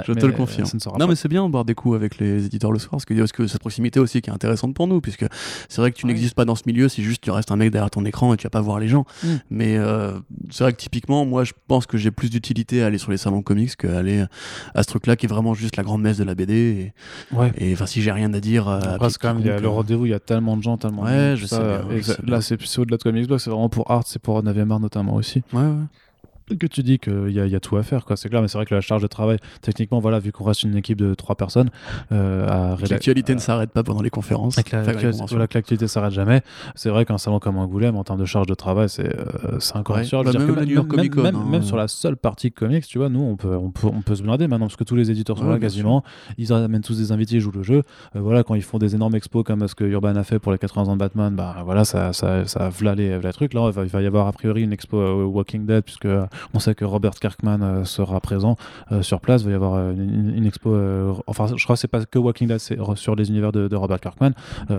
[0.05, 0.67] je te le confirme.
[0.99, 3.13] Non, mais c'est bien de boire des coups avec les éditeurs le soir, parce que,
[3.13, 5.25] parce que cette proximité aussi qui est intéressante pour nous, puisque
[5.69, 7.71] c'est vrai que tu n'existes pas dans ce milieu si juste tu restes un mec
[7.71, 9.05] derrière ton écran et tu vas pas voir les gens.
[9.23, 9.27] Mm.
[9.49, 9.96] Mais euh,
[10.49, 13.17] c'est vrai que typiquement, moi, je pense que j'ai plus d'utilité à aller sur les
[13.17, 14.25] salons comics qu'à aller
[14.75, 16.53] à ce truc-là qui est vraiment juste la grande messe de la BD.
[16.53, 17.51] Et, ouais.
[17.57, 18.67] Et enfin, si j'ai rien à dire.
[18.67, 18.79] Euh,
[19.19, 21.03] quand même, il y a le rendez-vous, il y a tellement de gens, tellement.
[21.03, 21.59] Ouais, je sais.
[22.25, 25.15] là, c'est au-delà de Comics Blog, c'est vraiment pour Art, c'est pour 9 art notamment
[25.15, 25.43] aussi.
[25.53, 25.85] Ouais, ouais
[26.55, 28.15] que tu dis qu'il y, y, a tout à faire, quoi.
[28.15, 30.63] C'est clair, mais c'est vrai que la charge de travail, techniquement, voilà, vu qu'on reste
[30.63, 31.69] une équipe de trois personnes,
[32.11, 34.55] euh, l'actualité ne s'arrête pas pendant les conférences.
[35.29, 36.41] voilà, que l'actualité s'arrête jamais.
[36.75, 39.75] C'est vrai qu'un salon comme Angoulême, en termes de charge de travail, c'est euh, c'est
[39.75, 40.07] incroyable.
[41.49, 44.15] même, sur la seule partie comics, tu vois, nous, on peut, on peut, on peut
[44.15, 46.03] se blinder maintenant parce que tous les éditeurs sont là quasiment.
[46.37, 47.83] Ils amènent tous des invités, ils jouent le jeu.
[48.15, 50.51] Euh, voilà, quand ils font des énormes expos comme ce que Urban a fait pour
[50.51, 53.53] les 80 ans de Batman, bah voilà, ça, ça, ça, ça les, les trucs.
[53.53, 56.07] Là, il va, il va y avoir a priori une expo Walking Dead puisque
[56.53, 58.55] on sait que Robert Kirkman euh, sera présent
[58.91, 59.41] euh, sur place.
[59.41, 60.75] Il va y avoir euh, une, expo.
[61.27, 63.99] enfin, je crois que c'est pas que Walking Dead, c'est sur les univers de, Robert
[63.99, 64.31] Kirkman.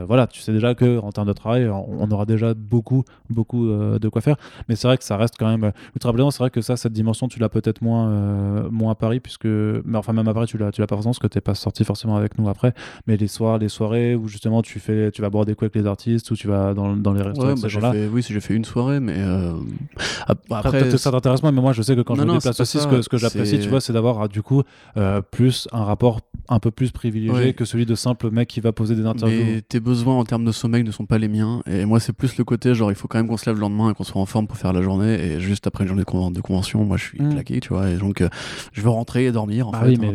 [0.06, 4.09] voilà, tu sais déjà que en termes de travail, on, aura déjà beaucoup, beaucoup de
[4.09, 4.36] quoi faire.
[4.68, 6.30] Mais c'est vrai que ça reste quand même ultra brillant.
[6.30, 9.98] C'est vrai que ça, cette dimension, tu l'as peut-être moins, moins à Paris, puisque, mais
[9.98, 11.85] enfin même à Paris, tu l'as, tu l'as pas forcément, parce que t'es pas sorti
[11.85, 12.72] forcément avec nous après.
[13.06, 15.76] Mais les soirs, les soirées où justement tu fais, tu vas boire des coups avec
[15.76, 17.55] les artistes, ou tu vas dans, dans les restaurants.
[17.55, 19.18] Ouais, bah, oui, si j'ai fait une soirée, mais
[20.26, 22.60] après, peut-être que ça t'intéresse moins, mais moi je sais que quand je me déplace
[22.60, 24.62] aussi, ce que, ce que j'apprécie, tu vois, c'est d'avoir ah, du coup
[24.96, 28.72] euh, plus un rapport un peu plus privilégié que celui de simple mec qui va
[28.72, 29.44] poser des interviews.
[29.44, 31.62] Mais tes besoins en termes de sommeil ne sont pas les miens.
[31.66, 33.60] Et moi, c'est plus le côté genre, il faut quand même qu'on se lève le
[33.60, 35.14] lendemain et qu'on soit en forme pour faire la journée.
[35.14, 37.32] Et juste après une journée de, convention, moi, je suis mmh.
[37.32, 37.90] claqué, tu vois.
[37.90, 38.28] Et donc, euh,
[38.72, 39.68] je veux rentrer et dormir.
[39.68, 40.08] En, bah oui, mais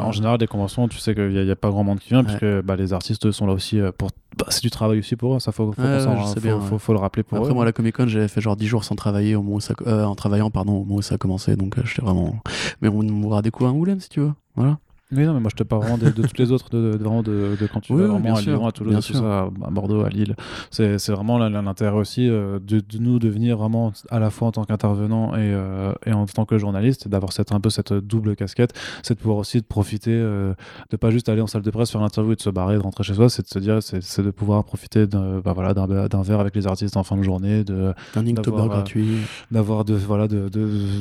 [0.00, 2.60] en général, des conventions, tu sais qu'il n'y a, pas grand monde qui vient, puisque
[2.62, 4.10] bah, les artistes sont là aussi euh, pour.
[4.38, 7.38] Bah, c'est du travail aussi pour eux, ça faut, faut, faut, faut, le rappeler pour
[7.38, 10.14] Après, moi, la Comic Con, j'avais fait genre 10 jours sans travailler au ça, en
[10.14, 11.56] travaillant, pardon, au moment où ça a commencé.
[11.56, 12.36] Donc, j'étais vraiment
[12.80, 14.32] mais on des coups à Angoulême si tu veux.
[14.56, 14.78] Voilà.
[15.12, 17.56] Oui, non, mais moi je te parle vraiment de, toutes les autres, de, vraiment de,
[17.72, 20.36] quand tu vas vraiment à Lyon, à Toulouse, tout ça, à Bordeaux, à Lille.
[20.70, 24.64] C'est vraiment l'intérêt aussi euh, de, nous de venir vraiment à la fois en tant
[24.64, 28.72] qu'intervenant et, euh, et, en tant que journaliste, d'avoir cette, un peu cette double casquette,
[29.02, 30.54] c'est de pouvoir aussi de profiter, euh,
[30.90, 32.82] de pas juste aller en salle de presse faire l'interview et de se barrer, de
[32.82, 36.22] rentrer chez soi, c'est de se dire, c'est de pouvoir profiter d'un bah, voilà, d'un
[36.22, 39.18] verre avec les artistes en fin de journée, d'un Inktober gratuit.
[39.50, 40.48] D'avoir de, voilà, de,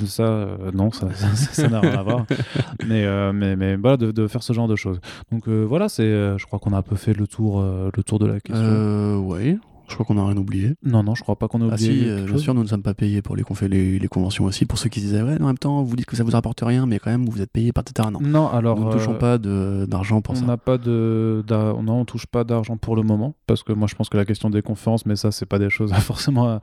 [0.07, 2.25] ça, non, ça n'a rien à voir.
[2.87, 4.99] mais, mais, mais voilà, de, faire ce genre de choses.
[5.31, 7.89] Donc euh, voilà, c'est, euh, je crois qu'on a un peu fait le tour, euh,
[7.95, 9.19] le tour de la question.
[9.25, 9.57] oui,
[9.89, 10.75] je crois qu'on n'a rien oublié.
[10.83, 12.11] Non, non, je crois pas qu'on a ah, oublié.
[12.11, 14.65] Ah si, bien sûr, nous ne sommes pas payés pour les, les, les, conventions aussi.
[14.65, 16.85] Pour ceux qui disaient, ouais, en même temps, vous dites que ça vous apporte rien,
[16.85, 18.09] mais quand même, vous êtes payé par etc.
[18.11, 18.19] Non.
[18.21, 18.79] Non, alors.
[18.79, 20.45] Nous ne touchons pas d'argent pour on ça.
[20.45, 21.43] n'a pas de.
[21.49, 23.35] Non, on touche pas d'argent pour le moment.
[23.47, 25.69] Parce que moi, je pense que la question des conférences, mais ça, c'est pas des
[25.69, 26.59] choses forcément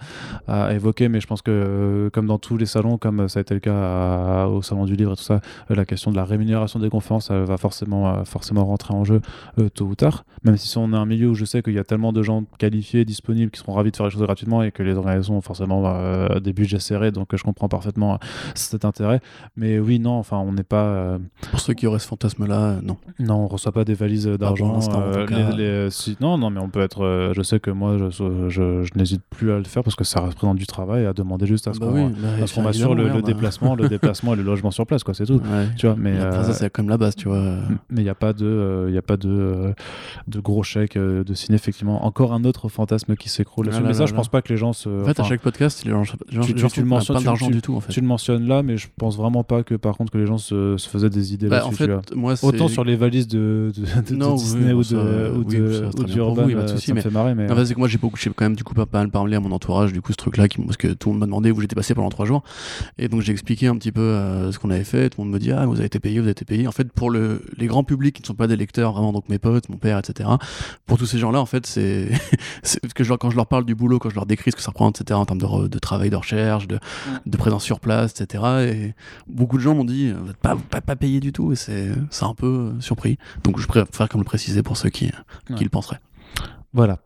[0.46, 1.08] à, évoquer.
[1.08, 4.46] Mais je pense que, comme dans tous les salons, comme ça a été le cas
[4.46, 7.44] au Salon du Livre et tout ça, la question de la rémunération des conférences, elle
[7.44, 9.20] va forcément, forcément rentrer en jeu
[9.58, 10.24] euh, tôt ou tard.
[10.44, 12.44] Même si on est un milieu où je sais qu'il y a tellement de gens
[12.58, 15.82] qualifiés, disponibles, qui seront ravis faire les choses gratuitement et que les organisations ont forcément
[15.86, 18.18] euh, des budgets serrés, donc je comprends parfaitement euh,
[18.54, 19.20] cet intérêt.
[19.56, 20.84] Mais oui, non, enfin, on n'est pas.
[20.84, 21.18] Euh,
[21.50, 22.96] Pour ceux qui auraient ce fantasme-là, non.
[23.18, 24.78] Non, on reçoit pas des valises d'argent.
[26.20, 27.32] non, non, mais on peut être.
[27.34, 30.56] je sais que moi, je, je, n'hésite plus à le faire parce que ça représente
[30.56, 32.10] du travail à demander juste à ce bah qu'on
[32.62, 35.14] bah, assure le, le déplacement, le déplacement et le logement sur place, quoi.
[35.14, 35.40] C'est tout.
[35.76, 37.42] Tu vois, mais ça, c'est comme la base, tu vois.
[37.90, 39.74] Mais il n'y a pas de, il a pas de,
[40.28, 41.56] de gros chèques de ciné.
[41.56, 44.72] Effectivement, encore un autre fantasme qui s'écroule mais ça, je pense pas que les gens
[44.72, 44.88] se.
[44.88, 47.62] En fait, à chaque podcast, les gens, les gens, tu, le mentionnes, pas d'argent du
[47.62, 47.74] tout.
[47.74, 47.92] En fait.
[47.92, 50.38] Tu le mentionnes là, mais je pense vraiment pas que par contre que les gens
[50.38, 51.84] se, se faisaient des idées bah, là-dessus.
[51.84, 56.16] En fait, moi, Autant sur les valises de, de, de, Disney ou de, ou de,
[56.16, 57.34] Urban, euh, ça me fait marrer.
[57.34, 57.48] Mais...
[57.64, 59.92] c'est que moi, j'ai beaucoup, quand même du coup pas mal parlé à mon entourage,
[59.92, 62.08] du coup, ce truc-là, parce que tout le monde m'a demandé où j'étais passé pendant
[62.08, 62.42] trois jours,
[62.98, 65.10] et donc j'ai expliqué un petit peu euh, ce qu'on avait fait.
[65.10, 66.66] Tout le monde me dit ah vous avez été payé, vous avez été payé.
[66.66, 69.28] En fait, pour le, les grands publics qui ne sont pas des lecteurs, vraiment donc
[69.28, 70.28] mes potes, mon père, etc.
[70.86, 72.08] Pour tous ces gens-là, en fait, c'est
[72.96, 75.00] que quand je leur parle du boulot, quand je leur décris ce que ça représente,
[75.00, 76.78] etc., en termes de, de travail, de recherche, de,
[77.24, 78.44] de, présence sur place, etc.
[78.72, 78.94] Et
[79.26, 81.92] beaucoup de gens m'ont dit, vous n'êtes pas, pas, pas, payé du tout, et c'est
[82.22, 83.18] un peu euh, surpris.
[83.44, 85.10] Donc je préfère comme le préciser pour ceux qui,
[85.56, 86.00] qui le penseraient.
[86.72, 86.98] Voilà.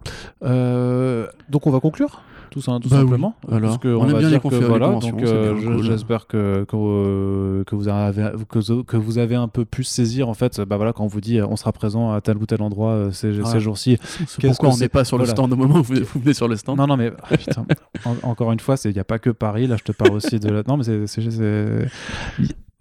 [0.43, 2.23] Euh, donc on va conclure?
[2.51, 3.03] Tout, ça, tout Bah oui.
[3.03, 3.35] simplement.
[3.51, 5.55] Alors, Parce que on on, aime va bien les dire les voilà, conventions, donc euh,
[5.55, 5.83] cool.
[5.83, 10.29] j'espère que, que, euh, que vous avez que, que vous avez un peu pu saisir
[10.29, 12.61] en fait, bah voilà, quand on vous dit on sera présent à tel ou tel
[12.63, 13.99] endroit euh, ces, jours-ci.
[14.41, 15.35] Pourquoi on n'est pas sur le Voilà.
[15.37, 16.77] stand au moment où vous, vous venez sur le stand.
[16.79, 17.65] Non, non, mais ah, putain,
[18.05, 19.67] en- encore une fois, il n'y a pas que Paris.
[19.67, 20.49] Là, je te parle aussi de.
[20.51, 21.21] la- Non, mais c'est.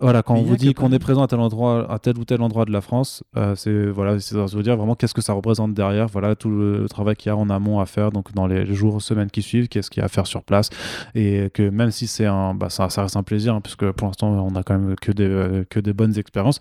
[0.01, 2.23] Voilà, quand Mais on vous dit qu'on est présent à tel endroit, à tel ou
[2.23, 5.33] tel endroit de la France, euh, c'est voilà, c'est veut dire vraiment qu'est-ce que ça
[5.33, 6.07] représente derrière.
[6.07, 9.01] Voilà tout le travail qu'il y a en amont à faire, donc dans les jours,
[9.01, 10.69] semaines qui suivent, qu'est-ce qu'il y a à faire sur place,
[11.15, 14.07] et que même si c'est un, bah, ça, ça reste un plaisir, hein, puisque pour
[14.07, 16.59] l'instant on a quand même que des euh, que des bonnes expériences,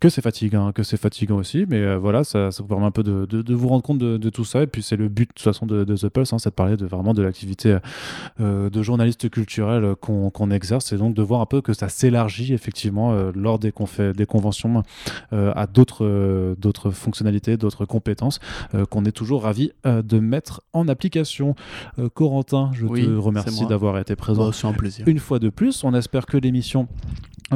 [0.00, 2.90] que c'est fatigant, que c'est fatigant aussi, mais euh, voilà, ça, ça vous permet un
[2.92, 5.08] peu de, de- de vous rendre compte de, de tout ça, et puis c'est le
[5.08, 7.78] but de toute façon de, The Pulse, hein, c'est de parler de vraiment de l'activité
[8.40, 12.52] euh, de journaliste culturel qu'on exerce, et donc de voir un peu que ça s'élargit
[12.54, 14.82] effectivement euh, lors des, conventions
[15.32, 18.38] à d'autres d'autres fonctionnalités, d'autres compétences
[18.90, 21.54] qu'on est toujours ravi de mettre en application.
[22.14, 25.06] Corentin, je Oui, te remercie d'avoir été présent Bah, c'est un plaisir.
[25.08, 25.82] une fois de plus.
[25.84, 26.88] On espère que l'émission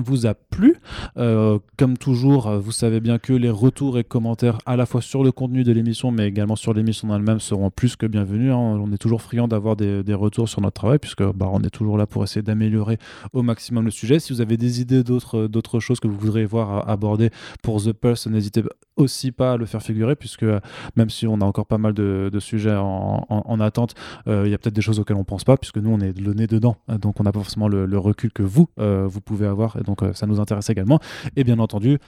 [0.01, 0.77] vous a plu.
[1.17, 5.23] Euh, comme toujours, vous savez bien que les retours et commentaires à la fois sur
[5.23, 8.53] le contenu de l'émission, mais également sur l'émission elle-même seront plus que bienvenus.
[8.53, 8.57] hein.
[8.57, 11.97] On est toujours friand d'avoir des, retours sur notre travail, puisque bah, on est toujours
[11.97, 12.99] là pour essayer d'améliorer
[13.33, 14.19] au maximum le sujet.
[14.19, 17.31] Si vous avez des idées d'autres choses que vous voudriez voir euh, aborder
[17.63, 18.63] pour The Pulse, n'hésitez
[18.97, 20.61] aussi pas le faire figurer, puisque euh,
[20.97, 23.95] même si on a encore pas mal de, sujets en, en- en attente,
[24.27, 26.19] euh, il y a peut-être des choses auxquelles on pense pas, puisque nous on est
[26.19, 29.47] le nez dedans, donc on n'a pas forcément le, recul que vous euh, vous pouvez
[29.47, 30.99] avoir, et donc ça nous intéresse également.
[31.37, 31.99] Et bien entendu,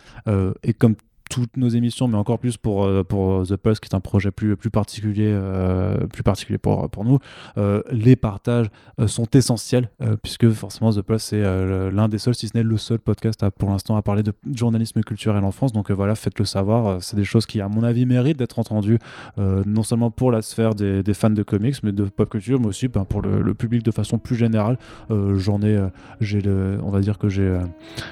[0.63, 0.97] et comme
[1.31, 4.31] toutes nos émissions, mais encore plus pour, euh, pour The Pulse, qui est un projet
[4.31, 7.19] plus, plus particulier, euh, plus particulier pour, pour nous,
[7.57, 8.67] euh, les partages
[9.07, 9.91] sont essentiels,
[10.23, 13.71] puisque forcément The Pulse euh, l'un des seuls, si ce n'est le seul podcast pour
[13.71, 15.73] l'instant à parler de journalisme culturel en France.
[15.73, 17.03] Donc voilà, faites-le savoir.
[17.03, 18.99] C'est des choses qui, à mon avis, méritent d'être entendues,
[19.39, 22.89] non seulement pour la sphère des, fans de comics, mais de pop culture, mais aussi
[22.89, 24.79] ben, pour le, le public de façon plus générale.
[25.11, 25.81] J'en ai,
[26.21, 27.59] j'ai le, on va dire que j'ai,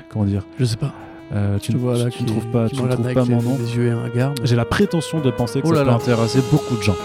[0.09, 0.93] comment dire, Je sais pas.
[1.35, 3.59] Euh, tu, Tu vois là tu qui ne trouves pas, tu ne trouves mon nom.
[4.45, 6.97] J'ai la prétention de penser que Oh ça là peut intéresser beaucoup de gens.